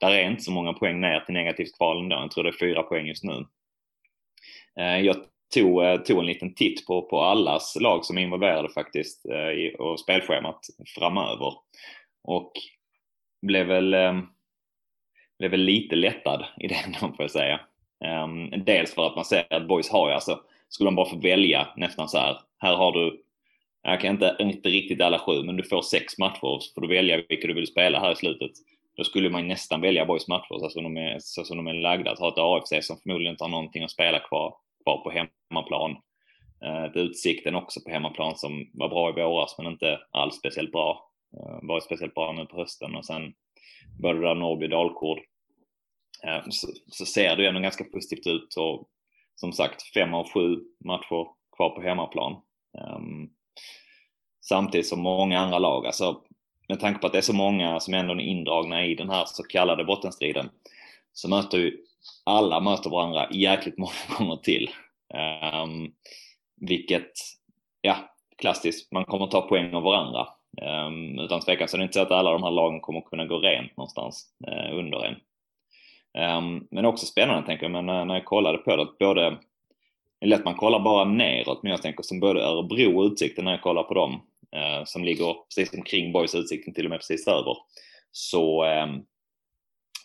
där 0.00 0.10
är 0.10 0.30
inte 0.30 0.42
så 0.42 0.52
många 0.52 0.72
poäng 0.72 1.00
ner 1.00 1.20
till 1.20 1.34
negativt 1.34 1.76
kval 1.76 2.02
ändå. 2.02 2.16
Jag 2.16 2.30
tror 2.30 2.44
det 2.44 2.50
är 2.50 2.58
fyra 2.60 2.82
poäng 2.82 3.06
just 3.06 3.24
nu. 3.24 3.46
Eh, 4.80 4.98
jag 4.98 5.16
tog, 5.54 5.84
eh, 5.84 5.96
tog 5.96 6.18
en 6.18 6.26
liten 6.26 6.54
titt 6.54 6.86
på, 6.86 7.02
på 7.02 7.20
allas 7.20 7.76
lag 7.80 8.04
som 8.04 8.18
är 8.18 8.22
involverade 8.22 8.68
faktiskt 8.68 9.26
i, 9.26 9.76
och 9.78 10.00
spelschemat 10.00 10.60
framöver. 10.98 11.54
Och 12.24 12.52
blev 13.46 13.66
väl, 13.66 13.94
ehm, 13.94 14.26
blev 15.38 15.50
väl 15.50 15.60
lite 15.60 15.96
lättad 15.96 16.44
i 16.60 16.66
den 16.68 16.92
får 16.94 17.14
jag 17.18 17.30
säga. 17.30 17.60
Ehm, 18.04 18.64
dels 18.64 18.94
för 18.94 19.06
att 19.06 19.16
man 19.16 19.24
ser 19.24 19.52
att 19.52 19.68
Boys 19.68 19.90
har 19.90 20.08
ju 20.08 20.14
alltså, 20.14 20.40
skulle 20.68 20.86
man 20.86 20.96
bara 20.96 21.10
få 21.10 21.16
välja 21.16 21.68
nästan 21.76 22.08
så 22.08 22.18
här, 22.18 22.40
här 22.58 22.74
har 22.76 22.92
du, 22.92 23.22
jag 23.82 24.00
kan 24.00 24.10
inte, 24.10 24.36
inte 24.38 24.68
riktigt 24.68 25.00
alla 25.00 25.18
sju, 25.18 25.42
men 25.42 25.56
du 25.56 25.62
får 25.62 25.82
sex 25.82 26.18
matcher 26.18 26.58
så 26.60 26.72
får 26.74 26.80
du 26.80 26.88
välja 26.88 27.22
vilka 27.28 27.46
du 27.46 27.54
vill 27.54 27.66
spela 27.66 28.00
här 28.00 28.12
i 28.12 28.16
slutet. 28.16 28.50
Då 28.96 29.04
skulle 29.04 29.30
man 29.30 29.48
nästan 29.48 29.80
välja 29.80 30.06
Boys 30.06 30.28
matcher 30.28 30.58
så 30.58 30.70
som 30.70 30.82
de 30.82 30.96
är, 30.96 31.18
så 31.20 31.44
som 31.44 31.56
de 31.56 31.66
är 31.66 31.74
lagda. 31.74 32.10
Att 32.10 32.18
ha 32.18 32.28
ett 32.28 32.38
AFC 32.38 32.86
som 32.86 32.96
förmodligen 33.02 33.32
inte 33.32 33.44
har 33.44 33.48
någonting 33.48 33.82
att 33.82 33.90
spela 33.90 34.18
kvar 34.18 34.54
kvar 34.82 34.98
på 34.98 35.10
hemmaplan. 35.10 35.96
Eh, 36.64 36.96
utsikten 36.96 37.54
också 37.54 37.80
på 37.80 37.90
hemmaplan 37.90 38.36
som 38.36 38.70
var 38.72 38.88
bra 38.88 39.10
i 39.10 39.12
våras 39.12 39.54
men 39.58 39.66
inte 39.66 40.00
alls 40.10 40.34
speciellt 40.34 40.72
bra. 40.72 41.10
varit 41.32 41.68
var 41.68 41.80
speciellt 41.80 42.14
bra 42.14 42.32
nu 42.32 42.46
på 42.46 42.56
hösten 42.56 42.94
och 42.94 43.06
sen 43.06 43.34
började 44.02 44.26
där 44.26 44.34
Norrby 44.34 44.68
Dalkurd. 44.68 45.18
Eh, 46.24 46.42
så, 46.50 46.68
så, 46.86 47.06
ser 47.06 47.36
det 47.36 47.42
ju 47.42 47.48
ändå 47.48 47.60
ganska 47.60 47.84
positivt 47.84 48.26
ut 48.26 48.54
och 48.56 48.88
som 49.34 49.52
sagt 49.52 49.82
fem 49.82 50.14
av 50.14 50.30
sju 50.32 50.56
matcher 50.84 51.26
kvar 51.56 51.70
på 51.70 51.82
hemmaplan. 51.82 52.32
Ehm, 52.78 53.30
Samtidigt 54.42 54.86
som 54.86 55.00
många 55.00 55.40
andra 55.40 55.58
lag, 55.58 55.86
alltså 55.86 56.20
med 56.68 56.80
tanke 56.80 57.00
på 57.00 57.06
att 57.06 57.12
det 57.12 57.18
är 57.18 57.22
så 57.22 57.32
många 57.32 57.80
som 57.80 57.94
ändå 57.94 58.14
är 58.14 58.20
indragna 58.20 58.84
i 58.84 58.94
den 58.94 59.10
här 59.10 59.24
så 59.26 59.42
kallade 59.42 59.84
bottenstriden, 59.84 60.50
så 61.12 61.28
möter 61.28 61.58
ju 61.58 61.78
alla 62.24 62.60
möter 62.60 62.90
varandra 62.90 63.28
jäkligt 63.30 63.78
många 63.78 63.92
gånger 64.18 64.36
till. 64.36 64.70
Um, 65.64 65.92
vilket, 66.60 67.12
ja, 67.80 67.96
klassiskt, 68.38 68.92
man 68.92 69.04
kommer 69.04 69.26
ta 69.26 69.40
poäng 69.40 69.74
av 69.74 69.82
varandra. 69.82 70.28
Um, 70.86 71.18
utan 71.18 71.40
tvekan 71.40 71.68
så 71.68 71.76
är 71.76 71.78
det 71.78 71.82
inte 71.82 71.94
så 71.94 72.02
att 72.02 72.10
alla 72.10 72.32
de 72.32 72.42
här 72.42 72.50
lagen 72.50 72.80
kommer 72.80 73.00
kunna 73.00 73.26
gå 73.26 73.38
rent 73.38 73.76
någonstans 73.76 74.26
uh, 74.48 74.78
under 74.78 75.04
en. 75.04 75.16
Um, 76.38 76.68
men 76.70 76.84
också 76.84 77.06
spännande 77.06 77.46
tänker 77.46 77.64
jag, 77.64 77.72
men 77.72 77.86
när, 77.86 78.04
när 78.04 78.14
jag 78.14 78.24
kollade 78.24 78.58
på 78.58 78.76
det, 78.76 78.82
att 78.82 78.98
både, 78.98 79.30
det 80.20 80.26
är 80.26 80.28
lätt 80.28 80.44
man 80.44 80.54
kollar 80.54 80.80
bara 80.80 81.04
neråt, 81.04 81.62
men 81.62 81.70
jag 81.70 81.82
tänker 81.82 82.02
som 82.02 82.20
både 82.20 82.42
Örebro 82.42 82.98
och 82.98 83.04
Utsikten 83.04 83.44
när 83.44 83.52
jag 83.52 83.62
kollar 83.62 83.82
på 83.82 83.94
dem, 83.94 84.22
eh, 84.56 84.84
som 84.84 85.04
ligger 85.04 85.34
precis 85.44 85.74
omkring 85.74 86.12
Borgs 86.12 86.34
Utsikten, 86.34 86.74
till 86.74 86.84
och 86.84 86.90
med 86.90 86.98
precis 86.98 87.28
över, 87.28 87.56
så 88.12 88.64
ehm, 88.64 89.02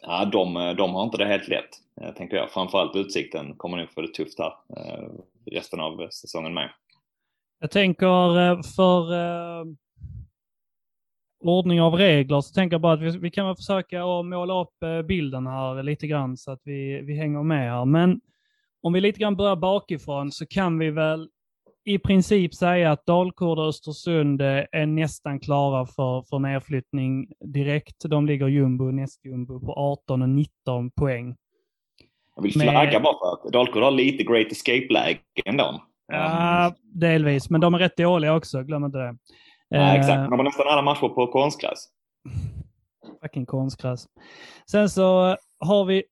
ja, 0.01 0.25
de, 0.25 0.53
de 0.77 0.95
har 0.95 1.03
inte 1.03 1.17
det 1.17 1.25
helt 1.25 1.47
lätt, 1.47 1.69
eh, 2.01 2.13
tänker 2.13 2.37
jag. 2.37 2.51
Framförallt 2.51 2.95
Utsikten 2.95 3.55
kommer 3.57 3.77
nog 3.77 3.91
få 3.91 4.01
det 4.01 4.13
tufft 4.13 4.39
här 4.39 4.53
eh, 4.77 5.09
resten 5.51 5.79
av 5.79 6.09
säsongen 6.09 6.53
med. 6.53 6.69
Jag 7.59 7.71
tänker 7.71 8.39
eh, 8.39 8.61
för 8.75 9.07
ordning 11.39 11.81
av 11.81 11.93
regler 11.93 12.41
så 12.41 12.53
tänker 12.53 12.73
jag 12.73 12.81
bara 12.81 12.93
att 12.93 13.01
vi, 13.01 13.17
vi 13.17 13.31
kan 13.31 13.45
väl 13.45 13.55
försöka 13.55 14.03
att 14.03 14.25
måla 14.25 14.61
upp 14.61 15.07
bilden 15.07 15.47
här 15.47 15.83
lite 15.83 16.07
grann 16.07 16.37
så 16.37 16.51
att 16.51 16.61
vi, 16.63 17.01
vi 17.01 17.17
hänger 17.17 17.43
med 17.43 17.71
här. 17.71 17.85
Men 17.85 18.21
om 18.81 18.93
vi 18.93 19.01
lite 19.01 19.19
grann 19.19 19.35
börjar 19.35 19.55
bakifrån 19.55 20.31
så 20.31 20.45
kan 20.45 20.79
vi 20.79 20.89
väl 20.89 21.29
i 21.87 21.99
princip 21.99 22.53
säga 22.53 22.91
att 22.91 23.05
Dalkurd 23.05 23.59
och 23.59 23.65
Östersund 23.65 24.41
eh, 24.41 24.63
är 24.71 24.85
nästan 24.85 25.39
klara 25.39 25.85
för, 25.85 26.21
för 26.29 26.39
nedflyttning 26.39 27.27
direkt. 27.39 27.95
De 28.09 28.25
ligger 28.25 28.47
jumbo, 28.47 28.91
nästjumbo 28.91 29.59
på 29.59 29.73
18 29.73 30.21
och 30.21 30.29
19 30.29 30.91
poäng. 30.91 31.35
Jag 32.35 32.43
vill 32.43 32.51
flagga 32.51 32.91
men... 32.91 33.03
bara 33.03 33.13
för 33.13 33.47
att 33.47 33.53
Dalkurd 33.53 33.83
har 33.83 33.91
lite 33.91 34.23
great 34.23 34.51
escape-läge 34.51 35.19
ändå. 35.45 35.81
Ja, 36.07 36.75
delvis, 36.93 37.49
men 37.49 37.61
de 37.61 37.73
är 37.73 37.79
rätt 37.79 37.97
dåliga 37.97 38.35
också, 38.35 38.63
glöm 38.63 38.85
inte 38.85 38.97
det. 38.97 39.17
Ja, 39.69 39.95
exakt. 39.95 40.29
De 40.29 40.39
har 40.39 40.43
nästan 40.43 40.67
alla 40.67 40.81
matcher 40.81 41.09
på 41.09 41.27
konstgräs. 41.27 41.87
Fucking 43.21 43.45
konstgräs. 43.45 44.05
Sen 44.71 44.89
så 44.89 45.37
har 45.59 45.85
vi 45.85 46.03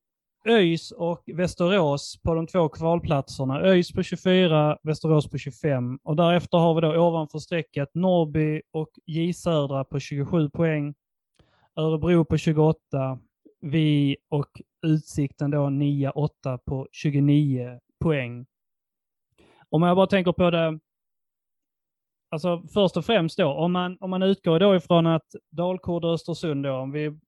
ÖIS 0.48 0.92
och 0.92 1.22
Västerås 1.34 2.20
på 2.22 2.34
de 2.34 2.46
två 2.46 2.68
kvalplatserna. 2.68 3.60
ÖIS 3.60 3.92
på 3.92 4.02
24, 4.02 4.78
Västerås 4.82 5.30
på 5.30 5.38
25. 5.38 5.98
Och 6.02 6.16
därefter 6.16 6.58
har 6.58 6.74
vi 6.74 6.80
då 6.80 7.06
ovanför 7.06 7.38
strecket 7.38 7.94
Norrby 7.94 8.62
och 8.72 8.90
J 9.06 9.32
Södra 9.32 9.84
på 9.84 10.00
27 10.00 10.50
poäng. 10.50 10.94
Örebro 11.76 12.24
på 12.24 12.36
28. 12.36 12.78
Vi 13.60 14.16
och 14.28 14.60
Utsikten 14.86 15.50
då 15.50 15.58
9-8 15.58 16.58
på 16.66 16.88
29 16.92 17.80
poäng. 18.00 18.46
Om 19.68 19.82
jag 19.82 19.96
bara 19.96 20.06
tänker 20.06 20.32
på 20.32 20.50
det 20.50 20.78
alltså 22.30 22.62
först 22.74 22.96
och 22.96 23.04
främst 23.04 23.38
då, 23.38 23.46
om 23.46 23.72
man, 23.72 23.96
om 24.00 24.10
man 24.10 24.22
utgår 24.22 24.60
då 24.60 24.76
ifrån 24.76 25.06
att 25.06 25.26
Dalkurd 25.50 26.04
och 26.04 26.12
Östersund 26.12 26.64
då, 26.64 26.72
om 26.72 26.92
vi, 26.92 27.18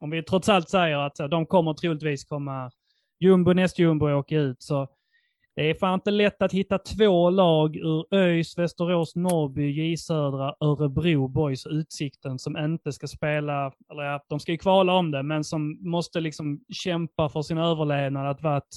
om 0.00 0.10
vi 0.10 0.22
trots 0.22 0.48
allt 0.48 0.68
säger 0.68 0.98
att 0.98 1.16
de 1.30 1.46
kommer 1.46 1.74
troligtvis 1.74 2.24
komma 2.24 2.70
jumbo, 3.20 3.52
nästjumbo 3.52 4.10
åka 4.10 4.36
ut, 4.36 4.62
så 4.62 4.88
det 5.60 5.70
är 5.70 5.74
fan 5.74 5.94
inte 5.94 6.10
lätt 6.10 6.42
att 6.42 6.52
hitta 6.52 6.78
två 6.78 7.30
lag 7.30 7.76
ur 7.76 8.14
ÖIS, 8.14 8.58
Västerås, 8.58 9.16
Norrby, 9.16 9.70
J 9.70 9.96
Södra, 9.96 10.54
Örebro, 10.60 11.28
Boys 11.28 11.66
Utsikten 11.66 12.38
som 12.38 12.56
inte 12.56 12.92
ska 12.92 13.06
spela, 13.06 13.72
eller 13.90 14.02
ja, 14.02 14.24
de 14.28 14.40
ska 14.40 14.52
ju 14.52 14.58
kvala 14.58 14.92
om 14.92 15.10
det, 15.10 15.22
men 15.22 15.44
som 15.44 15.78
måste 15.90 16.20
liksom 16.20 16.60
kämpa 16.72 17.28
för 17.28 17.42
sin 17.42 17.58
överlevnad 17.58 18.30
att 18.30 18.42
vara, 18.42 18.56
ett, 18.56 18.74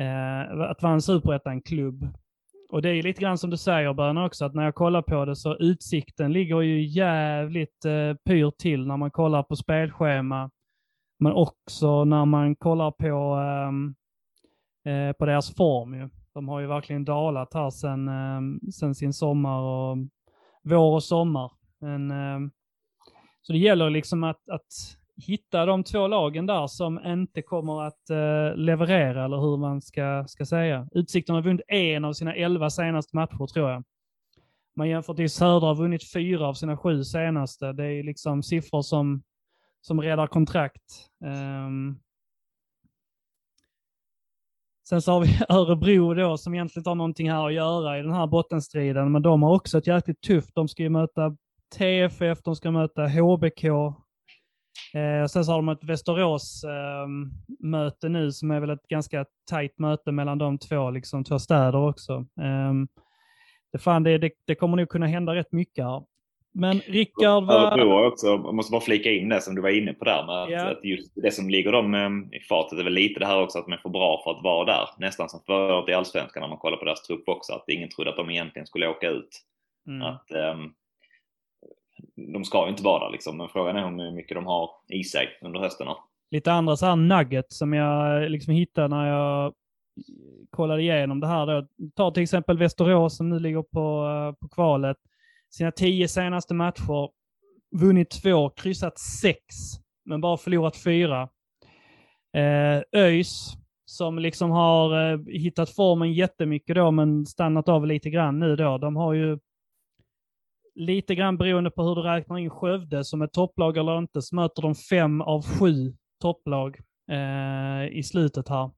eh, 0.00 0.60
att 0.60 0.82
vara 0.82 0.92
en 0.92 1.02
superettan-klubb. 1.02 2.08
Och 2.72 2.82
det 2.82 2.88
är 2.88 3.02
lite 3.02 3.20
grann 3.20 3.38
som 3.38 3.50
du 3.50 3.56
säger 3.56 3.92
Börne 3.94 4.24
också, 4.24 4.44
att 4.44 4.54
när 4.54 4.64
jag 4.64 4.74
kollar 4.74 5.02
på 5.02 5.24
det 5.24 5.36
så 5.36 5.56
utsikten 5.56 6.32
ligger 6.32 6.60
ju 6.60 6.82
jävligt 6.86 7.84
eh, 7.84 8.14
pyrt 8.24 8.58
till 8.58 8.86
när 8.86 8.96
man 8.96 9.10
kollar 9.10 9.42
på 9.42 9.56
spelschema. 9.56 10.50
Men 11.18 11.32
också 11.32 12.04
när 12.04 12.24
man 12.24 12.56
kollar 12.56 12.90
på, 12.90 13.34
ehm, 13.34 13.94
eh, 14.84 15.12
på 15.12 15.26
deras 15.26 15.54
form. 15.54 15.94
Ju. 15.94 16.08
De 16.34 16.48
har 16.48 16.60
ju 16.60 16.66
verkligen 16.66 17.04
dalat 17.04 17.54
här 17.54 17.70
sen, 17.70 18.08
eh, 18.08 18.70
sen 18.72 18.94
sin 18.94 19.12
sommar 19.12 19.60
och 19.60 19.96
vår 20.62 20.94
och 20.94 21.02
sommar. 21.02 21.52
Men, 21.80 22.10
eh, 22.10 22.50
så 23.42 23.52
det 23.52 23.58
gäller 23.58 23.90
liksom 23.90 24.24
att, 24.24 24.48
att 24.48 24.66
hitta 25.20 25.66
de 25.66 25.84
två 25.84 26.06
lagen 26.06 26.46
där 26.46 26.66
som 26.66 27.06
inte 27.06 27.42
kommer 27.42 27.82
att 27.82 28.10
eh, 28.10 28.56
leverera, 28.56 29.24
eller 29.24 29.36
hur 29.36 29.56
man 29.56 29.80
ska, 29.80 30.24
ska 30.28 30.46
säga. 30.46 30.88
Utsikten 30.92 31.34
har 31.34 31.42
vunnit 31.42 31.62
en 31.68 32.04
av 32.04 32.12
sina 32.12 32.34
elva 32.34 32.70
senaste 32.70 33.16
matcher, 33.16 33.46
tror 33.46 33.70
jag. 33.70 33.84
Man 34.76 34.88
jämför 34.88 35.14
till 35.14 35.30
Södra 35.30 35.66
har 35.66 35.74
vunnit 35.74 36.12
fyra 36.12 36.46
av 36.46 36.54
sina 36.54 36.76
sju 36.76 37.04
senaste. 37.04 37.72
Det 37.72 37.84
är 37.84 38.02
liksom 38.02 38.42
siffror 38.42 38.82
som, 38.82 39.22
som 39.80 40.00
räddar 40.00 40.26
kontrakt. 40.26 41.06
Um, 41.24 42.00
Sen 44.90 45.02
så 45.02 45.12
har 45.12 45.20
vi 45.20 45.28
Örebro 45.48 46.14
då 46.14 46.38
som 46.38 46.54
egentligen 46.54 46.80
inte 46.80 46.90
har 46.90 46.94
någonting 46.94 47.30
här 47.30 47.46
att 47.46 47.54
göra 47.54 47.98
i 47.98 48.02
den 48.02 48.12
här 48.12 48.26
bottenstriden, 48.26 49.12
men 49.12 49.22
de 49.22 49.42
har 49.42 49.54
också 49.54 49.78
ett 49.78 49.86
jäkligt 49.86 50.20
tufft. 50.20 50.54
De 50.54 50.68
ska 50.68 50.82
ju 50.82 50.88
möta 50.88 51.36
TFF, 51.76 52.42
de 52.42 52.56
ska 52.56 52.70
möta 52.70 53.08
HBK, 53.08 53.64
Eh, 54.94 55.26
sen 55.26 55.44
så 55.44 55.52
har 55.52 55.58
de 55.58 55.68
ett 55.68 55.84
Västerås-möte 55.84 58.06
eh, 58.06 58.10
nu 58.10 58.32
som 58.32 58.50
är 58.50 58.60
väl 58.60 58.70
ett 58.70 58.88
ganska 58.88 59.24
tajt 59.50 59.78
möte 59.78 60.12
mellan 60.12 60.38
de 60.38 60.58
två, 60.58 60.90
liksom 60.90 61.24
två 61.24 61.38
städer 61.38 61.88
också. 61.88 62.12
Eh, 62.40 62.72
det, 63.72 63.78
fan, 63.78 64.02
det, 64.02 64.18
det, 64.18 64.30
det, 64.44 64.54
kommer 64.54 64.76
nog 64.76 64.88
kunna 64.88 65.06
hända 65.06 65.34
rätt 65.34 65.52
mycket 65.52 65.84
här. 65.84 66.02
Men 66.52 66.80
Rickard... 66.80 67.44
Var... 67.44 67.54
Örebro 67.54 68.06
också, 68.06 68.26
jag 68.26 68.54
måste 68.54 68.70
bara 68.70 68.80
flika 68.80 69.10
in 69.10 69.28
det 69.28 69.40
som 69.40 69.54
du 69.54 69.62
var 69.62 69.78
inne 69.78 69.92
på 69.92 70.04
där 70.04 70.26
med 70.26 70.50
yeah. 70.50 70.70
att, 70.70 70.84
just 70.84 71.12
det 71.14 71.30
som 71.30 71.50
ligger 71.50 71.72
dem 71.72 71.94
ehm, 71.94 72.32
i 72.32 72.40
fatet 72.40 72.78
är 72.78 72.84
väl 72.84 72.92
lite 72.92 73.20
det 73.20 73.26
här 73.26 73.42
också 73.42 73.58
att 73.58 73.64
de 73.64 73.72
är 73.72 73.76
för 73.76 73.88
bra 73.88 74.20
för 74.24 74.30
att 74.30 74.44
vara 74.44 74.64
där. 74.64 74.88
Nästan 74.98 75.28
som 75.28 75.40
året 75.48 75.88
i 75.88 75.92
Allsvenskan 75.92 76.40
när 76.40 76.48
man 76.48 76.58
kollar 76.58 76.76
på 76.76 76.84
deras 76.84 77.02
trupp 77.02 77.28
också, 77.28 77.52
att 77.52 77.68
ingen 77.68 77.88
trodde 77.88 78.10
att 78.10 78.16
de 78.16 78.30
egentligen 78.30 78.66
skulle 78.66 78.88
åka 78.88 79.08
ut. 79.08 79.28
Mm. 79.86 80.02
Att, 80.02 80.30
um, 80.30 80.74
de 82.32 82.44
ska 82.44 82.64
ju 82.64 82.70
inte 82.70 82.82
vara 82.82 83.04
där 83.04 83.12
liksom, 83.12 83.36
men 83.36 83.48
frågan 83.48 83.76
är 83.76 84.04
hur 84.04 84.12
mycket 84.12 84.34
de 84.34 84.46
har 84.46 84.70
i 84.88 85.04
sig 85.04 85.28
under 85.42 85.60
hösten. 85.60 85.86
Lite 86.30 86.52
andra 86.52 86.76
så 86.76 86.86
här 86.86 86.96
nugget 86.96 87.52
som 87.52 87.72
jag 87.72 88.30
liksom 88.30 88.54
hittade 88.54 88.88
när 88.88 89.06
jag 89.06 89.54
kollade 90.50 90.82
igenom 90.82 91.20
det 91.20 91.26
här. 91.26 91.46
Då. 91.46 91.66
Ta 91.96 92.10
till 92.10 92.22
exempel 92.22 92.58
Västerås 92.58 93.16
som 93.16 93.28
nu 93.30 93.38
ligger 93.38 93.62
på, 93.62 94.06
eh, 94.08 94.40
på 94.40 94.48
kvalet. 94.48 94.96
Sina 95.50 95.72
tio 95.72 96.08
senaste 96.08 96.54
matcher, 96.54 97.08
vunnit 97.76 98.10
två, 98.10 98.50
kryssat 98.50 98.98
sex, 98.98 99.44
men 100.04 100.20
bara 100.20 100.36
förlorat 100.36 100.76
fyra. 100.76 101.28
Eh, 102.36 103.00
ÖIS, 103.00 103.52
som 103.84 104.18
liksom 104.18 104.50
har 104.50 105.12
eh, 105.12 105.18
hittat 105.26 105.70
formen 105.70 106.12
jättemycket 106.12 106.76
då, 106.76 106.90
men 106.90 107.26
stannat 107.26 107.68
av 107.68 107.86
lite 107.86 108.10
grann 108.10 108.38
nu 108.38 108.56
då. 108.56 108.78
De 108.78 108.96
har 108.96 109.12
ju 109.12 109.38
lite 110.80 111.14
grann 111.14 111.36
beroende 111.36 111.70
på 111.70 111.82
hur 111.82 111.94
du 111.94 112.02
räknar 112.02 112.38
in 112.38 112.50
Skövde 112.50 113.04
som 113.04 113.22
ett 113.22 113.32
topplag 113.32 113.76
eller 113.76 113.98
inte, 113.98 114.22
så 114.22 114.36
möter 114.36 114.62
de 114.62 114.74
fem 114.74 115.20
av 115.20 115.42
sju 115.42 115.94
topplag 116.20 116.78
eh, 117.10 117.98
i 117.98 118.02
slutet 118.02 118.48
här. 118.48 118.70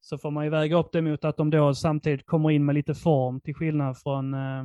Så 0.00 0.18
får 0.18 0.30
man 0.30 0.44
ju 0.44 0.50
väga 0.50 0.76
upp 0.76 0.92
det 0.92 1.02
mot 1.02 1.24
att 1.24 1.36
de 1.36 1.50
då 1.50 1.74
samtidigt 1.74 2.26
kommer 2.26 2.50
in 2.50 2.64
med 2.64 2.74
lite 2.74 2.94
form, 2.94 3.40
till 3.40 3.54
skillnad 3.54 3.98
från 3.98 4.34
eh, 4.34 4.64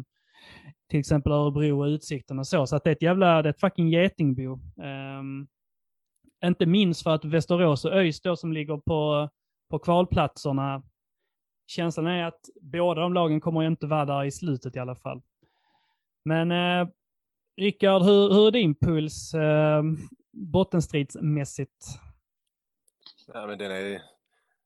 till 0.90 1.00
exempel 1.00 1.32
Örebro 1.32 1.80
och 1.80 1.86
Utsikten 1.86 2.40
och 2.40 2.48
så. 2.48 2.68
Så 2.68 2.76
att 2.76 2.84
det 2.84 2.90
är 2.90 2.96
ett 2.96 3.02
jävla, 3.02 3.42
det 3.42 3.50
är 3.50 3.54
ett 3.54 3.60
fucking 3.60 3.90
getingbo. 3.90 4.54
Eh, 4.82 6.48
inte 6.48 6.66
minst 6.66 7.04
för 7.04 7.12
att 7.12 7.26
Västerås 7.26 7.86
och 7.86 7.94
ÖIS 7.94 8.22
då 8.22 8.36
som 8.36 8.54
ligger 8.54 8.78
på, 8.78 9.30
på 9.70 9.80
kvalplatserna, 9.80 10.84
känslan 11.68 12.08
är 12.08 12.24
att 12.24 12.42
båda 12.62 13.02
de 13.02 13.14
lagen 13.14 13.42
kommer 13.42 13.64
inte 13.64 13.88
vara 13.88 14.06
där 14.06 14.24
i 14.24 14.32
slutet 14.32 14.76
i 14.76 14.80
alla 14.80 14.96
fall. 14.96 15.22
Men 16.26 16.52
eh, 16.52 16.88
Rickard, 17.58 18.02
hur, 18.02 18.34
hur 18.34 18.48
är 18.48 18.52
din 18.52 18.76
puls 18.76 19.34
eh, 19.34 19.84
bottenstridsmässigt? 20.32 21.86
Ja, 23.28 23.48
men 23.48 23.58
den 23.58 23.72
är, 23.72 24.02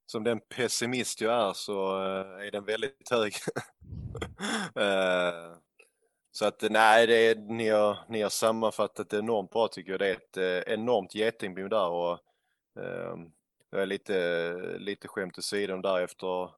som 0.06 0.24
den 0.24 0.40
pessimist 0.40 1.20
jag 1.20 1.48
är 1.48 1.52
så 1.52 2.02
eh, 2.02 2.46
är 2.46 2.50
den 2.50 2.64
väldigt 2.64 3.10
hög. 3.10 3.32
eh, 4.84 5.56
så 6.32 6.46
att 6.46 6.64
nej, 6.70 7.06
det 7.06 7.14
är, 7.14 7.36
ni, 7.36 7.68
har, 7.68 7.98
ni 8.08 8.22
har 8.22 8.30
sammanfattat 8.30 9.10
det 9.10 9.18
enormt 9.18 9.50
bra 9.50 9.68
tycker 9.68 9.90
jag. 9.90 10.00
Det 10.00 10.08
är 10.08 10.12
ett 10.12 10.36
eh, 10.36 10.74
enormt 10.74 11.14
getingbo 11.14 11.68
där 11.68 11.88
och 11.88 12.18
eh, 12.80 13.16
jag 13.70 13.82
är 13.82 13.86
lite, 13.86 14.78
lite 14.78 15.08
skämt 15.08 15.38
åsido 15.38 15.76
där 15.76 16.00
efter 16.00 16.50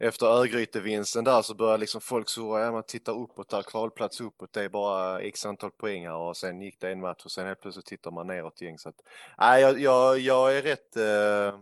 efter 0.00 0.26
Örgryte-vinsten 0.26 1.24
där 1.24 1.42
så 1.42 1.54
började 1.54 1.78
liksom 1.78 2.00
folk 2.00 2.28
surra, 2.28 2.60
ja 2.60 2.72
man 2.72 2.82
tittar 2.82 3.12
uppåt 3.12 3.48
där, 3.48 3.62
kvalplats 3.62 4.20
uppåt, 4.20 4.52
det 4.52 4.64
är 4.64 4.68
bara 4.68 5.20
x 5.20 5.46
antal 5.46 5.70
poäng 5.70 6.06
här 6.06 6.16
och 6.16 6.36
sen 6.36 6.60
gick 6.60 6.80
det 6.80 6.90
en 6.90 7.00
match 7.00 7.24
och 7.24 7.30
sen 7.30 7.46
helt 7.46 7.60
plötsligt 7.60 7.86
tittar 7.86 8.10
man 8.10 8.26
neråt 8.26 8.62
igen. 8.62 8.78
Så 8.78 8.88
att, 8.88 9.00
nej, 9.38 9.62
jag, 9.62 9.80
jag, 9.80 10.18
jag 10.18 10.56
är 10.56 10.62
rätt, 10.62 10.96
eh, 10.96 11.60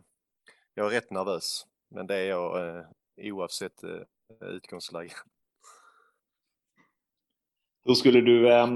jag 0.74 0.86
är 0.86 0.90
rätt 0.90 1.10
nervös. 1.10 1.66
Men 1.90 2.06
det 2.06 2.16
är 2.16 2.28
jag 2.28 2.76
eh, 2.76 2.84
oavsett 3.16 3.84
eh, 3.84 4.48
utgångsläge. 4.48 5.12
Hur 7.84 7.94
skulle 7.94 8.20
du, 8.20 8.52
eh, 8.52 8.66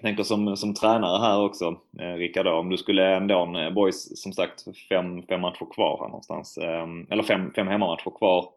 tänker 0.00 0.22
som, 0.22 0.56
som 0.56 0.74
tränare 0.74 1.22
här 1.22 1.40
också, 1.40 1.80
eh, 2.00 2.14
Rickard, 2.14 2.46
om 2.46 2.70
du 2.70 2.76
skulle 2.76 3.16
ändå, 3.16 3.58
eh, 3.58 3.70
boys 3.70 4.22
som 4.22 4.32
sagt 4.32 4.64
fem, 4.88 5.22
fem 5.22 5.40
matcher 5.40 5.72
kvar 5.74 5.98
här 6.00 6.08
någonstans, 6.08 6.58
eh, 6.58 6.86
eller 7.10 7.22
fem, 7.22 7.52
fem 7.54 7.68
hemmamatcher 7.68 8.18
kvar 8.18 8.48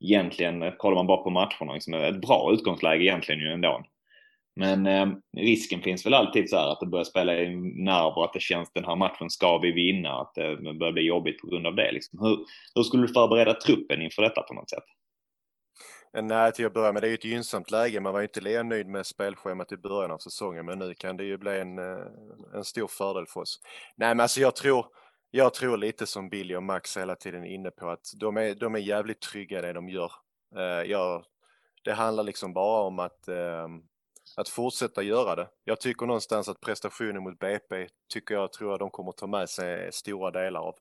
egentligen, 0.00 0.62
eh, 0.62 0.72
kollar 0.76 0.96
man 0.96 1.06
bara 1.06 1.22
på 1.22 1.30
matcherna, 1.30 1.74
liksom 1.74 1.94
ett 1.94 2.20
bra 2.20 2.50
utgångsläge 2.52 3.04
egentligen 3.04 3.40
ju 3.40 3.52
ändå. 3.52 3.84
Men 4.60 4.86
eh, 4.86 5.06
risken 5.36 5.82
finns 5.82 6.06
väl 6.06 6.14
alltid 6.14 6.50
så 6.50 6.56
här 6.56 6.72
att 6.72 6.80
det 6.80 6.86
börjar 6.86 7.04
spela 7.04 7.38
i 7.38 7.56
nerver, 7.56 8.24
att 8.24 8.32
det 8.32 8.40
känns 8.40 8.72
den 8.72 8.84
här 8.84 8.96
matchen 8.96 9.30
ska 9.30 9.58
vi 9.58 9.72
vinna, 9.72 10.12
att 10.20 10.34
det 10.34 10.56
börjar 10.78 10.92
bli 10.92 11.02
jobbigt 11.02 11.40
på 11.40 11.46
grund 11.46 11.66
av 11.66 11.74
det. 11.74 11.92
Liksom. 11.92 12.18
Hur, 12.18 12.38
hur 12.74 12.82
skulle 12.82 13.06
du 13.06 13.12
förbereda 13.12 13.54
truppen 13.54 14.02
inför 14.02 14.22
detta 14.22 14.42
på 14.42 14.54
något 14.54 14.70
sätt? 14.70 14.84
Eh, 16.16 16.22
nej, 16.22 16.52
till 16.52 16.66
att 16.66 16.74
börja 16.74 16.92
med, 16.92 17.02
det 17.02 17.06
är 17.06 17.08
ju 17.08 17.14
ett 17.14 17.24
gynnsamt 17.24 17.70
läge. 17.70 18.00
Man 18.00 18.12
var 18.12 18.20
ju 18.20 18.26
inte 18.26 18.40
lika 18.40 18.62
nöjd 18.62 18.86
med 18.86 19.06
spelschemat 19.06 19.72
i 19.72 19.76
början 19.76 20.10
av 20.10 20.18
säsongen, 20.18 20.66
men 20.66 20.78
nu 20.78 20.94
kan 20.94 21.16
det 21.16 21.24
ju 21.24 21.38
bli 21.38 21.60
en, 21.60 21.78
eh, 21.78 22.06
en 22.54 22.64
stor 22.64 22.88
fördel 22.88 23.26
för 23.26 23.40
oss. 23.40 23.60
Nej, 23.96 24.08
men 24.08 24.20
alltså 24.20 24.40
jag 24.40 24.56
tror, 24.56 24.86
jag 25.36 25.54
tror 25.54 25.76
lite 25.76 26.06
som 26.06 26.28
Billy 26.28 26.56
och 26.56 26.62
Max 26.62 26.96
hela 26.96 27.16
tiden 27.16 27.44
inne 27.44 27.70
på 27.70 27.90
att 27.90 28.12
de 28.20 28.36
är, 28.36 28.54
de 28.54 28.74
är 28.74 28.78
jävligt 28.78 29.20
trygga 29.20 29.58
i 29.58 29.62
det 29.62 29.72
de 29.72 29.88
gör. 29.88 30.12
Eh, 30.56 30.60
uh, 30.60 30.90
jag, 30.90 31.24
det 31.84 31.92
handlar 31.92 32.24
liksom 32.24 32.52
bara 32.52 32.82
om 32.82 32.98
att, 32.98 33.28
uh, 33.28 33.68
att 34.36 34.48
fortsätta 34.48 35.02
göra 35.02 35.36
det. 35.36 35.48
Jag 35.64 35.80
tycker 35.80 36.06
någonstans 36.06 36.48
att 36.48 36.60
prestationen 36.60 37.22
mot 37.22 37.38
BP 37.38 37.88
tycker 38.12 38.34
jag 38.34 38.52
tror 38.52 38.70
jag 38.70 38.78
de 38.78 38.90
kommer 38.90 39.12
ta 39.12 39.26
med 39.26 39.50
sig 39.50 39.92
stora 39.92 40.30
delar 40.30 40.60
av. 40.60 40.76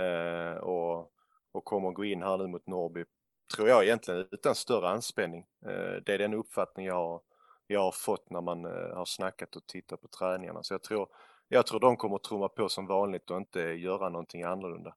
Uh, 0.00 0.58
och, 0.58 1.10
och 1.52 1.64
kommer 1.64 1.90
gå 1.90 2.04
in 2.04 2.22
här 2.22 2.38
nu 2.38 2.46
mot 2.46 2.66
Norrby 2.66 3.04
tror 3.56 3.68
jag 3.68 3.84
egentligen 3.84 4.26
utan 4.30 4.54
större 4.54 4.88
anspänning. 4.88 5.46
Eh, 5.66 6.02
det 6.06 6.14
är 6.14 6.18
den 6.18 6.34
uppfattning 6.34 6.86
jag 6.86 6.94
har, 6.94 7.20
jag 7.66 7.80
har 7.80 7.92
fått 7.92 8.30
när 8.30 8.40
man 8.40 8.64
har 8.94 9.04
snackat 9.04 9.56
och 9.56 9.66
tittat 9.66 10.00
på 10.00 10.08
träningarna. 10.08 10.62
Så 10.62 10.74
jag 10.74 10.82
tror, 10.82 11.08
jag 11.52 11.66
tror 11.66 11.80
de 11.80 11.96
kommer 11.96 12.16
att 12.16 12.22
trumma 12.22 12.48
på 12.48 12.68
som 12.68 12.86
vanligt 12.86 13.30
och 13.30 13.36
inte 13.36 13.60
göra 13.60 14.08
någonting 14.08 14.42
annorlunda. 14.42 14.94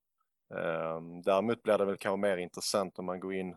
Ehm, 0.55 1.21
däremot 1.21 1.63
blir 1.63 1.77
det 1.77 1.85
väl 1.85 1.97
kanske 1.97 2.21
mer 2.21 2.37
intressant 2.37 2.99
om 2.99 3.05
man 3.05 3.19
går 3.19 3.33
in 3.33 3.55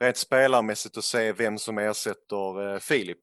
rent 0.00 0.16
spelarmässigt 0.16 0.96
och 0.96 1.04
ser 1.04 1.32
vem 1.32 1.58
som 1.58 1.78
ersätter 1.78 2.72
eh, 2.72 2.78
Filip. 2.78 3.20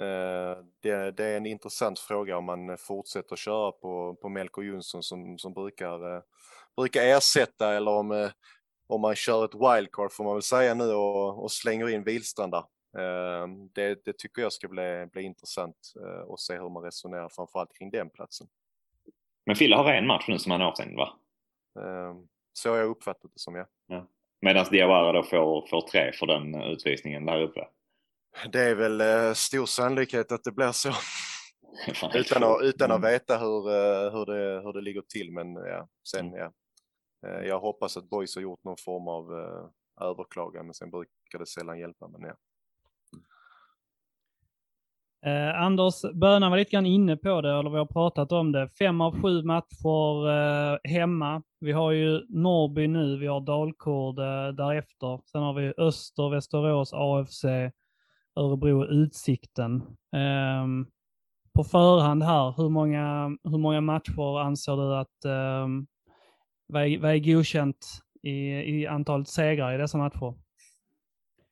Ehm, 0.00 0.64
det, 0.82 1.10
det, 1.10 1.24
är 1.24 1.36
en 1.36 1.46
intressant 1.46 1.98
fråga 1.98 2.36
om 2.36 2.44
man 2.44 2.78
fortsätter 2.78 3.36
köra 3.36 3.72
på, 3.72 4.16
på 4.22 4.28
Melker 4.28 4.62
Jonsson 4.62 5.02
som, 5.02 5.38
som 5.38 5.52
brukar, 5.52 6.16
eh, 6.16 6.22
brukar 6.76 7.02
ersätta 7.02 7.74
eller 7.74 7.90
om, 7.90 8.12
eh, 8.12 8.30
om 8.86 9.00
man 9.00 9.14
kör 9.14 9.44
ett 9.44 9.54
wildcard 9.54 10.12
får 10.12 10.24
man 10.24 10.34
väl 10.34 10.42
säga 10.42 10.74
nu 10.74 10.92
och, 10.92 11.42
och 11.42 11.52
slänger 11.52 11.88
in 11.88 12.04
Wihlstrand 12.04 12.52
där. 12.52 12.64
Ehm, 12.98 13.68
det, 13.72 14.04
det, 14.04 14.18
tycker 14.18 14.42
jag 14.42 14.52
ska 14.52 14.68
bli, 14.68 15.08
bli 15.12 15.22
intressant 15.22 15.92
att 16.32 16.40
se 16.40 16.58
hur 16.58 16.68
man 16.68 16.82
resonerar 16.82 17.28
framförallt 17.28 17.78
kring 17.78 17.90
den 17.90 18.10
platsen. 18.10 18.46
Men 19.46 19.56
Fille 19.56 19.76
har 19.76 19.92
en 19.92 20.06
match 20.06 20.24
nu 20.28 20.38
som 20.38 20.52
han 20.52 20.60
är 20.60 20.64
avstängd 20.64 20.96
va? 20.96 21.16
Ehm, 21.80 22.28
så 22.52 22.70
har 22.70 22.76
jag 22.76 22.88
uppfattat 22.88 23.30
det 23.32 23.38
som 23.40 23.54
ja. 23.54 23.66
ja. 23.86 24.06
Medan 24.40 24.66
Diawara 24.70 25.12
då 25.12 25.22
får, 25.22 25.66
får 25.66 25.80
tre 25.80 26.12
för 26.12 26.26
den 26.26 26.54
utvisningen 26.54 27.26
där 27.26 27.42
uppe? 27.42 27.68
Det 28.52 28.60
är 28.60 28.74
väl 28.74 29.00
eh, 29.00 29.32
stor 29.32 29.66
sannolikhet 29.66 30.32
att 30.32 30.44
det 30.44 30.52
blir 30.52 30.72
så. 30.72 30.92
utan, 32.14 32.42
att, 32.42 32.62
utan 32.62 32.90
att 32.90 33.04
veta 33.04 33.38
hur, 33.38 33.68
eh, 33.68 34.12
hur, 34.12 34.26
det, 34.26 34.60
hur 34.62 34.72
det 34.72 34.80
ligger 34.80 35.02
till 35.02 35.32
men 35.32 35.54
ja, 35.54 35.88
sen 36.08 36.26
mm. 36.26 36.38
ja. 36.38 36.52
Eh, 37.26 37.46
jag 37.46 37.60
hoppas 37.60 37.96
att 37.96 38.10
Boys 38.10 38.34
har 38.34 38.42
gjort 38.42 38.64
någon 38.64 38.76
form 38.76 39.08
av 39.08 39.32
eh, 39.32 40.06
överklagan 40.08 40.66
men 40.66 40.74
sen 40.74 40.90
brukar 40.90 41.38
det 41.38 41.46
sällan 41.46 41.78
hjälpa. 41.78 42.08
Men 42.08 42.22
ja. 42.22 42.34
Eh, 45.26 45.62
Anders 45.62 46.02
Böna 46.14 46.50
var 46.50 46.56
lite 46.56 46.70
grann 46.70 46.86
inne 46.86 47.16
på 47.16 47.40
det, 47.40 47.58
eller 47.58 47.70
vi 47.70 47.78
har 47.78 47.86
pratat 47.86 48.32
om 48.32 48.52
det. 48.52 48.68
Fem 48.68 49.00
av 49.00 49.20
sju 49.20 49.42
matcher 49.42 50.28
eh, 50.28 50.78
hemma. 50.84 51.42
Vi 51.60 51.72
har 51.72 51.90
ju 51.90 52.26
Norrby 52.28 52.86
nu, 52.86 53.18
vi 53.18 53.26
har 53.26 53.40
Dalkurd 53.40 54.18
eh, 54.18 54.54
därefter. 54.54 55.20
Sen 55.32 55.42
har 55.42 55.54
vi 55.54 55.72
Öster, 55.78 56.30
Västerås, 56.30 56.92
AFC, 56.92 57.44
Örebro, 58.36 58.84
Utsikten. 58.84 59.76
Eh, 60.12 60.66
på 61.54 61.64
förhand 61.64 62.22
här, 62.22 62.54
hur 62.56 62.68
många, 62.68 63.36
hur 63.44 63.58
många 63.58 63.80
matcher 63.80 64.40
anser 64.40 64.76
du 64.76 64.96
att, 64.96 65.24
eh, 65.24 65.68
vad, 66.66 66.82
är, 66.82 66.98
vad 66.98 67.10
är 67.10 67.18
godkänt 67.18 67.86
i, 68.22 68.36
i 68.80 68.86
antalet 68.86 69.28
segrar 69.28 69.74
i 69.74 69.78
dessa 69.78 69.98
matcher? 69.98 70.41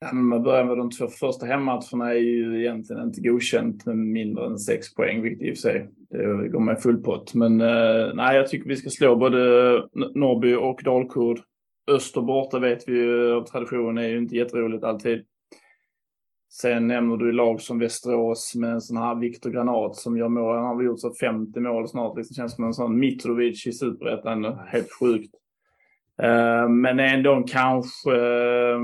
Ja, 0.03 0.13
men 0.13 0.25
man 0.25 0.43
börjar 0.43 0.65
med 0.65 0.77
de 0.77 0.91
två 0.91 1.07
första 1.09 1.47
hemmatcherna 1.47 2.11
är 2.11 2.19
ju 2.19 2.61
egentligen 2.61 3.03
inte 3.03 3.21
godkänt 3.21 3.87
med 3.87 3.97
mindre 3.97 4.47
än 4.47 4.59
sex 4.59 4.95
poäng, 4.95 5.23
vilket 5.23 5.49
i 5.49 5.53
och 5.53 5.57
för 5.57 5.61
sig 5.61 5.89
det 6.11 6.49
går 6.49 6.61
med 6.61 6.83
full 6.83 7.03
pott. 7.03 7.35
Men 7.35 7.61
eh, 7.61 8.15
nej, 8.15 8.37
jag 8.37 8.49
tycker 8.49 8.69
vi 8.69 8.77
ska 8.77 8.91
slå 8.91 9.17
både 9.17 9.39
Norrby 10.15 10.55
och 10.55 10.81
Dalkurd. 10.85 11.41
Öster 11.91 12.21
borta 12.21 12.59
vet 12.59 12.89
vi 12.89 12.93
ju 12.93 13.33
av 13.33 13.45
tradition 13.45 13.99
är 13.99 14.09
ju 14.09 14.19
inte 14.19 14.37
jätteroligt 14.37 14.85
alltid. 14.85 15.25
Sen 16.53 16.87
nämner 16.87 17.17
du 17.17 17.33
lag 17.33 17.61
som 17.61 17.79
Västerås 17.79 18.55
med 18.55 18.71
en 18.71 18.81
sån 18.81 18.97
här 18.97 19.15
Viktor 19.15 19.51
Granat 19.51 19.97
som 19.97 20.17
gör 20.17 20.29
mål. 20.29 20.57
Han 20.57 20.67
har 20.67 20.77
väl 20.77 20.87
gjort 20.87 21.01
så 21.01 21.15
50 21.21 21.61
mål 21.61 21.89
snart. 21.89 22.17
Det 22.17 22.35
känns 22.35 22.55
som 22.55 22.65
en 22.65 22.75
sån 22.75 22.99
Mitrovic 22.99 23.67
i 23.67 23.73
Superettan. 23.73 24.45
Helt 24.45 24.93
sjukt. 25.01 25.35
Eh, 26.23 26.69
men 26.69 27.01
ändå 27.01 27.45
kanske 27.47 28.17
eh, 28.17 28.79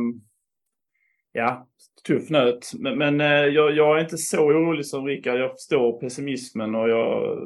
ja, 1.37 1.66
tuff 2.07 2.30
nöt. 2.30 2.72
Men, 2.78 2.99
men 2.99 3.20
eh, 3.20 3.26
jag, 3.26 3.76
jag, 3.76 3.97
är 3.97 4.01
inte 4.01 4.18
så 4.18 4.39
orolig 4.39 4.87
som 4.87 5.07
Rickard. 5.07 5.39
Jag 5.39 5.51
förstår 5.51 6.01
pessimismen 6.01 6.74
och 6.74 6.89
jag, 6.89 7.39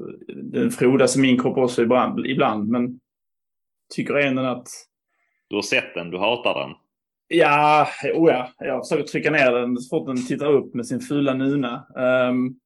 den 0.43 0.71
frodas 0.71 1.17
i 1.17 1.21
min 1.21 1.39
kropp 1.39 1.57
också 1.57 1.83
ibland, 1.83 2.27
ibland. 2.27 2.69
Men 2.69 3.01
tycker 3.95 4.15
ändå 4.15 4.43
att... 4.43 4.69
Du 5.49 5.57
har 5.57 5.63
sett 5.63 5.95
den, 5.95 6.11
du 6.11 6.19
hatar 6.19 6.61
den. 6.61 6.77
Ja, 7.29 7.89
oh 8.15 8.31
ja, 8.31 8.51
jag 8.59 8.89
försöker 8.89 9.05
trycka 9.05 9.31
ner 9.31 9.53
den 9.53 9.77
så 9.77 9.99
fort 9.99 10.07
den 10.07 10.27
tittar 10.27 10.53
upp 10.53 10.75
med 10.75 10.87
sin 10.87 11.01
fula 11.01 11.35
nuna. 11.35 11.87
Um, 11.97 12.59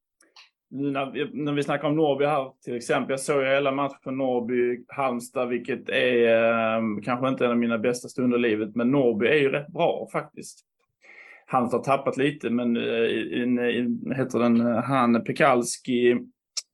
när, 0.70 1.35
när 1.45 1.53
vi 1.53 1.62
snackar 1.62 1.89
om 1.89 1.97
Norrby 1.97 2.25
här 2.25 2.53
till 2.64 2.77
exempel. 2.77 3.11
Jag 3.11 3.20
såg 3.20 3.45
hela 3.45 3.72
matchen 3.72 4.20
Norrby-Halmstad, 4.20 5.47
vilket 5.47 5.89
är 5.89 6.77
um, 6.77 7.03
kanske 7.03 7.29
inte 7.29 7.45
en 7.45 7.51
av 7.51 7.59
mina 7.59 7.79
bästa 7.79 8.09
stunder 8.09 8.39
i 8.39 8.41
livet. 8.41 8.75
Men 8.75 8.91
Norrby 8.91 9.27
är 9.27 9.39
ju 9.39 9.49
rätt 9.49 9.68
bra 9.68 10.09
faktiskt. 10.12 10.66
Halmstad 11.55 11.78
har 11.78 11.84
tappat 11.84 12.16
lite, 12.16 12.50
men 12.50 12.76
eh, 12.76 13.42
in, 13.42 13.59
in, 13.59 14.12
heter 14.16 14.38
den, 14.38 14.61
eh, 14.61 14.82
han 14.82 15.24
Pekalski 15.24 16.16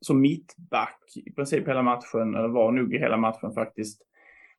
som 0.01 0.21
mittback 0.21 0.99
i 1.27 1.33
princip 1.33 1.69
hela 1.69 1.83
matchen, 1.83 2.35
eller 2.35 2.49
var 2.49 2.73
nog 2.73 2.95
i 2.95 2.99
hela 2.99 3.17
matchen 3.17 3.53
faktiskt. 3.53 4.03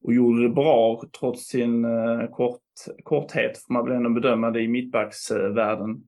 Och 0.04 0.14
gjorde 0.14 0.44
det 0.44 0.50
bra 0.50 1.04
trots 1.20 1.48
sin 1.48 1.86
uh, 1.86 2.30
kort, 2.32 2.62
korthet, 3.04 3.58
får 3.58 3.74
man 3.74 3.86
väl 3.86 3.96
ändå 3.96 4.10
bedöma 4.10 4.52
det 4.52 4.62
i 4.62 4.68
mittbacksvärlden. 4.68 6.04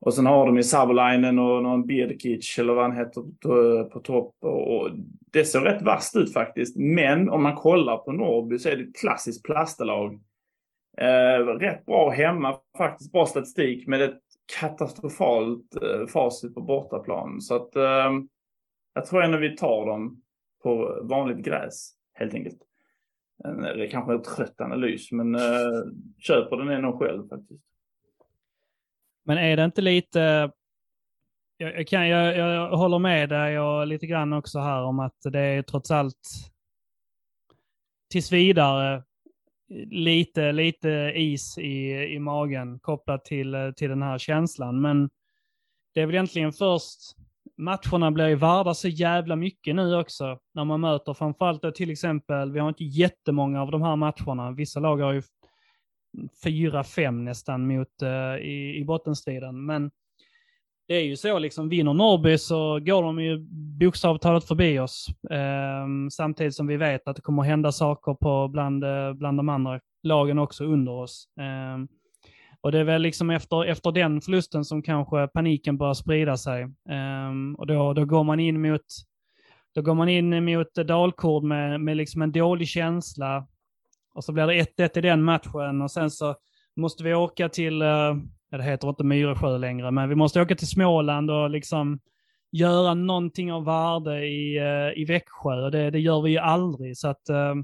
Och 0.00 0.14
sen 0.14 0.26
har 0.26 0.46
de 0.46 0.56
ju 0.56 0.62
Savolainen 0.62 1.38
och 1.38 1.62
någon 1.62 1.86
Birkic 1.86 2.58
eller 2.58 2.74
vad 2.74 2.84
han 2.84 2.96
heter 2.96 3.22
på, 3.42 3.84
på 3.92 4.00
topp. 4.00 4.34
Och 4.40 4.90
det 5.32 5.44
ser 5.44 5.60
rätt 5.60 5.82
vasst 5.82 6.16
ut 6.16 6.32
faktiskt. 6.32 6.76
Men 6.76 7.30
om 7.30 7.42
man 7.42 7.56
kollar 7.56 7.96
på 7.96 8.12
Norrby 8.12 8.58
så 8.58 8.68
är 8.68 8.76
det 8.76 8.82
ett 8.82 8.96
klassiskt 9.00 9.44
plastalag 9.44 10.20
Eh, 10.98 11.46
rätt 11.46 11.86
bra 11.86 12.10
hemma, 12.10 12.58
faktiskt 12.78 13.12
bra 13.12 13.26
statistik 13.26 13.86
med 13.86 14.02
ett 14.02 14.20
katastrofalt 14.60 15.76
eh, 15.82 16.06
facit 16.06 16.54
på 16.54 16.60
bortaplan. 16.60 17.40
Så 17.40 17.54
att 17.54 17.76
eh, 17.76 18.12
jag 18.94 19.06
tror 19.06 19.22
ändå 19.22 19.38
vi 19.38 19.56
tar 19.56 19.86
dem 19.86 20.22
på 20.62 21.00
vanligt 21.02 21.44
gräs 21.44 21.92
helt 22.14 22.34
enkelt. 22.34 22.62
Eh, 23.44 23.52
det 23.52 23.86
är 23.86 23.90
kanske 23.90 24.12
en 24.12 24.22
trött 24.22 24.60
analys, 24.60 25.12
men 25.12 25.34
eh, 25.34 25.40
köper 26.18 26.56
den 26.56 26.68
är 26.68 26.80
nog 26.80 26.98
själv 26.98 27.28
faktiskt. 27.28 27.64
Men 29.24 29.38
är 29.38 29.56
det 29.56 29.64
inte 29.64 29.82
lite 29.82 30.50
jag, 31.60 31.78
jag, 31.78 31.86
kan, 31.86 32.08
jag, 32.08 32.36
jag 32.36 32.76
håller 32.76 32.98
med 32.98 33.28
dig 33.28 33.60
och 33.60 33.86
lite 33.86 34.06
grann 34.06 34.32
också 34.32 34.58
här 34.58 34.82
om 34.82 34.98
att 34.98 35.16
det 35.22 35.40
är 35.40 35.62
trots 35.62 35.90
allt 35.90 36.28
tills 38.10 38.32
vidare 38.32 39.02
lite, 39.90 40.52
lite 40.52 41.12
is 41.14 41.58
i, 41.58 41.90
i 42.14 42.18
magen 42.18 42.78
kopplat 42.78 43.24
till, 43.24 43.54
eh, 43.54 43.70
till 43.70 43.88
den 43.88 44.02
här 44.02 44.18
känslan. 44.18 44.80
Men 44.80 45.10
det 45.94 46.00
är 46.00 46.06
väl 46.06 46.14
egentligen 46.14 46.52
först, 46.52 47.00
matcherna 47.56 48.10
blir 48.10 48.28
ju 48.28 48.34
värda 48.34 48.74
så 48.74 48.88
jävla 48.88 49.36
mycket 49.36 49.74
nu 49.74 49.96
också, 49.96 50.38
när 50.54 50.64
man 50.64 50.80
möter 50.80 51.14
framförallt 51.14 51.62
då 51.62 51.70
till 51.70 51.90
exempel, 51.90 52.52
vi 52.52 52.58
har 52.58 52.68
inte 52.68 52.84
jättemånga 52.84 53.62
av 53.62 53.70
de 53.70 53.82
här 53.82 53.96
matcherna. 53.96 54.50
Vissa 54.50 54.80
lag 54.80 54.96
har 54.96 55.12
ju 55.12 55.22
4-5 56.44 57.10
nästan 57.10 57.66
mot, 57.66 58.02
uh, 58.02 58.36
i, 58.38 58.76
i 58.76 58.84
bottenstriden. 58.84 59.66
Men 59.66 59.90
det 60.90 60.96
är 60.96 61.04
ju 61.04 61.16
så, 61.16 61.38
liksom, 61.38 61.68
vinner 61.68 61.94
Norrby 61.94 62.38
så 62.38 62.80
går 62.80 63.02
de 63.02 63.22
ju 63.22 63.38
bokstavligt 63.80 64.22
talat 64.22 64.44
förbi 64.44 64.78
oss. 64.78 65.06
Eh, 65.30 65.86
samtidigt 66.10 66.54
som 66.54 66.66
vi 66.66 66.76
vet 66.76 67.08
att 67.08 67.16
det 67.16 67.22
kommer 67.22 67.42
hända 67.42 67.72
saker 67.72 68.14
på 68.14 68.48
bland, 68.48 68.84
eh, 68.84 69.12
bland 69.12 69.38
de 69.38 69.48
andra 69.48 69.80
lagen 70.02 70.38
också 70.38 70.64
under 70.64 70.92
oss. 70.92 71.28
Eh, 71.40 71.78
och 72.60 72.72
det 72.72 72.78
är 72.78 72.84
väl 72.84 73.02
liksom 73.02 73.30
efter, 73.30 73.64
efter 73.64 73.92
den 73.92 74.20
förlusten 74.20 74.64
som 74.64 74.82
kanske 74.82 75.26
paniken 75.26 75.78
börjar 75.78 75.94
sprida 75.94 76.36
sig. 76.36 76.62
Eh, 76.62 77.58
och 77.58 77.66
då, 77.66 77.92
då 77.92 78.04
går 78.04 78.24
man 78.24 78.40
in 78.40 78.62
mot 78.62 78.86
då 79.74 79.82
går 79.82 79.94
man 79.94 80.08
in 80.08 80.44
mot 80.44 80.74
Dalkurd 80.74 81.42
med, 81.42 81.80
med 81.80 81.96
liksom 81.96 82.22
en 82.22 82.32
dålig 82.32 82.68
känsla. 82.68 83.46
Och 84.14 84.24
så 84.24 84.32
blir 84.32 84.46
det 84.46 84.64
1-1 84.78 84.98
i 84.98 85.00
den 85.00 85.22
matchen 85.22 85.82
och 85.82 85.90
sen 85.90 86.10
så 86.10 86.34
måste 86.76 87.04
vi 87.04 87.14
åka 87.14 87.48
till, 87.48 87.82
eh, 87.82 88.14
uh, 88.52 88.58
det 88.58 88.64
heter 88.64 88.88
inte 88.88 89.04
Myresjö 89.04 89.58
längre, 89.58 89.90
men 89.90 90.08
vi 90.08 90.14
måste 90.14 90.42
åka 90.42 90.54
till 90.54 90.68
Småland 90.68 91.30
och 91.30 91.50
liksom 91.50 92.00
göra 92.52 92.94
någonting 92.94 93.52
av 93.52 93.64
värde 93.64 94.26
i, 94.26 94.60
uh, 94.60 95.00
i 95.00 95.04
Växjö. 95.04 95.64
Och 95.64 95.70
det, 95.70 95.90
det 95.90 96.00
gör 96.00 96.22
vi 96.22 96.30
ju 96.30 96.38
aldrig. 96.38 96.98
Så 96.98 97.08
att, 97.08 97.30
uh, 97.30 97.54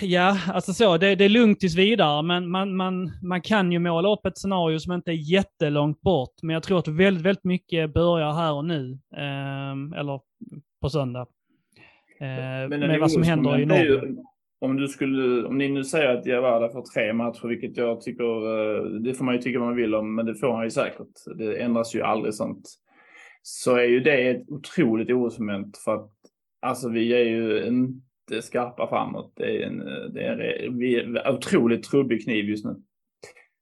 Ja, 0.00 0.38
alltså 0.46 0.72
så, 0.72 0.96
det, 0.96 1.14
det, 1.14 1.24
är 1.24 1.28
lugnt 1.28 1.60
tills 1.60 1.76
vidare, 1.76 2.22
men 2.22 2.50
man, 2.50 2.76
man, 2.76 3.12
man 3.22 3.42
kan 3.42 3.72
ju 3.72 3.78
måla 3.78 4.12
upp 4.12 4.26
ett 4.26 4.38
scenario 4.38 4.78
som 4.78 4.92
inte 4.92 5.10
är 5.10 5.32
jättelångt 5.32 6.00
bort. 6.00 6.34
Men 6.42 6.54
jag 6.54 6.62
tror 6.62 6.78
att 6.78 6.88
väldigt, 6.88 7.24
väldigt 7.24 7.44
mycket 7.44 7.94
börjar 7.94 8.32
här 8.32 8.52
och 8.52 8.64
nu, 8.64 8.98
eh, 9.16 10.00
eller 10.00 10.20
på 10.80 10.90
söndag. 10.90 11.26
Eh, 12.20 12.68
med 12.68 13.00
vad 13.00 13.12
som 13.12 13.22
händer 13.22 13.60
i 13.60 13.66
norr. 13.66 14.16
Om, 14.60 14.76
du 14.76 14.88
skulle, 14.88 15.44
om 15.44 15.58
ni 15.58 15.68
nu 15.68 15.84
säger 15.84 16.16
att 16.16 16.24
Diawara 16.24 16.72
får 16.72 16.82
tre 16.82 17.12
matcher, 17.12 17.48
vilket 17.48 17.76
jag 17.76 18.00
tycker, 18.00 18.24
eh, 18.24 18.84
det 18.84 19.14
får 19.14 19.24
man 19.24 19.34
ju 19.34 19.40
tycka 19.40 19.58
vad 19.58 19.68
man 19.68 19.76
vill 19.76 19.94
om, 19.94 20.14
men 20.14 20.26
det 20.26 20.34
får 20.34 20.52
han 20.52 20.64
ju 20.64 20.70
säkert. 20.70 21.36
Det 21.36 21.62
ändras 21.62 21.94
ju 21.94 22.02
aldrig 22.02 22.34
sånt. 22.34 22.68
Så 23.42 23.76
är 23.76 23.84
ju 23.84 24.00
det 24.00 24.30
ett 24.30 24.50
otroligt 24.50 25.10
orosmoment 25.10 25.78
för 25.78 25.94
att 25.94 26.10
alltså 26.60 26.88
vi 26.88 27.12
är 27.12 27.24
ju 27.24 27.66
inte 27.66 28.42
skarpa 28.42 28.88
framåt. 28.88 29.32
Det 29.36 29.62
är 29.62 29.66
en, 29.66 29.78
det 30.14 30.24
är 30.24 31.00
en 31.00 31.34
otroligt 31.34 31.82
trubbig 31.82 32.24
kniv 32.24 32.44
just 32.44 32.64
nu. 32.64 32.76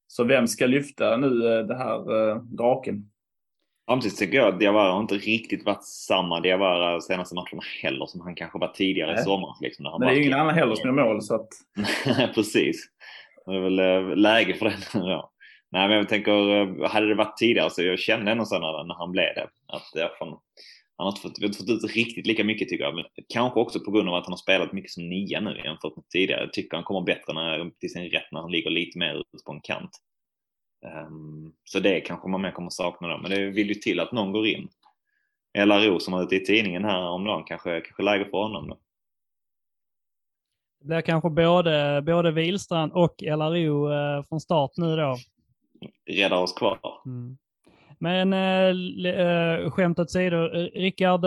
Så 0.06 0.24
vem 0.24 0.46
ska 0.46 0.66
lyfta 0.66 1.16
nu 1.16 1.26
eh, 1.26 1.66
det 1.66 1.76
här 1.76 2.30
eh, 2.30 2.42
draken? 2.42 3.10
Samtidigt 3.88 4.18
tycker 4.18 4.36
jag 4.36 4.54
att 4.54 4.60
Diawara 4.60 5.00
inte 5.00 5.14
riktigt 5.14 5.66
varit 5.66 5.84
samma 5.84 6.40
Diawara 6.40 7.00
senaste 7.00 7.34
matcherna 7.34 7.62
heller 7.82 8.06
som 8.06 8.20
han 8.20 8.34
kanske 8.34 8.58
var 8.58 8.68
tidigare 8.68 9.12
Nej. 9.12 9.20
i 9.20 9.24
somras. 9.24 9.60
Liksom, 9.60 9.84
Men 9.84 10.00
det 10.00 10.14
är 10.14 10.16
ju 10.16 10.22
ingen 10.22 10.40
annan 10.40 10.54
heller 10.54 10.74
som 10.74 10.88
gör 10.88 11.04
mål 11.04 11.22
så 11.22 11.34
att... 11.34 11.48
Precis. 12.34 12.86
Det 13.46 13.54
är 13.54 13.60
väl 13.60 13.78
äh, 13.78 14.16
läge 14.16 14.54
för 14.54 14.64
det 14.64 14.76
nu 14.94 15.00
då. 15.00 15.30
Nej 15.70 15.88
men 15.88 15.96
jag 15.96 16.08
tänker, 16.08 16.88
hade 16.88 17.08
det 17.08 17.14
varit 17.14 17.36
tidigare 17.36 17.70
så 17.70 17.82
jag 17.82 17.98
kände 17.98 18.32
ändå 18.32 18.44
så 18.44 18.58
när, 18.58 18.84
när 18.84 18.94
han 18.94 19.12
blev 19.12 19.34
det. 19.34 19.46
Att 19.66 20.18
från, 20.18 20.28
han 20.96 21.04
har 21.04 21.08
inte 21.08 21.20
fått, 21.20 21.38
inte 21.38 21.58
fått 21.58 21.70
ut 21.70 21.94
riktigt 21.94 22.26
lika 22.26 22.44
mycket 22.44 22.68
tycker 22.68 22.84
jag. 22.84 22.94
Men 22.94 23.04
kanske 23.28 23.60
också 23.60 23.80
på 23.80 23.90
grund 23.90 24.08
av 24.08 24.14
att 24.14 24.24
han 24.24 24.32
har 24.32 24.38
spelat 24.38 24.72
mycket 24.72 24.90
som 24.90 25.08
nia 25.08 25.40
nu 25.40 25.60
jämfört 25.64 25.96
med 25.96 26.08
tidigare. 26.08 26.40
Jag 26.40 26.52
tycker 26.52 26.76
han 26.76 26.84
kommer 26.84 27.00
bättre 27.00 27.32
när, 27.32 27.70
till 27.80 27.92
sin 27.92 28.10
rätt 28.10 28.32
när 28.32 28.40
han 28.40 28.52
ligger 28.52 28.70
lite 28.70 28.98
mer 28.98 29.14
ut 29.14 29.44
på 29.46 29.52
en 29.52 29.60
kant. 29.60 29.90
Um, 30.82 31.52
så 31.64 31.80
det 31.80 32.00
kanske 32.00 32.28
man 32.28 32.42
mer 32.42 32.50
kommer 32.50 32.70
sakna 32.70 33.08
då. 33.08 33.18
Men 33.18 33.30
det 33.30 33.50
vill 33.50 33.68
ju 33.68 33.74
till 33.74 34.00
att 34.00 34.12
någon 34.12 34.32
går 34.32 34.46
in. 34.46 34.68
LRO 35.58 36.00
som 36.00 36.14
har 36.14 36.22
ute 36.22 36.36
i 36.36 36.44
tidningen 36.44 36.84
här 36.84 37.00
om 37.00 37.24
dagen 37.24 37.44
kanske, 37.44 37.80
kanske 37.80 38.02
läge 38.02 38.24
för 38.24 38.38
honom 38.38 38.68
då. 38.68 38.78
Det 40.80 40.86
blir 40.86 41.00
kanske 41.00 41.30
både, 41.30 42.02
både 42.06 42.30
Wilstrand 42.30 42.92
och 42.92 43.22
LRO 43.22 43.92
eh, 43.92 44.22
från 44.22 44.40
start 44.40 44.70
nu 44.76 44.96
då. 44.96 45.16
Räddar 46.06 46.42
oss 46.42 46.52
kvar. 46.52 46.78
Mm. 47.06 47.38
Men 47.98 48.32
äh, 48.32 49.70
skämt 49.70 49.98
åsido, 49.98 50.36
Rickard, 50.74 51.24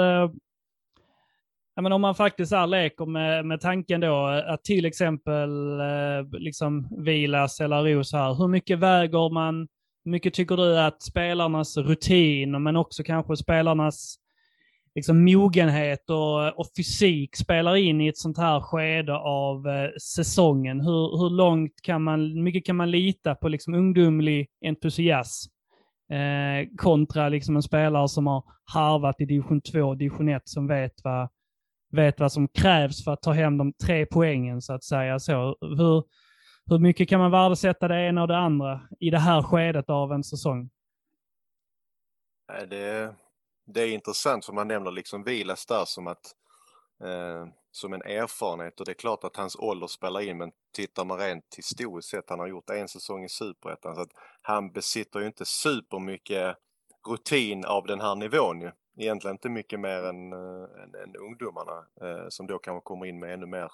Ja, 1.76 1.82
men 1.82 1.91
om 1.91 2.01
man 2.01 2.15
faktiskt 2.15 2.51
är 2.51 2.67
leker 2.67 3.05
med, 3.05 3.45
med 3.45 3.61
tanken 3.61 4.01
då 4.01 4.26
att 4.26 4.63
till 4.63 4.86
exempel 4.86 5.80
eh, 5.80 6.39
liksom 6.39 6.88
Vilas 7.03 7.59
eller 7.61 7.84
Ros 7.84 8.13
här, 8.13 8.34
hur 8.34 8.47
mycket 8.47 8.80
väger 8.80 9.34
man, 9.34 9.67
hur 10.03 10.11
mycket 10.11 10.34
tycker 10.34 10.57
du 10.57 10.80
att 10.80 11.01
spelarnas 11.01 11.78
rutin, 11.78 12.63
men 12.63 12.76
också 12.76 13.03
kanske 13.03 13.38
spelarnas 13.38 14.17
liksom 14.95 15.26
mogenhet 15.26 16.09
och, 16.09 16.59
och 16.59 16.67
fysik 16.78 17.36
spelar 17.36 17.76
in 17.76 18.01
i 18.01 18.07
ett 18.07 18.17
sånt 18.17 18.38
här 18.38 18.59
skede 18.59 19.15
av 19.15 19.67
eh, 19.67 19.89
säsongen? 20.01 20.82
Hur, 20.82 21.17
hur 21.17 21.30
långt 21.30 21.82
kan 21.82 22.03
man, 22.03 22.43
mycket 22.43 22.65
kan 22.65 22.76
man 22.76 22.91
lita 22.91 23.36
på 23.36 23.49
liksom 23.49 23.74
ungdomlig 23.74 24.47
entusiasm? 24.65 25.51
Eh, 26.11 26.67
kontra 26.78 27.30
liksom 27.30 27.55
en 27.55 27.63
spelare 27.63 28.07
som 28.07 28.28
har 28.28 28.43
harvat 28.63 29.22
i 29.22 29.26
division 29.26 29.61
2 29.61 29.82
och 29.82 29.97
division 29.97 30.30
1 30.30 30.41
som 30.45 30.67
vet 30.67 30.93
vad, 31.03 31.30
vet 31.91 32.19
vad 32.19 32.31
som 32.31 32.47
krävs 32.47 33.03
för 33.03 33.11
att 33.11 33.21
ta 33.21 33.31
hem 33.31 33.57
de 33.57 33.73
tre 33.73 34.05
poängen 34.05 34.61
så 34.61 34.73
att 34.73 34.83
säga. 34.83 35.19
Så, 35.19 35.57
hur, 35.61 36.03
hur 36.65 36.79
mycket 36.79 37.09
kan 37.09 37.19
man 37.19 37.31
värdesätta 37.31 37.87
det 37.87 38.07
ena 38.07 38.21
och 38.21 38.27
det 38.27 38.37
andra 38.37 38.81
i 38.99 39.09
det 39.09 39.19
här 39.19 39.43
skedet 39.43 39.89
av 39.89 40.11
en 40.11 40.23
säsong? 40.23 40.69
Det, 42.69 43.15
det 43.65 43.81
är 43.81 43.91
intressant 43.91 44.45
för 44.45 44.53
man 44.53 44.67
nämner 44.67 44.91
liksom 44.91 45.23
Vilas 45.23 45.65
där 45.65 45.85
som 45.85 46.07
att 46.07 46.35
eh, 47.03 47.45
som 47.71 47.93
en 47.93 48.01
erfarenhet 48.01 48.79
och 48.79 48.85
det 48.85 48.91
är 48.91 48.95
klart 48.95 49.23
att 49.23 49.35
hans 49.35 49.55
ålder 49.55 49.87
spelar 49.87 50.21
in 50.21 50.37
men 50.37 50.51
tittar 50.75 51.05
man 51.05 51.17
rent 51.17 51.55
historiskt 51.57 52.09
sett, 52.09 52.29
han 52.29 52.39
har 52.39 52.47
gjort 52.47 52.69
en 52.69 52.87
säsong 52.87 53.23
i 53.23 53.29
Superettan 53.29 53.95
så 53.95 54.01
att 54.01 54.11
han 54.41 54.71
besitter 54.71 55.19
ju 55.19 55.25
inte 55.25 55.45
supermycket 55.45 56.55
rutin 57.07 57.65
av 57.65 57.85
den 57.85 58.01
här 58.01 58.15
nivån 58.15 58.61
ju. 58.61 58.71
Egentligen 59.01 59.35
inte 59.35 59.49
mycket 59.49 59.79
mer 59.79 60.03
än, 60.03 60.33
äh, 60.33 60.83
än, 60.83 60.95
än 60.95 61.15
ungdomarna 61.15 61.85
äh, 62.01 62.29
som 62.29 62.47
då 62.47 62.59
kanske 62.59 62.83
kommer 62.83 63.05
in 63.05 63.19
med 63.19 63.33
ännu 63.33 63.45
mer, 63.45 63.71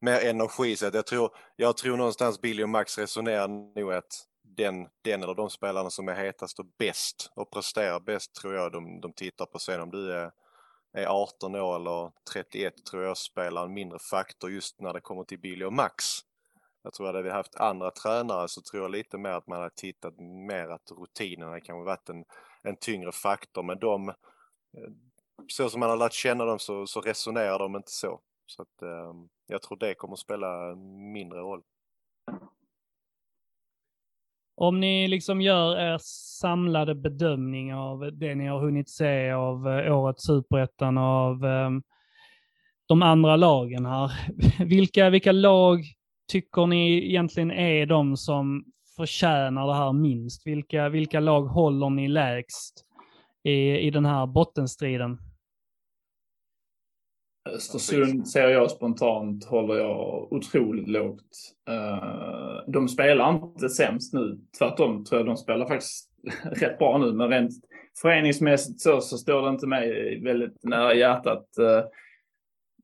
mer 0.00 0.26
energi. 0.26 0.76
Så 0.76 0.86
att 0.86 0.94
jag, 0.94 1.06
tror, 1.06 1.30
jag 1.56 1.76
tror 1.76 1.96
någonstans 1.96 2.40
Billy 2.40 2.62
och 2.62 2.68
Max 2.68 2.98
resonerar 2.98 3.48
nog 3.48 3.92
att 3.92 4.24
den, 4.42 4.88
den 5.02 5.22
eller 5.22 5.34
de 5.34 5.50
spelarna 5.50 5.90
som 5.90 6.08
är 6.08 6.14
hetast 6.14 6.58
och 6.58 6.66
bäst 6.78 7.30
och 7.34 7.50
presterar 7.50 8.00
bäst 8.00 8.34
tror 8.34 8.54
jag 8.54 8.72
de, 8.72 9.00
de 9.00 9.12
tittar 9.12 9.46
på 9.46 9.58
sen 9.58 9.80
om 9.80 9.90
du 9.90 10.12
är 10.12 10.30
är 10.92 11.06
18 11.06 11.54
år 11.54 11.76
eller 11.76 12.10
31 12.32 12.84
tror 12.90 13.04
jag 13.04 13.16
spelar 13.16 13.64
en 13.64 13.74
mindre 13.74 13.98
faktor 13.98 14.50
just 14.50 14.80
när 14.80 14.92
det 14.92 15.00
kommer 15.00 15.24
till 15.24 15.38
Billy 15.38 15.64
och 15.64 15.72
Max. 15.72 16.04
Jag 16.82 16.92
tror 16.92 17.08
att 17.08 17.14
hade 17.14 17.22
vi 17.22 17.30
haft 17.30 17.56
andra 17.56 17.90
tränare 17.90 18.48
så 18.48 18.60
tror 18.60 18.82
jag 18.82 18.90
lite 18.90 19.18
mer 19.18 19.30
att 19.30 19.46
man 19.46 19.58
hade 19.58 19.74
tittat 19.74 20.20
mer 20.20 20.68
att 20.68 20.90
rutinerna 20.90 21.60
kanske 21.60 21.84
varit 21.84 22.08
en, 22.08 22.24
en 22.62 22.76
tyngre 22.76 23.12
faktor 23.12 23.62
men 23.62 23.78
de, 23.78 24.12
så 25.46 25.70
som 25.70 25.80
man 25.80 25.90
har 25.90 25.96
lärt 25.96 26.12
känna 26.12 26.44
dem 26.44 26.58
så, 26.58 26.86
så 26.86 27.00
resonerar 27.00 27.58
de 27.58 27.76
inte 27.76 27.90
så. 27.90 28.20
Så 28.46 28.62
att, 28.62 28.82
eh, 28.82 29.14
jag 29.46 29.62
tror 29.62 29.78
det 29.78 29.94
kommer 29.94 30.12
att 30.14 30.18
spela 30.18 30.74
mindre 31.12 31.38
roll. 31.38 31.62
Om 34.54 34.80
ni 34.80 35.08
liksom 35.08 35.40
gör 35.40 35.78
er 35.78 35.98
samlade 36.40 36.94
bedömning 36.94 37.74
av 37.74 38.10
det 38.12 38.34
ni 38.34 38.46
har 38.46 38.60
hunnit 38.60 38.90
se 38.90 39.30
av 39.30 39.68
eh, 39.68 39.98
årets 39.98 40.26
superettan 40.26 40.98
av 40.98 41.44
ehm, 41.44 41.82
de 42.86 43.02
andra 43.02 43.36
lagen 43.36 43.86
här. 43.86 44.12
Vilka, 44.64 45.10
vilka 45.10 45.32
lag 45.32 45.84
tycker 46.28 46.66
ni 46.66 47.08
egentligen 47.08 47.50
är 47.50 47.86
de 47.86 48.16
som 48.16 48.64
förtjänar 48.96 49.66
det 49.66 49.74
här 49.74 49.92
minst? 49.92 50.46
Vilka, 50.46 50.88
vilka 50.88 51.20
lag 51.20 51.42
håller 51.42 51.90
ni 51.90 52.08
lägst 52.08 52.87
i, 53.48 53.78
i 53.86 53.90
den 53.90 54.04
här 54.04 54.26
bottenstriden? 54.26 55.18
Östersund 57.54 58.28
ser 58.28 58.48
jag 58.48 58.70
spontant 58.70 59.44
håller 59.44 59.74
jag 59.74 60.32
otroligt 60.32 60.88
lågt. 60.88 61.54
Eh, 61.68 62.72
de 62.72 62.88
spelar 62.88 63.34
inte 63.34 63.68
sämst 63.68 64.14
nu. 64.14 64.38
Tvärtom 64.58 65.04
tror 65.04 65.20
jag 65.20 65.26
de 65.26 65.36
spelar 65.36 65.66
faktiskt 65.66 66.10
rätt 66.42 66.78
bra 66.78 66.98
nu. 66.98 67.12
Men 67.12 67.28
rent 67.28 67.52
föreningsmässigt 68.02 68.80
så, 68.80 69.00
så 69.00 69.18
står 69.18 69.42
det 69.42 69.48
inte 69.48 69.66
mig 69.66 70.20
väldigt 70.24 70.64
nära 70.64 70.94
hjärtat. 70.94 71.58
Eh, 71.58 71.84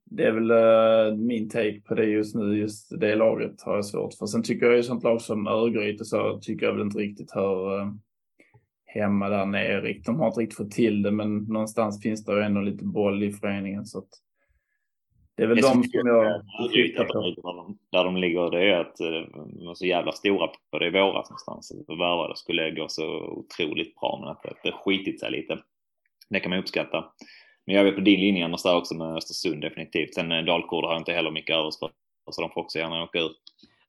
det 0.05 0.23
är 0.23 0.31
väl 0.31 0.51
eh, 0.51 1.17
min 1.17 1.49
take 1.49 1.81
på 1.81 1.95
det 1.95 2.05
just 2.05 2.35
nu. 2.35 2.57
Just 2.57 2.99
det 2.99 3.15
laget 3.15 3.61
har 3.61 3.75
jag 3.75 3.85
svårt 3.85 4.13
för. 4.13 4.25
Sen 4.25 4.43
tycker 4.43 4.65
jag 4.65 4.75
ju 4.75 4.83
sånt 4.83 5.03
lag 5.03 5.21
som 5.21 5.47
Örgryte 5.47 6.05
så 6.05 6.39
tycker 6.39 6.65
jag 6.65 6.73
väl 6.73 6.81
inte 6.81 6.99
riktigt 6.99 7.31
hör 7.31 7.93
hemma 8.99 9.29
där 9.29 9.45
nere. 9.45 9.93
De 10.05 10.19
har 10.19 10.27
inte 10.27 10.39
riktigt 10.39 10.57
fått 10.57 10.71
till 10.71 11.01
det 11.01 11.11
men 11.11 11.37
någonstans 11.37 12.01
finns 12.01 12.25
det 12.25 12.33
ju 12.33 12.41
ändå 12.41 12.61
lite 12.61 12.85
boll 12.85 13.23
i 13.23 13.31
föreningen. 13.31 13.85
Så 13.85 13.97
att 13.97 14.09
det 15.35 15.43
är 15.43 15.47
väl 15.47 15.55
det 15.55 15.61
de 15.61 15.67
som 15.67 15.83
jag 15.93 16.43
tittar 16.71 17.05
på. 17.05 17.75
Där 17.91 18.03
de 18.03 18.17
ligger, 18.17 18.49
det 18.51 18.71
är 18.71 18.79
att 18.79 18.97
de 18.97 19.67
är 19.67 19.73
så 19.73 19.85
jävla 19.85 20.11
stora 20.11 20.47
på 20.71 20.79
det 20.79 20.87
i 20.87 20.89
våras 20.89 21.29
någonstans. 21.29 21.71
Värvade 21.87 22.35
skulle 22.35 22.71
gå 22.71 22.85
så 22.87 23.21
otroligt 23.21 23.95
bra, 23.95 24.17
men 24.21 24.29
att 24.29 24.63
det 24.63 24.71
skitit 24.71 25.19
sig 25.19 25.31
lite. 25.31 25.59
Det 26.29 26.39
kan 26.39 26.49
man 26.49 26.59
uppskatta. 26.59 27.05
Men 27.65 27.75
jag 27.75 27.87
är 27.87 27.91
på 27.91 28.01
din 28.01 28.19
linje 28.19 28.45
annars 28.45 28.63
där 28.63 28.77
också 28.77 28.95
med 28.95 29.15
Östersund 29.15 29.61
definitivt. 29.61 30.13
Sen 30.13 30.31
eh, 30.31 30.43
Dalkurd 30.43 30.83
har 30.83 30.91
jag 30.91 31.01
inte 31.01 31.13
heller 31.13 31.31
mycket 31.31 31.55
över 31.55 31.71
för, 31.79 31.91
så 32.31 32.41
de 32.41 32.49
får 32.49 32.61
också 32.61 32.79
gärna 32.79 33.03
åka 33.03 33.19
ur. 33.19 33.31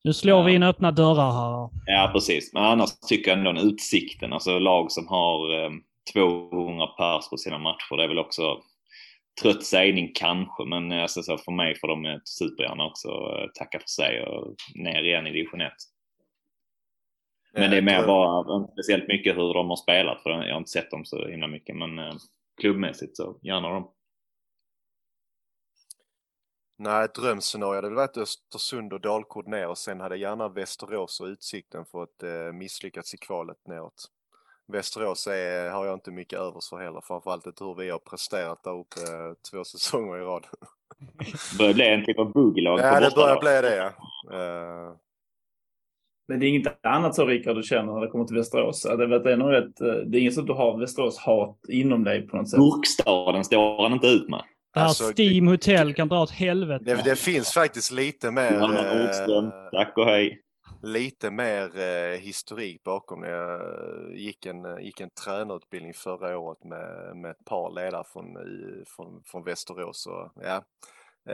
Nu 0.07 0.13
slår 0.13 0.45
vi 0.45 0.55
in 0.55 0.63
öppna 0.63 0.91
dörrar 0.91 1.33
här. 1.33 1.71
Ja, 1.87 2.11
precis. 2.13 2.53
Men 2.53 2.63
annars 2.63 2.91
tycker 3.09 3.31
jag 3.31 3.39
ändå 3.39 3.51
en 3.51 3.69
utsikten, 3.69 4.33
alltså 4.33 4.59
lag 4.59 4.93
som 4.93 5.09
har 5.09 5.65
eh, 5.65 5.71
200 6.13 6.87
pers 6.87 7.31
på 7.31 7.37
sina 7.37 7.59
matcher, 7.59 7.97
det 7.97 8.05
är 8.05 8.09
väl 8.09 8.19
också 8.19 8.43
trött 9.43 9.65
sägning 9.65 10.13
kanske, 10.15 10.65
men 10.65 10.93
eh, 10.93 11.03
alltså, 11.03 11.23
så 11.23 11.39
för 11.39 11.53
mig 11.53 11.79
får 11.81 11.89
de 11.89 12.07
eh, 12.07 12.19
supergärna 12.25 12.87
också 12.87 13.09
eh, 13.09 13.49
tacka 13.55 13.79
för 13.79 13.89
sig 13.89 14.23
och 14.27 14.55
ner 14.75 15.03
igen 15.03 15.27
i 15.27 15.33
division 15.33 15.61
1. 15.61 15.73
Men 17.53 17.71
det 17.71 17.77
är 17.77 17.83
mer 17.83 18.07
bara, 18.07 18.57
inte 18.57 18.73
speciellt 18.73 19.09
mycket 19.09 19.37
hur 19.37 19.55
de 19.55 19.69
har 19.69 19.77
spelat, 19.77 20.23
för 20.23 20.31
jag 20.31 20.55
har 20.55 20.59
inte 20.59 20.71
sett 20.71 20.91
dem 20.91 21.05
så 21.05 21.29
himla 21.29 21.47
mycket, 21.47 21.77
men 21.77 21.99
eh, 21.99 22.15
klubbmässigt 22.61 23.17
så 23.17 23.39
gärna 23.43 23.69
dem. 23.69 23.89
Nej, 26.79 27.05
ett 27.05 27.14
drömscenario 27.14 27.74
hade 27.74 27.89
väl 27.89 27.97
varit 27.97 28.16
Östersund 28.16 28.93
och 28.93 29.01
Dalkurd 29.01 29.49
ner 29.49 29.68
och 29.68 29.79
sen 29.79 30.01
hade 30.01 30.16
gärna 30.16 30.49
Västerås 30.49 31.20
och 31.20 31.27
Utsikten 31.27 31.85
fått 31.85 32.22
eh, 32.22 32.53
misslyckats 32.53 33.14
i 33.14 33.16
kvalet 33.16 33.57
neråt. 33.68 34.11
Västerås 34.68 35.27
är, 35.27 35.70
har 35.70 35.87
jag 35.87 35.95
inte 35.95 36.11
mycket 36.11 36.39
övers 36.39 36.68
för 36.68 36.77
heller, 36.77 37.01
framförallt 37.01 37.47
inte 37.47 37.64
hur 37.64 37.74
vi 37.74 37.91
har 37.91 37.99
presterat 37.99 38.62
där 38.64 38.79
uppe 38.79 39.01
eh, 39.01 39.33
två 39.51 39.64
säsonger 39.64 40.18
i 40.18 40.20
rad. 40.20 40.47
Det 41.53 41.59
börjar 41.59 41.74
bli 41.74 41.89
en 41.89 42.05
typ 42.05 42.18
av 42.18 42.33
buggelag 42.33 42.81
Ja, 42.81 43.01
det 43.01 43.14
börjar 43.14 43.41
bli 43.41 43.68
det 43.68 43.77
ja. 43.77 43.87
Eh, 44.37 44.97
Men 46.29 46.41
det 46.41 46.47
är 46.47 46.49
inget 46.49 46.87
annat 46.87 47.14
så 47.14 47.27
Rickard 47.27 47.57
du 47.57 47.62
känner 47.62 47.93
när 47.93 48.01
det 48.01 48.09
kommer 48.09 48.24
till 48.24 48.37
Västerås? 48.37 48.83
Det, 48.83 48.89
är 48.91 49.03
eh, 49.03 49.68
det 50.07 50.18
är 50.18 50.20
inget 50.20 50.35
så 50.35 50.41
att 50.41 50.47
du 50.47 50.53
har 50.53 50.79
Västerås-hat 50.79 51.59
inom 51.68 52.05
dig 52.05 52.29
på 52.29 52.37
något 52.37 52.51
sätt? 52.51 52.59
Burkstaden 52.59 53.45
står 53.45 53.83
han 53.83 53.93
inte 53.93 54.07
ut 54.07 54.29
med. 54.29 54.43
Det 54.77 54.81
här 54.81 54.89
Alltså, 54.89 55.12
Steam 55.22 55.47
Hotel 55.47 55.95
kan 55.95 56.09
dra 56.09 56.22
åt 56.22 56.31
helvete. 56.31 56.85
det, 56.85 57.03
det 57.05 57.16
finns 57.16 57.53
faktiskt 57.53 57.93
lite 57.93 58.31
mer, 58.31 58.53
eh, 58.53 59.70
tack 59.72 59.99
och 59.99 60.05
hej. 60.05 60.41
lite 60.83 61.31
mer 61.31 61.79
eh, 61.81 62.18
historik 62.20 62.83
bakom 62.83 63.20
det. 63.20 63.31
Jag 63.31 63.61
gick 64.16 64.47
en, 64.47 64.85
gick 64.85 65.01
en 65.01 65.11
tränarutbildning 65.24 65.95
förra 65.95 66.39
året 66.39 66.64
med, 66.64 67.16
med 67.16 67.31
ett 67.31 67.45
par 67.45 67.74
ledare 67.74 68.05
från, 68.12 68.27
i, 68.27 68.85
från, 68.87 69.22
från 69.24 69.45
Västerås. 69.45 70.07
Och, 70.07 70.33
ja, 70.45 70.64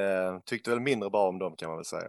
eh, 0.00 0.38
tyckte 0.44 0.70
väl 0.70 0.80
mindre 0.80 1.10
bra 1.10 1.28
om 1.28 1.38
dem 1.38 1.54
kan 1.56 1.68
man 1.68 1.78
väl 1.78 1.84
säga. 1.84 2.08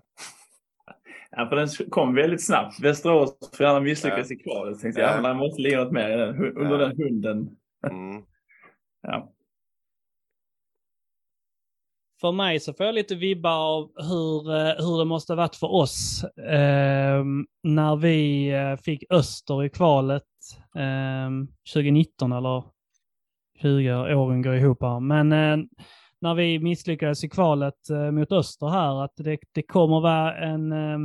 Ja, 1.31 1.47
för 1.49 1.55
den 1.55 1.67
kom 1.89 2.15
väldigt 2.15 2.45
snabbt. 2.45 2.79
Västerås 2.79 3.38
får 3.57 3.65
gärna 3.65 3.79
misslyckas 3.79 4.31
i 4.31 4.36
kvalet. 4.36 4.79
Tänkte 4.79 5.01
jag, 5.01 5.23
Ja. 5.23 5.27
det 5.27 5.34
måste 5.34 5.61
ligga 5.61 5.84
något 5.84 5.93
mer 5.93 6.17
under 6.57 6.79
Ja. 6.79 6.88
den 6.88 6.97
hunden. 6.97 7.49
Mm. 7.91 8.23
Ja. 9.01 9.29
För 12.24 12.32
mig 12.32 12.59
så 12.59 12.74
får 12.74 12.86
jag 12.86 12.95
lite 12.95 13.15
vibbar 13.15 13.51
av 13.51 13.91
hur, 13.95 14.55
eh, 14.55 14.86
hur 14.86 14.99
det 14.99 15.05
måste 15.05 15.34
ha 15.34 15.38
varit 15.38 15.55
för 15.55 15.74
oss 15.74 16.24
eh, 16.38 17.24
när 17.63 17.95
vi 17.95 18.49
eh, 18.49 18.76
fick 18.76 19.03
Öster 19.09 19.63
i 19.63 19.69
kvalet 19.69 20.24
eh, 20.76 21.30
2019 21.74 22.32
eller 22.32 22.63
20 23.61 24.15
åren 24.15 24.41
går 24.41 24.55
ihop 24.55 24.82
här. 24.82 24.99
Men 24.99 25.32
eh, 25.32 25.65
när 26.21 26.36
vi 26.36 26.59
misslyckades 26.59 27.24
i 27.24 27.30
kvalet 27.30 27.89
eh, 27.89 28.11
mot 28.11 28.32
Öster 28.32 28.67
här, 28.67 29.03
att 29.03 29.13
det, 29.15 29.39
det 29.51 29.63
kommer 29.63 30.01
vara 30.01 30.38
en, 30.38 30.71
eh, 30.71 30.97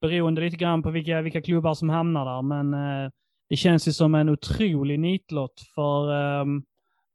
beroende 0.00 0.40
lite 0.40 0.56
grann 0.56 0.82
på 0.82 0.90
vilka, 0.90 1.22
vilka 1.22 1.42
klubbar 1.42 1.74
som 1.74 1.88
hamnar 1.88 2.24
där, 2.24 2.42
men 2.42 2.74
eh, 2.74 3.10
det 3.48 3.56
känns 3.56 3.88
ju 3.88 3.92
som 3.92 4.14
en 4.14 4.28
otrolig 4.28 5.00
nitlott 5.00 5.60
för 5.74 6.12
eh, 6.12 6.44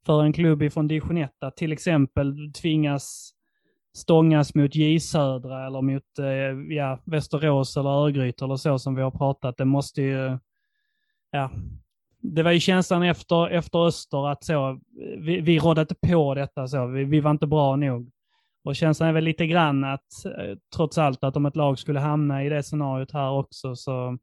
för 0.10 0.24
en 0.24 0.34
klubb 0.34 0.62
ifrån 0.62 0.88
division 0.88 1.18
1 1.18 1.32
att 1.44 1.58
till 1.58 1.72
exempel 1.72 2.54
tvingas 2.54 3.32
stångas 3.98 4.56
mot 4.56 4.76
J 4.76 5.00
Södra 5.00 5.66
eller 5.66 5.82
mot 5.82 6.20
eh, 6.20 6.76
ja, 6.76 7.00
Västerås 7.06 7.78
eller 7.78 7.90
Örgryte 7.90 8.46
eller 8.46 8.56
så 8.56 8.80
som 8.80 8.96
vi 8.96 9.02
har 9.02 9.12
pratat. 9.12 9.58
Det 9.58 9.66
måste 9.66 10.02
ju, 10.02 10.38
ja, 11.32 11.52
det 12.22 12.44
var 12.44 12.52
ju 12.52 12.60
känslan 12.60 13.04
efter, 13.04 13.50
efter 13.50 13.88
Öster 13.88 14.32
att 14.32 14.44
så, 14.44 14.80
vi, 15.18 15.42
vi 15.42 15.60
rådde 15.60 15.82
inte 15.82 15.96
på 15.96 16.36
detta 16.36 16.68
så, 16.68 16.86
vi, 16.86 17.04
vi 17.04 17.20
var 17.20 17.32
inte 17.32 17.48
bra 17.48 17.76
nog. 17.76 18.12
Och 18.64 18.76
känslan 18.76 19.10
är 19.10 19.14
väl 19.14 19.24
lite 19.24 19.48
grann 19.48 19.84
att, 19.84 20.26
eh, 20.26 20.58
trots 20.76 20.98
allt, 20.98 21.24
att 21.24 21.38
om 21.38 21.46
ett 21.46 21.56
lag 21.56 21.80
skulle 21.80 22.00
hamna 22.00 22.44
i 22.44 22.50
det 22.50 22.64
scenariot 22.64 23.12
här 23.12 23.32
också 23.32 23.76
så 23.76 24.18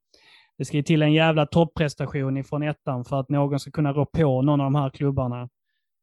det 0.58 0.64
ska 0.64 0.76
ju 0.76 0.82
till 0.82 1.02
en 1.02 1.12
jävla 1.12 1.46
topprestation 1.46 2.36
ifrån 2.36 2.62
ettan 2.62 3.04
för 3.04 3.20
att 3.20 3.28
någon 3.28 3.60
ska 3.60 3.70
kunna 3.70 3.92
rå 3.92 4.06
på 4.06 4.42
någon 4.42 4.60
av 4.60 4.66
de 4.66 4.74
här 4.74 4.90
klubbarna. 4.90 5.48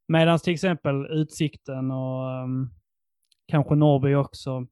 Medan 0.08 0.39
till 0.39 0.54
exempel 0.54 1.06
Utsikten 1.06 1.91
och 1.91 2.43
um, 2.43 2.70
kanske 3.47 3.76
Norrby 3.76 4.16
också 4.16 4.68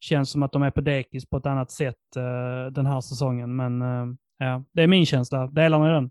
känns 0.00 0.30
som 0.30 0.42
att 0.42 0.52
de 0.52 0.62
är 0.62 0.70
på 0.70 0.80
dekis 0.80 1.30
på 1.30 1.36
ett 1.36 1.46
annat 1.46 1.70
sätt 1.70 2.16
uh, 2.16 2.72
den 2.72 2.86
här 2.86 3.00
säsongen. 3.00 3.56
Men 3.56 3.82
uh, 3.82 4.14
ja, 4.38 4.64
det 4.72 4.82
är 4.82 4.86
min 4.86 5.06
känsla. 5.06 5.46
Delar 5.46 5.78
ni 5.78 5.88
den? 5.88 6.10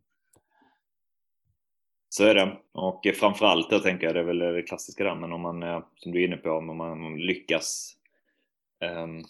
Så 2.10 2.24
är 2.24 2.36
det. 2.36 2.58
Och 2.74 3.02
framförallt 3.20 3.72
jag 3.72 3.84
tänker 3.84 4.06
jag 4.06 4.16
det 4.16 4.20
är 4.20 4.24
väl 4.24 4.40
det 4.40 4.62
klassiska 4.62 5.04
där, 5.04 5.16
men 5.16 5.34
om 5.34 5.42
man, 5.42 5.84
som 5.96 6.12
du 6.12 6.22
är 6.22 6.28
inne 6.28 6.38
på, 6.38 6.52
om 6.52 6.78
man 6.78 7.18
lyckas 7.18 7.96
um, 9.04 9.24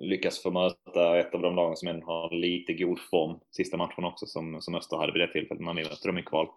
lyckas 0.00 0.42
få 0.42 0.50
möta 0.50 1.18
ett 1.18 1.34
av 1.34 1.42
de 1.42 1.56
lagen 1.56 1.76
som 1.76 1.88
ändå 1.88 2.06
har 2.06 2.30
lite 2.34 2.74
god 2.74 3.00
form 3.00 3.40
sista 3.50 3.76
matchen 3.76 4.04
också 4.04 4.26
som, 4.26 4.60
som 4.60 4.74
Öster 4.74 4.96
hade 4.96 5.12
vid 5.12 5.22
det 5.22 5.32
tillfället 5.32 5.62
när 5.62 5.74
vi 5.74 5.82
mötte 5.82 6.08
dem 6.08 6.18
i 6.18 6.22
kval. 6.22 6.48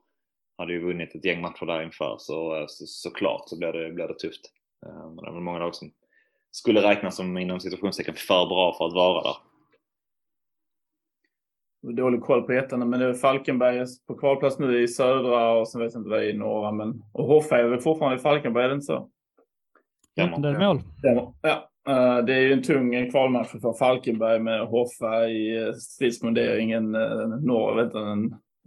Hade 0.59 0.73
ju 0.73 0.79
vunnit 0.85 1.15
ett 1.15 1.25
gäng 1.25 1.41
matcher 1.41 1.65
där 1.65 1.81
inför 1.83 2.15
så, 2.19 2.55
eh, 2.55 2.63
så 2.67 2.85
såklart 2.85 3.43
så 3.49 3.57
blir 3.57 3.73
det, 3.73 3.91
blir 3.91 4.07
det 4.07 4.19
tufft. 4.19 4.41
Eh, 4.85 5.09
Men 5.09 5.15
det 5.15 5.31
väl 5.31 5.41
många 5.41 5.59
lag 5.59 5.75
som 5.75 5.91
skulle 6.51 6.81
räknas 6.81 7.15
som 7.15 7.37
inom 7.37 7.59
situationstecken 7.59 8.13
för 8.17 8.45
bra 8.45 8.75
för 8.77 8.85
att 8.87 8.93
vara 8.93 9.23
där. 9.23 9.35
Dålig 11.95 12.21
koll 12.21 12.41
på 12.43 12.51
ettan, 12.51 12.89
men 12.89 12.99
det 12.99 13.05
är 13.05 13.13
Falkenberg 13.13 13.85
på 14.07 14.15
kvalplats 14.15 14.59
nu 14.59 14.81
i 14.83 14.87
södra 14.87 15.51
och 15.51 15.67
sen 15.67 15.81
vet 15.81 15.93
jag 15.93 15.99
inte 15.99 16.09
vad 16.09 16.19
det 16.19 16.25
är 16.25 16.29
i 16.29 16.37
norra. 16.37 16.71
Men, 16.71 17.03
och 17.13 17.25
Hoffa 17.25 17.57
är 17.57 17.63
väl 17.67 17.79
fortfarande 17.79 18.17
i 18.17 18.19
Falkenberg, 18.19 18.63
är 18.63 18.67
det 18.69 18.73
inte 18.73 18.85
så? 18.85 19.09
Stämmer. 20.11 20.37
Det 20.37 20.47
är 20.49 20.53
ett 20.53 20.59
mål. 20.59 20.79
Stämmer. 20.99 21.33
Ja. 21.41 21.69
eh, 21.87 22.25
Det 22.25 22.33
är 22.33 22.41
ju 22.41 22.53
en 22.53 22.63
tung 22.63 23.11
kvalmatch 23.11 23.47
för 23.47 23.73
Falkenberg 23.73 24.39
med 24.39 24.67
Hoffa 24.67 25.27
i 25.29 25.73
stridsmunderingen 25.73 26.91
norr, 26.91 27.75
vet 27.75 27.91
du, 27.93 27.99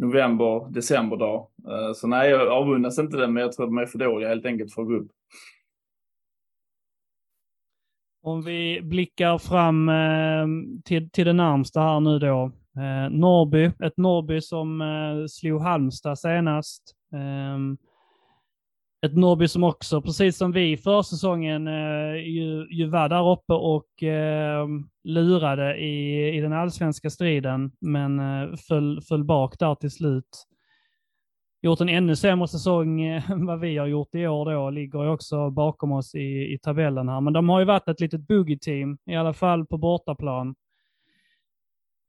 november, 0.03 0.72
decemberdag. 0.72 1.46
dag. 1.64 1.96
Så 1.96 2.07
nej, 2.07 2.30
jag 2.30 2.48
avundas 2.48 2.98
inte 2.98 3.16
den, 3.16 3.32
men 3.32 3.40
jag 3.40 3.53
tror 3.53 3.66
att 3.66 3.70
de 3.70 3.78
är 3.78 3.86
för 3.86 3.98
dåliga 3.98 4.28
helt 4.28 4.46
enkelt 4.46 4.72
för 4.72 4.82
att 4.82 4.88
gå 4.88 4.94
upp. 4.94 5.11
Om 8.22 8.42
vi 8.42 8.80
blickar 8.82 9.38
fram 9.38 9.88
eh, 9.88 10.46
till, 10.84 11.11
till 11.11 11.26
det 11.26 11.32
närmsta 11.32 11.80
här 11.80 12.00
nu 12.00 12.18
då. 12.18 12.53
Eh, 12.76 13.11
Norrby, 13.11 13.64
ett 13.64 13.96
Norrby 13.96 14.40
som 14.40 14.82
slog 15.30 15.61
Halmstad 15.61 16.18
senast. 16.18 16.82
Ett 19.07 19.16
Norrby 19.16 19.48
som 19.48 19.64
också, 19.64 20.03
precis 20.03 20.36
som 20.36 20.53
vi 20.53 20.76
för 20.76 21.03
säsongen, 21.03 21.68
eh, 21.68 22.14
ju, 22.14 22.66
ju 22.70 22.86
var 22.86 23.09
där 23.09 23.30
uppe 23.32 23.53
och 23.53 24.03
eh, 24.03 24.66
lurade 25.05 25.76
i, 25.76 26.28
i 26.36 26.40
den 26.40 26.53
allsvenska 26.53 27.11
striden, 27.11 27.72
men 27.80 28.18
eh, 28.18 28.57
föll, 28.68 29.00
föll 29.09 29.24
bak 29.24 29.59
där 29.59 29.74
till 29.74 29.90
slut. 29.90 30.46
Gjort 31.62 31.80
en 31.80 31.88
ännu 31.88 32.16
sämre 32.16 32.48
säsong 32.48 33.00
eh, 33.03 33.30
än 33.30 33.46
vad 33.46 33.61
vi 33.61 33.76
har 33.76 33.86
gjort 33.86 34.14
i 34.14 34.26
år 34.26 34.50
då, 34.50 34.70
ligger 34.70 35.03
ju 35.03 35.09
också 35.11 35.50
bakom 35.50 35.92
oss 35.92 36.14
i, 36.14 36.55
i 36.55 36.59
tabellen 36.62 37.09
här. 37.09 37.20
Men 37.20 37.32
de 37.32 37.48
har 37.48 37.61
ju 37.61 37.66
varit 37.66 37.88
ett 37.88 38.00
litet 38.00 38.26
boogie-team, 38.26 38.98
i 39.07 39.16
alla 39.16 39.32
fall 39.32 39.66
på 39.66 39.78
bortaplan. 39.78 40.55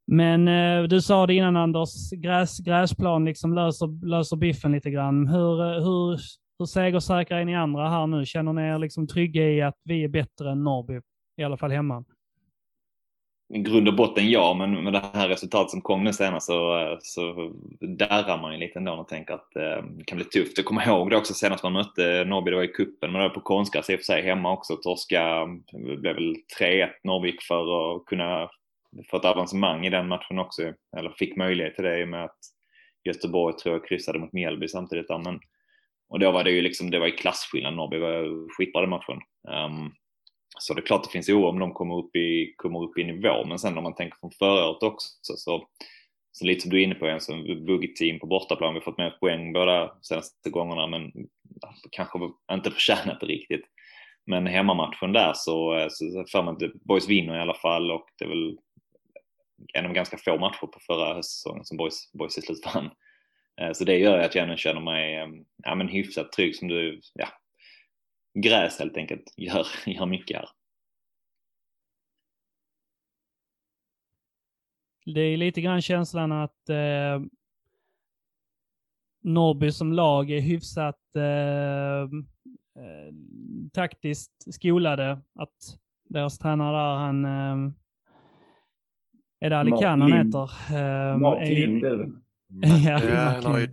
Men 0.08 0.48
eh, 0.48 0.84
du 0.84 1.02
sa 1.02 1.28
det 1.28 1.34
innan 1.34 1.58
Anders, 1.58 2.12
gräs, 2.12 2.60
gräsplan 2.60 3.26
liksom 3.26 3.54
löser, 3.54 4.06
löser 4.06 4.38
biffen 4.38 4.72
lite 4.72 4.92
grann. 4.92 5.28
Hur, 5.28 5.62
eh, 5.62 5.84
hur, 5.84 6.20
hur 6.60 6.66
segersäkra 6.66 7.40
är 7.40 7.46
ni 7.46 7.56
andra 7.56 7.90
här 7.90 8.08
nu? 8.08 8.26
Känner 8.26 8.54
ni 8.54 8.62
er 8.62 8.78
liksom 8.78 9.08
trygga 9.08 9.50
i 9.50 9.62
att 9.62 9.78
vi 9.84 10.04
är 10.04 10.08
bättre 10.08 10.52
än 10.52 10.64
Norrby? 10.64 11.02
I 11.38 11.44
alla 11.44 11.58
fall 11.58 11.72
hemma. 11.72 12.04
I 13.54 13.60
grund 13.60 13.88
och 13.88 13.96
botten 13.96 14.30
ja, 14.30 14.54
men 14.54 14.84
med 14.84 14.94
det 14.94 15.04
här 15.14 15.28
resultatet 15.28 15.72
som 15.72 15.82
kom 15.82 16.04
nu 16.04 16.14
senast 16.14 16.48
så, 16.48 16.98
så 17.02 17.54
darrar 17.82 18.42
man 18.42 18.54
ju 18.54 18.60
lite 18.60 18.80
ändå 18.80 18.94
och 18.94 19.08
tänker 19.08 19.34
att 19.34 19.56
eh, 19.56 19.84
det 19.98 20.04
kan 20.06 20.16
bli 20.16 20.26
tufft. 20.26 20.58
Jag 20.58 20.66
kommer 20.66 20.88
ihåg 20.88 21.10
det 21.10 21.18
också 21.18 21.34
senast 21.34 21.64
man 21.64 21.74
mötte 21.74 22.26
Norrby, 22.26 22.52
det 22.52 22.58
var 22.58 22.64
i 22.64 22.68
kuppen 22.68 23.12
men 23.12 23.22
det 23.22 23.28
var 23.28 23.36
på 23.36 23.42
konstgräs 23.42 23.90
i 23.90 23.96
och 23.96 24.00
för 24.00 24.04
sig 24.04 24.22
hemma 24.22 24.52
också. 24.52 24.76
Torska, 24.76 25.46
det 25.72 25.98
blev 25.98 26.16
väl 26.16 26.36
3-1 26.60 26.90
Norrvik 27.04 27.42
för 27.42 27.96
att 27.96 28.06
kunna 28.06 28.50
få 29.12 29.18
ett 29.18 29.26
avancemang 29.26 29.86
i 29.86 29.90
den 29.90 30.08
matchen 30.08 30.40
också. 30.40 30.62
Eller 30.98 31.10
fick 31.10 31.38
möjlighet 31.38 31.76
till 31.76 31.84
det 31.84 32.00
i 32.00 32.04
och 32.04 32.08
med 32.08 32.24
att 32.24 32.40
Göteborg 33.04 33.56
tror 33.56 33.76
jag 33.76 33.88
kryssade 33.88 34.20
mot 34.20 34.34
Mjällby 34.34 34.68
samtidigt 34.68 35.08
där. 35.08 35.18
Men, 35.18 35.40
och 36.14 36.20
då 36.20 36.32
var 36.32 36.44
det 36.44 36.52
ju 36.52 36.62
liksom, 36.62 36.92
det 36.92 37.00
var 37.00 37.06
ju 37.06 37.12
klasskillnad. 37.12 37.74
Norrby 37.74 37.98
var 37.98 38.50
skitbra 38.58 38.82
den 38.82 38.90
matchen. 38.90 39.20
Um, 39.48 39.94
så 40.60 40.74
det 40.74 40.82
är 40.82 40.86
klart 40.86 41.04
det 41.04 41.10
finns 41.10 41.30
oro 41.30 41.48
om 41.48 41.60
de 41.60 41.74
kommer 41.74 41.96
upp 41.96 42.16
i, 42.16 42.54
kommer 42.58 42.84
upp 42.84 42.98
i 42.98 43.04
nivå, 43.04 43.46
men 43.46 43.60
sen 43.60 43.78
om 43.78 43.84
man 43.84 43.96
tänker 43.96 44.18
från 44.20 44.32
förra 44.32 44.70
året 44.70 44.84
också 44.84 45.08
så, 45.22 45.68
så 46.32 46.46
lite 46.46 46.62
som 46.62 46.72
du 46.72 46.80
är 46.80 46.84
inne 46.84 46.96
på, 46.96 47.06
en 47.06 47.22
sån 47.22 47.46
team 47.98 48.20
på 48.20 48.28
bortaplan, 48.28 48.74
vi 48.74 48.80
har 48.80 48.84
fått 48.84 48.98
med 48.98 49.20
poäng 49.20 49.54
båda 49.54 49.92
senaste 50.02 50.50
gångerna, 50.50 50.88
men 50.88 51.12
kanske 51.92 52.20
inte 52.52 52.72
förtjänat 52.72 53.20
det 53.20 53.26
riktigt. 53.26 53.66
Men 54.26 54.48
hemmamatchen 54.48 55.14
där 55.14 55.34
så, 55.36 55.88
så 55.90 56.26
för 56.32 56.44
man 56.44 56.56
att 56.56 56.74
Boys 56.74 57.10
vinner 57.10 57.38
i 57.38 57.42
alla 57.42 57.54
fall 57.56 57.92
och 57.92 58.06
det 58.20 58.26
är 58.26 58.30
väl 58.30 58.58
en 59.74 59.86
av 59.86 59.94
ganska 59.94 60.18
få 60.18 60.38
matcher 60.38 60.68
på 60.68 60.80
förra 60.88 61.14
höstsäsongen 61.14 61.66
som 61.66 61.78
Boys, 61.78 62.12
Boys 62.14 62.34
till 62.34 62.44
slut 62.44 62.66
vann. 62.74 62.90
Så 63.74 63.84
det 63.84 63.98
gör 63.98 64.20
att 64.20 64.36
jag 64.36 64.60
känner 64.60 64.82
mig 64.82 65.30
ja, 65.64 65.76
men 65.76 65.88
hyfsat 65.88 66.32
trygg 66.32 66.56
som 66.56 66.68
du, 66.68 67.02
ja, 67.14 67.28
gräs 68.40 68.80
helt 68.80 68.98
enkelt 68.98 69.34
gör, 69.38 69.68
gör 69.86 70.06
mycket 70.06 70.38
här. 70.38 70.50
Det 75.06 75.22
är 75.22 75.38
lite 75.38 75.62
grann 75.62 75.82
känslan 75.82 76.32
att 76.32 76.70
eh, 76.70 77.22
Norrby 79.22 79.72
som 79.72 79.94
lag 79.94 80.32
är 80.32 80.42
hyfsat 80.42 81.16
eh, 81.16 82.02
eh, 82.84 83.14
taktiskt 83.74 84.54
skolade. 84.54 85.12
Att 85.36 85.80
deras 86.04 86.38
tränare 86.40 86.78
där, 86.78 86.96
han... 86.96 87.26
Eh, 87.26 87.74
är 89.40 89.50
det 89.50 89.58
Ali 89.58 89.72
Khan 89.72 90.02
han 90.02 90.14
heter? 90.14 90.44
Eh, 90.76 91.18
Mark 91.18 91.50
Lind 91.50 92.23
ja, 92.86 92.98
han 92.98 93.46
har 93.46 93.60
ju 93.60 93.68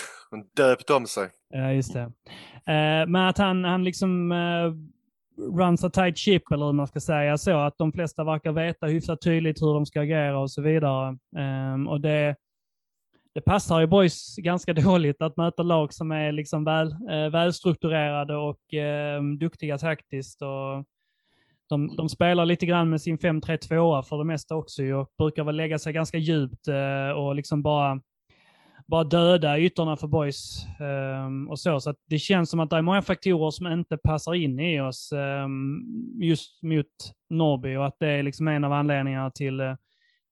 döpt 0.56 0.90
om 0.90 1.06
sig. 1.06 1.28
Ja, 1.48 1.72
just 1.72 1.92
det. 1.92 2.12
Eh, 2.72 3.06
men 3.06 3.16
att 3.16 3.38
han, 3.38 3.64
han 3.64 3.84
liksom 3.84 4.32
eh, 4.32 4.72
runs 5.40 5.84
a 5.84 5.90
tight 5.90 6.18
ship, 6.18 6.42
eller 6.52 6.66
hur 6.66 6.72
man 6.72 6.86
ska 6.86 7.00
säga 7.00 7.38
så, 7.38 7.58
att 7.58 7.78
de 7.78 7.92
flesta 7.92 8.24
verkar 8.24 8.52
veta 8.52 8.86
hyfsat 8.86 9.20
tydligt 9.22 9.62
hur 9.62 9.74
de 9.74 9.86
ska 9.86 10.00
agera 10.00 10.38
och 10.38 10.50
så 10.50 10.62
vidare. 10.62 11.18
Um, 11.74 11.88
och 11.88 12.00
det, 12.00 12.36
det 13.34 13.40
passar 13.40 13.80
ju 13.80 13.86
boys 13.86 14.36
ganska 14.36 14.72
dåligt 14.74 15.22
att 15.22 15.36
möta 15.36 15.62
lag 15.62 15.92
som 15.92 16.10
är 16.10 16.32
liksom 16.32 16.64
väl, 16.64 16.92
eh, 16.92 17.30
välstrukturerade 17.30 18.36
och 18.36 18.74
eh, 18.74 19.22
duktiga 19.22 19.78
taktiskt. 19.78 20.42
Och 20.42 20.84
de, 21.68 21.96
de, 21.96 22.08
spelar 22.08 22.44
lite 22.44 22.66
grann 22.66 22.90
med 22.90 23.02
sin 23.02 23.18
5-3-2 23.18 24.02
för 24.02 24.18
det 24.18 24.24
mesta 24.24 24.56
också 24.56 24.82
och 24.82 25.08
brukar 25.18 25.44
väl 25.44 25.56
lägga 25.56 25.78
sig 25.78 25.92
ganska 25.92 26.18
djupt 26.18 26.68
och 27.16 27.34
liksom 27.34 27.62
bara 27.62 28.00
bara 28.90 29.04
döda 29.04 29.58
ytorna 29.58 29.96
för 29.96 30.06
boys 30.06 30.66
um, 31.26 31.48
och 31.48 31.58
så. 31.58 31.80
Så 31.80 31.94
det 32.08 32.18
känns 32.18 32.50
som 32.50 32.60
att 32.60 32.70
det 32.70 32.76
är 32.76 32.82
många 32.82 33.02
faktorer 33.02 33.50
som 33.50 33.66
inte 33.66 33.96
passar 33.96 34.34
in 34.34 34.60
i 34.60 34.80
oss 34.80 35.12
um, 35.12 35.82
just 36.22 36.62
mot 36.62 36.86
Norby 37.30 37.76
och 37.76 37.86
att 37.86 37.96
det 37.98 38.08
är 38.08 38.22
liksom 38.22 38.48
en 38.48 38.64
av 38.64 38.72
anledningarna 38.72 39.30
till, 39.30 39.60
eh, 39.60 39.74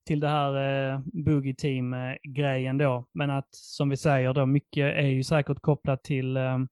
till 0.07 0.19
det 0.19 0.27
här 0.27 0.55
eh, 0.55 0.95
uh, 0.95 1.01
Boogie 1.05 1.55
Team-grejen 1.55 2.77
då. 2.77 3.05
Men 3.13 3.29
att 3.29 3.49
som 3.51 3.89
vi 3.89 3.97
säger 3.97 4.33
då, 4.33 4.45
mycket 4.45 4.95
är 4.95 5.07
ju 5.07 5.23
säkert 5.23 5.59
kopplat 5.61 6.03
till, 6.03 6.37
um, 6.37 6.67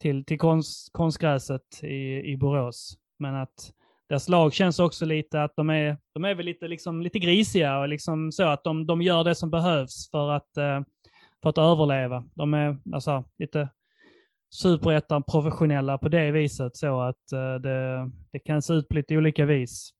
till, 0.00 0.24
till 0.24 0.38
konst, 0.38 0.92
konstgräset 0.92 1.82
i, 1.82 2.32
i 2.32 2.36
Borås. 2.36 2.98
Men 3.18 3.34
att 3.34 3.72
deras 4.08 4.28
lag 4.28 4.52
känns 4.52 4.78
också 4.78 5.04
lite 5.04 5.42
att 5.42 5.56
de 5.56 5.70
är, 5.70 5.96
de 6.14 6.24
är 6.24 6.34
väl 6.34 6.46
lite, 6.46 6.68
liksom, 6.68 7.02
lite 7.02 7.18
grisiga 7.18 7.78
och 7.78 7.88
liksom 7.88 8.32
så 8.32 8.42
att 8.42 8.64
de, 8.64 8.86
de 8.86 9.02
gör 9.02 9.24
det 9.24 9.34
som 9.34 9.50
behövs 9.50 10.10
för 10.10 10.30
att 10.30 10.50
uh, 10.58 10.80
för 11.42 11.50
att 11.50 11.58
överleva. 11.58 12.24
De 12.34 12.54
är 12.54 12.78
alltså, 12.92 13.24
lite 13.38 13.68
superettan 14.50 15.22
professionella 15.22 15.98
på 15.98 16.08
det 16.08 16.30
viset 16.30 16.76
så 16.76 17.00
att 17.00 17.32
eh, 17.32 17.54
det, 17.54 18.10
det 18.32 18.38
kan 18.38 18.62
se 18.62 18.72
ut 18.74 18.88
på 18.88 18.94
lite 18.94 19.16
olika 19.16 19.44
vis. 19.44 19.90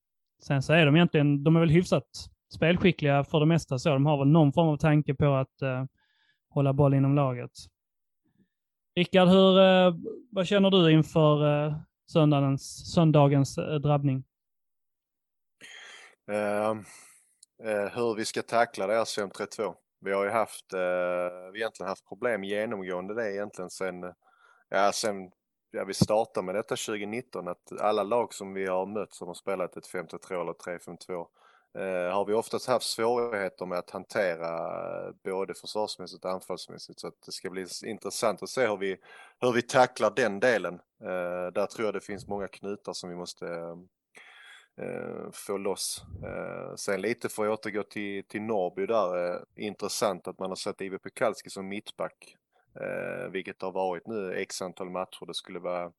Sen 0.43 0.61
så 0.61 0.73
är 0.73 0.85
de 0.85 0.95
egentligen, 0.95 1.43
de 1.43 1.55
är 1.55 1.59
väl 1.59 1.69
hyfsat 1.69 2.07
spelskickliga 2.55 3.23
för 3.23 3.39
det 3.39 3.45
mesta 3.45 3.79
så. 3.79 3.89
De 3.89 4.05
har 4.05 4.17
väl 4.17 4.27
någon 4.27 4.53
form 4.53 4.67
av 4.67 4.77
tanke 4.77 5.13
på 5.13 5.33
att 5.33 5.61
eh, 5.61 5.85
hålla 6.49 6.73
boll 6.73 6.93
inom 6.93 7.15
laget. 7.15 7.51
Rickard, 8.95 9.27
hur, 9.27 9.59
eh, 9.59 9.93
vad 10.31 10.47
känner 10.47 10.69
du 10.69 10.91
inför 10.91 11.65
eh, 11.65 11.75
söndagens, 12.11 12.93
söndagens 12.93 13.57
eh, 13.57 13.75
drabbning? 13.75 14.23
Ehm, 16.31 16.85
eh, 17.63 17.91
hur 17.95 18.15
vi 18.15 18.25
ska 18.25 18.41
tackla 18.41 18.87
deras 18.87 19.17
5-3-2. 19.17 19.75
Vi 20.01 20.13
har 20.13 20.23
ju 20.23 20.29
haft, 20.29 20.73
eh, 20.73 21.51
vi 21.53 21.59
egentligen 21.59 21.89
haft 21.89 22.07
problem 22.07 22.43
genomgående 22.43 23.13
det 23.13 23.33
egentligen 23.33 23.69
sen, 23.69 24.13
ja 24.69 24.91
sen 24.91 25.31
ja, 25.71 25.83
vi 25.83 25.93
startade 25.93 26.45
med 26.45 26.55
detta 26.55 26.75
2019 26.75 27.47
att 27.47 27.81
alla 27.81 28.03
lag 28.03 28.33
som 28.33 28.53
vi 28.53 28.65
har 28.65 28.85
mött 28.85 29.13
som 29.13 29.27
har 29.27 29.35
spelat 29.35 29.77
ett 29.77 29.87
5-3 29.87 30.41
eller 30.41 30.53
3-5-2 30.53 31.27
eh, 31.77 32.13
har 32.13 32.25
vi 32.25 32.33
oftast 32.33 32.67
haft 32.67 32.85
svårigheter 32.85 33.65
med 33.65 33.77
att 33.79 33.89
hantera 33.89 35.07
eh, 35.07 35.13
både 35.23 35.53
försvarsmässigt 35.53 36.25
och 36.25 36.31
anfallsmässigt 36.31 36.99
så 36.99 37.07
att 37.07 37.21
det 37.25 37.31
ska 37.31 37.49
bli 37.49 37.65
intressant 37.85 38.43
att 38.43 38.49
se 38.49 38.67
hur 38.67 38.77
vi, 38.77 38.97
hur 39.39 39.51
vi 39.51 39.61
tacklar 39.61 40.11
den 40.15 40.39
delen. 40.39 40.73
Eh, 41.03 41.51
där 41.53 41.65
tror 41.65 41.85
jag 41.85 41.93
det 41.93 42.01
finns 42.01 42.27
många 42.27 42.47
knutar 42.47 42.93
som 42.93 43.09
vi 43.09 43.15
måste 43.15 43.47
eh, 43.47 43.75
Eh, 44.79 45.31
få 45.31 45.57
loss. 45.57 46.03
Eh, 46.23 46.75
sen 46.75 47.01
lite 47.01 47.29
för 47.29 47.47
att 47.47 47.59
återgå 47.59 47.83
till, 47.83 48.23
till 48.23 48.41
Norrby 48.41 48.85
där, 48.85 49.33
eh, 49.33 49.41
intressant 49.55 50.27
att 50.27 50.39
man 50.39 50.49
har 50.49 50.55
sett 50.55 50.81
Ive 50.81 50.99
Pekalski 50.99 51.49
som 51.49 51.67
mittback, 51.67 52.37
eh, 52.75 53.31
vilket 53.31 53.61
har 53.61 53.71
varit 53.71 54.07
nu 54.07 54.33
x 54.33 54.61
antal 54.61 54.89
matcher. 54.89 55.25
Det 55.25 55.33
skulle 55.33 55.59
vara 55.59 55.91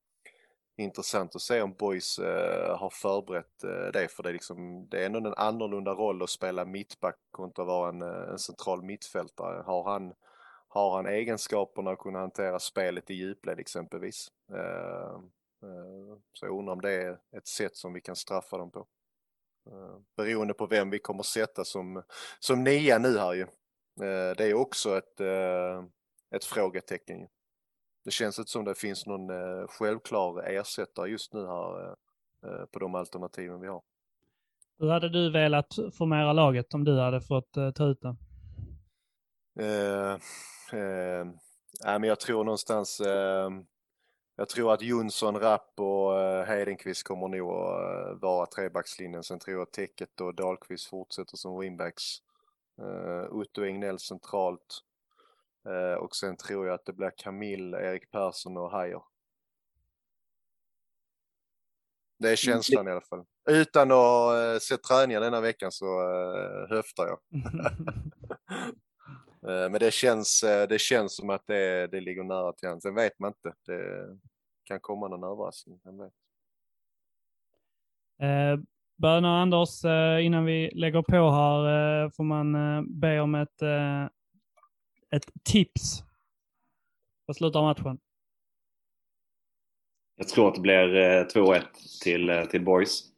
intressant 0.76 1.36
att 1.36 1.42
se 1.42 1.62
om 1.62 1.72
Boys 1.72 2.18
eh, 2.18 2.78
har 2.78 2.90
förberett 2.90 3.64
eh, 3.64 3.92
det, 3.92 4.08
för 4.08 4.22
det 4.22 4.28
är, 4.28 4.32
liksom, 4.32 4.88
det 4.88 5.02
är 5.02 5.06
ändå 5.06 5.18
en 5.18 5.34
annorlunda 5.36 5.90
roll 5.90 6.22
att 6.22 6.30
spela 6.30 6.64
mittback 6.64 7.16
kontra 7.30 7.62
att 7.62 7.68
vara 7.68 7.88
en, 7.88 8.02
eh, 8.02 8.30
en 8.30 8.38
central 8.38 8.82
mittfältare. 8.82 9.62
Har 9.66 9.84
han, 9.84 10.14
har 10.68 10.96
han 10.96 11.06
egenskaperna 11.06 11.90
att 11.90 11.98
kunna 11.98 12.18
hantera 12.18 12.58
spelet 12.58 13.10
i 13.10 13.14
djupled 13.14 13.60
exempelvis? 13.60 14.28
Eh, 14.52 15.20
Eh, 15.62 16.18
så 16.32 16.46
jag 16.46 16.58
undrar 16.58 16.72
om 16.72 16.80
det 16.80 16.92
är 16.92 17.18
ett 17.36 17.46
sätt 17.46 17.76
som 17.76 17.92
vi 17.92 18.00
kan 18.00 18.16
straffa 18.16 18.58
dem 18.58 18.70
på. 18.70 18.86
Eh, 19.70 19.98
beroende 20.16 20.54
på 20.54 20.66
vem 20.66 20.90
vi 20.90 20.98
kommer 20.98 21.22
sätta 21.22 21.64
som, 21.64 22.02
som 22.40 22.64
nia 22.64 22.98
nu 22.98 23.18
här 23.18 23.32
ju. 23.32 23.42
Eh, 24.06 24.36
det 24.36 24.44
är 24.44 24.54
också 24.54 24.98
ett, 24.98 25.20
ett 26.34 26.44
frågetecken. 26.44 27.28
Det 28.04 28.10
känns 28.10 28.38
inte 28.38 28.50
som 28.50 28.64
det 28.64 28.74
finns 28.74 29.06
någon 29.06 29.28
självklar 29.68 30.42
ersättare 30.42 31.10
just 31.10 31.32
nu 31.32 31.46
här 31.46 31.96
på 32.72 32.78
de 32.78 32.94
alternativen 32.94 33.60
vi 33.60 33.68
har. 33.68 33.82
Hur 34.78 34.88
hade 34.88 35.08
du 35.08 35.30
velat 35.30 35.74
formera 35.98 36.32
laget 36.32 36.74
om 36.74 36.84
du 36.84 36.98
hade 36.98 37.20
fått 37.20 37.52
ta 37.74 37.84
ut 37.84 38.00
det? 38.00 38.16
Eh, 39.58 40.12
eh, 40.80 41.26
men 41.84 42.04
jag 42.04 42.20
tror 42.20 42.44
någonstans 42.44 43.00
eh, 43.00 43.50
jag 44.40 44.48
tror 44.48 44.74
att 44.74 44.82
Jonsson, 44.82 45.40
Rapp 45.40 45.72
och 45.76 46.20
eh, 46.20 46.44
Heidenqvist 46.44 47.02
kommer 47.02 47.28
nog 47.28 47.50
att 47.50 48.08
eh, 48.08 48.20
vara 48.20 48.46
trebackslinjen. 48.46 49.22
Sen 49.22 49.38
tror 49.38 49.56
jag 49.56 49.62
att 49.62 49.72
Täcket 49.72 50.20
och 50.20 50.34
Dahlqvist 50.34 50.86
fortsätter 50.86 51.36
som 51.36 51.60
wingbacks. 51.60 52.04
Uh, 52.82 53.32
Otto 53.32 53.64
Egnell 53.64 53.98
centralt. 53.98 54.80
Uh, 55.68 55.94
och 55.94 56.16
sen 56.16 56.36
tror 56.36 56.66
jag 56.66 56.74
att 56.74 56.84
det 56.84 56.92
blir 56.92 57.12
Camille, 57.16 57.90
Erik 57.90 58.10
Persson 58.10 58.56
och 58.56 58.70
Hajer. 58.70 59.02
Det 62.18 62.30
är 62.30 62.36
känslan 62.36 62.88
i 62.88 62.90
alla 62.90 63.00
fall. 63.00 63.24
Utan 63.48 63.90
att 63.90 64.34
uh, 64.34 64.58
se 64.58 64.76
träningen 64.76 65.22
denna 65.22 65.40
veckan 65.40 65.72
så 65.72 65.86
uh, 65.86 66.68
höftar 66.68 67.06
jag. 67.06 67.18
Men 69.42 69.72
det 69.72 69.94
känns, 69.94 70.44
det 70.68 70.80
känns 70.80 71.16
som 71.16 71.30
att 71.30 71.46
det, 71.46 71.86
det 71.86 72.00
ligger 72.00 72.24
nära 72.24 72.52
till 72.52 72.68
hands. 72.68 72.82
Sen 72.82 72.94
vet 72.94 73.18
man 73.18 73.28
inte. 73.28 73.56
Det 73.66 74.18
kan 74.64 74.80
komma 74.80 75.08
någon 75.08 75.24
överraskning. 75.24 75.80
Vem 75.84 75.98
vet. 75.98 76.12
Eh, 78.22 78.60
Böna 78.96 79.42
Anders, 79.42 79.84
eh, 79.84 80.26
innan 80.26 80.44
vi 80.44 80.70
lägger 80.74 81.02
på 81.02 81.30
här 81.30 82.04
eh, 82.04 82.10
får 82.10 82.24
man 82.24 82.54
eh, 82.54 82.82
be 82.82 83.20
om 83.20 83.34
ett, 83.34 83.62
eh, 83.62 84.04
ett 85.10 85.26
tips 85.44 86.02
på 87.26 87.34
slutet 87.34 87.56
av 87.56 87.64
matchen. 87.64 87.98
Jag 90.16 90.28
tror 90.28 90.48
att 90.48 90.54
det 90.54 90.60
blir 90.60 90.88
2-1 91.24 91.56
eh, 91.56 91.62
till, 92.02 92.30
eh, 92.30 92.44
till 92.44 92.64
Boys 92.64 93.09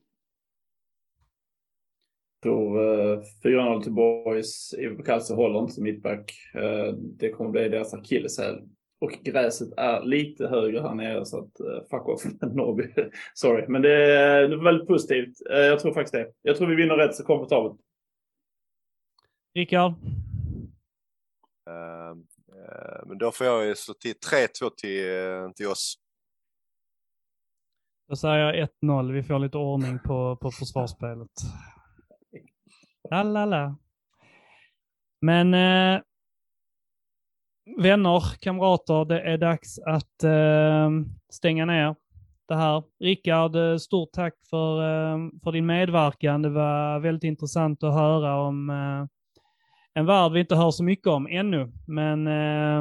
tror 2.42 2.82
eh, 3.12 3.20
4-0 3.44 3.82
till 3.82 3.92
Boys. 3.92 4.74
Ivo 4.78 4.96
Pekalse 4.96 5.34
håller 5.34 5.58
inte 5.58 5.72
som 5.72 5.84
mittback. 5.84 6.32
Eh, 6.54 6.94
det 6.94 7.30
kommer 7.30 7.50
bli 7.50 7.68
deras 7.68 7.94
akilleshäl. 7.94 8.62
Och 9.00 9.12
gräset 9.22 9.68
är 9.76 10.02
lite 10.02 10.48
högre 10.48 10.80
här 10.80 10.94
nere 10.94 11.26
så 11.26 11.38
att 11.38 11.60
uh, 11.60 11.80
fuck 11.90 12.08
off 12.08 12.24
Norrby. 12.54 13.10
Sorry, 13.34 13.68
men 13.68 13.82
det 13.82 13.92
är, 13.92 14.48
det 14.48 14.54
är 14.54 14.64
väldigt 14.64 14.88
positivt. 14.88 15.36
Uh, 15.50 15.56
jag 15.56 15.80
tror 15.80 15.94
faktiskt 15.94 16.12
det. 16.12 16.32
Jag 16.42 16.56
tror 16.56 16.68
vi 16.68 16.74
vinner 16.74 16.96
rätt 16.96 17.14
så 17.14 17.24
komfortabelt. 17.24 17.80
Rickard? 19.54 19.92
Uh, 21.70 22.16
men 23.06 23.18
då 23.18 23.30
får 23.30 23.46
jag 23.46 23.66
ju 23.66 23.74
slå 23.74 23.94
till 23.94 24.12
3-2 24.12 24.70
till, 24.76 25.54
till 25.54 25.66
oss. 25.66 25.94
Då 28.08 28.16
säger 28.16 28.36
jag 28.36 28.68
1-0. 28.82 29.12
Vi 29.12 29.22
får 29.22 29.38
lite 29.38 29.58
ordning 29.58 29.98
på, 29.98 30.36
på 30.36 30.50
försvarsspelet. 30.50 31.30
La, 33.12 33.22
la, 33.22 33.44
la. 33.44 33.76
Men 35.20 35.54
eh, 35.54 36.00
vänner, 37.78 38.22
kamrater, 38.40 39.04
det 39.04 39.20
är 39.20 39.38
dags 39.38 39.78
att 39.78 40.24
eh, 40.24 40.90
stänga 41.32 41.64
ner. 41.64 41.96
det 42.48 42.54
här. 42.54 42.82
Rickard, 43.00 43.56
eh, 43.56 43.76
stort 43.76 44.12
tack 44.12 44.34
för, 44.50 44.82
eh, 44.82 45.18
för 45.44 45.52
din 45.52 45.66
medverkan. 45.66 46.42
Det 46.42 46.50
var 46.50 47.00
väldigt 47.00 47.24
intressant 47.24 47.82
att 47.82 47.94
höra 47.94 48.40
om 48.40 48.70
eh, 48.70 49.06
en 49.94 50.06
värld 50.06 50.32
vi 50.32 50.40
inte 50.40 50.56
hör 50.56 50.70
så 50.70 50.84
mycket 50.84 51.06
om 51.06 51.26
ännu, 51.26 51.72
men 51.86 52.26
eh, 52.26 52.78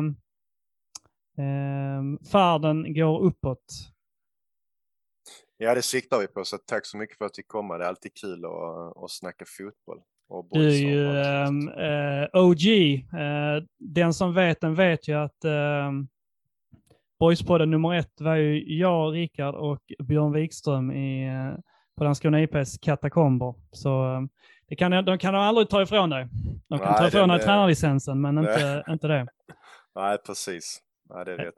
eh, 1.45 2.01
färden 2.31 2.93
går 2.93 3.21
uppåt. 3.21 3.65
Ja, 5.57 5.75
det 5.75 5.81
siktar 5.81 6.19
vi 6.19 6.27
på, 6.27 6.45
så 6.45 6.57
tack 6.57 6.85
så 6.85 6.97
mycket 6.97 7.17
för 7.17 7.25
att 7.25 7.37
vi 7.39 7.43
kom. 7.43 7.67
Det 7.67 7.75
är 7.75 7.79
alltid 7.79 8.13
kul 8.13 8.45
att, 8.45 8.97
att 9.03 9.11
snacka 9.11 9.45
fotboll. 9.47 10.01
Du 10.51 10.67
är 10.67 10.71
ju 10.71 11.17
eh, 11.67 12.27
OG. 12.33 12.93
Eh, 13.19 13.63
den 13.79 14.13
som 14.13 14.33
vet 14.33 14.61
den 14.61 14.75
vet 14.75 15.07
ju 15.07 15.13
att 15.13 15.45
um, 15.45 16.07
Boyspodden 17.19 17.71
nummer 17.71 17.93
ett 17.93 18.21
var 18.21 18.35
ju 18.35 18.77
jag, 18.77 19.13
Rickard 19.13 19.55
och 19.55 19.81
Björn 20.03 20.33
Wikström 20.33 20.91
i, 20.91 21.27
eh, 21.27 21.59
på 21.97 22.03
Landskrona 22.03 22.41
IPs 22.41 22.77
katakomber. 22.77 23.55
Så 23.71 24.03
ehm, 24.03 24.29
det 24.67 24.75
kan, 24.75 24.91
de 25.05 25.17
kan 25.17 25.33
de 25.33 25.39
aldrig 25.39 25.69
ta 25.69 25.81
ifrån 25.81 26.09
dig. 26.09 26.27
De 26.67 26.79
kan 26.79 26.87
Nej, 26.87 26.97
ta 26.97 27.07
ifrån 27.07 27.29
dig 27.29 27.39
tränarlicensen, 27.39 28.21
men 28.21 28.37
inte, 28.37 28.83
inte 28.89 29.07
det. 29.07 29.27
Nej, 29.95 30.17
precis. 30.25 30.81
Nej, 31.09 31.25
det 31.25 31.31
är 31.31 31.37
rätt. 31.37 31.53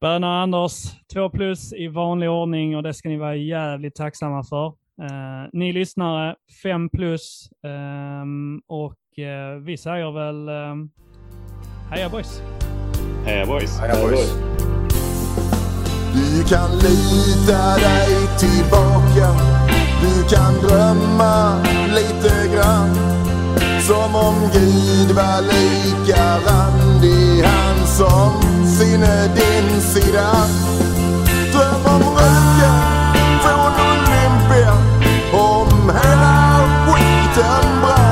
Böna 0.00 0.42
Anders, 0.42 0.72
två 1.12 1.30
plus 1.30 1.72
i 1.72 1.88
vanlig 1.88 2.30
ordning 2.30 2.76
och 2.76 2.82
det 2.82 2.94
ska 2.94 3.08
ni 3.08 3.16
vara 3.16 3.36
jävligt 3.36 3.94
tacksamma 3.94 4.44
för. 4.44 4.74
Eh, 5.02 5.48
ni 5.52 5.72
lyssnare, 5.72 6.34
fem 6.62 6.88
plus. 6.88 7.48
ehm, 7.66 8.60
och 8.68 9.18
eh, 9.18 9.56
vi 9.60 9.76
säger 9.76 10.10
väl 10.12 10.48
um, 10.48 10.90
heja 11.90 12.08
boys! 12.08 12.42
Heja 13.24 13.46
boys! 13.46 13.78
Heja 13.80 13.94
boys! 14.02 14.34
Du 16.12 16.44
kan 16.44 16.70
lita 16.72 17.76
dig 17.76 18.26
tillbaka 18.38 19.28
Du 20.02 20.34
kan 20.36 20.54
drömma 20.68 21.62
lite 21.94 22.54
grann 22.54 22.94
Som 23.80 24.14
om 24.14 24.34
Gud 24.52 25.10
var 25.16 25.40
lika 25.42 26.38
randig 26.46 27.42
Han 27.44 27.86
som 27.86 28.42
sinne 28.66 29.34
din 29.34 29.80
sida 29.80 30.32
Dröm 31.52 31.94
om 31.94 32.05
tembrado. 37.36 38.05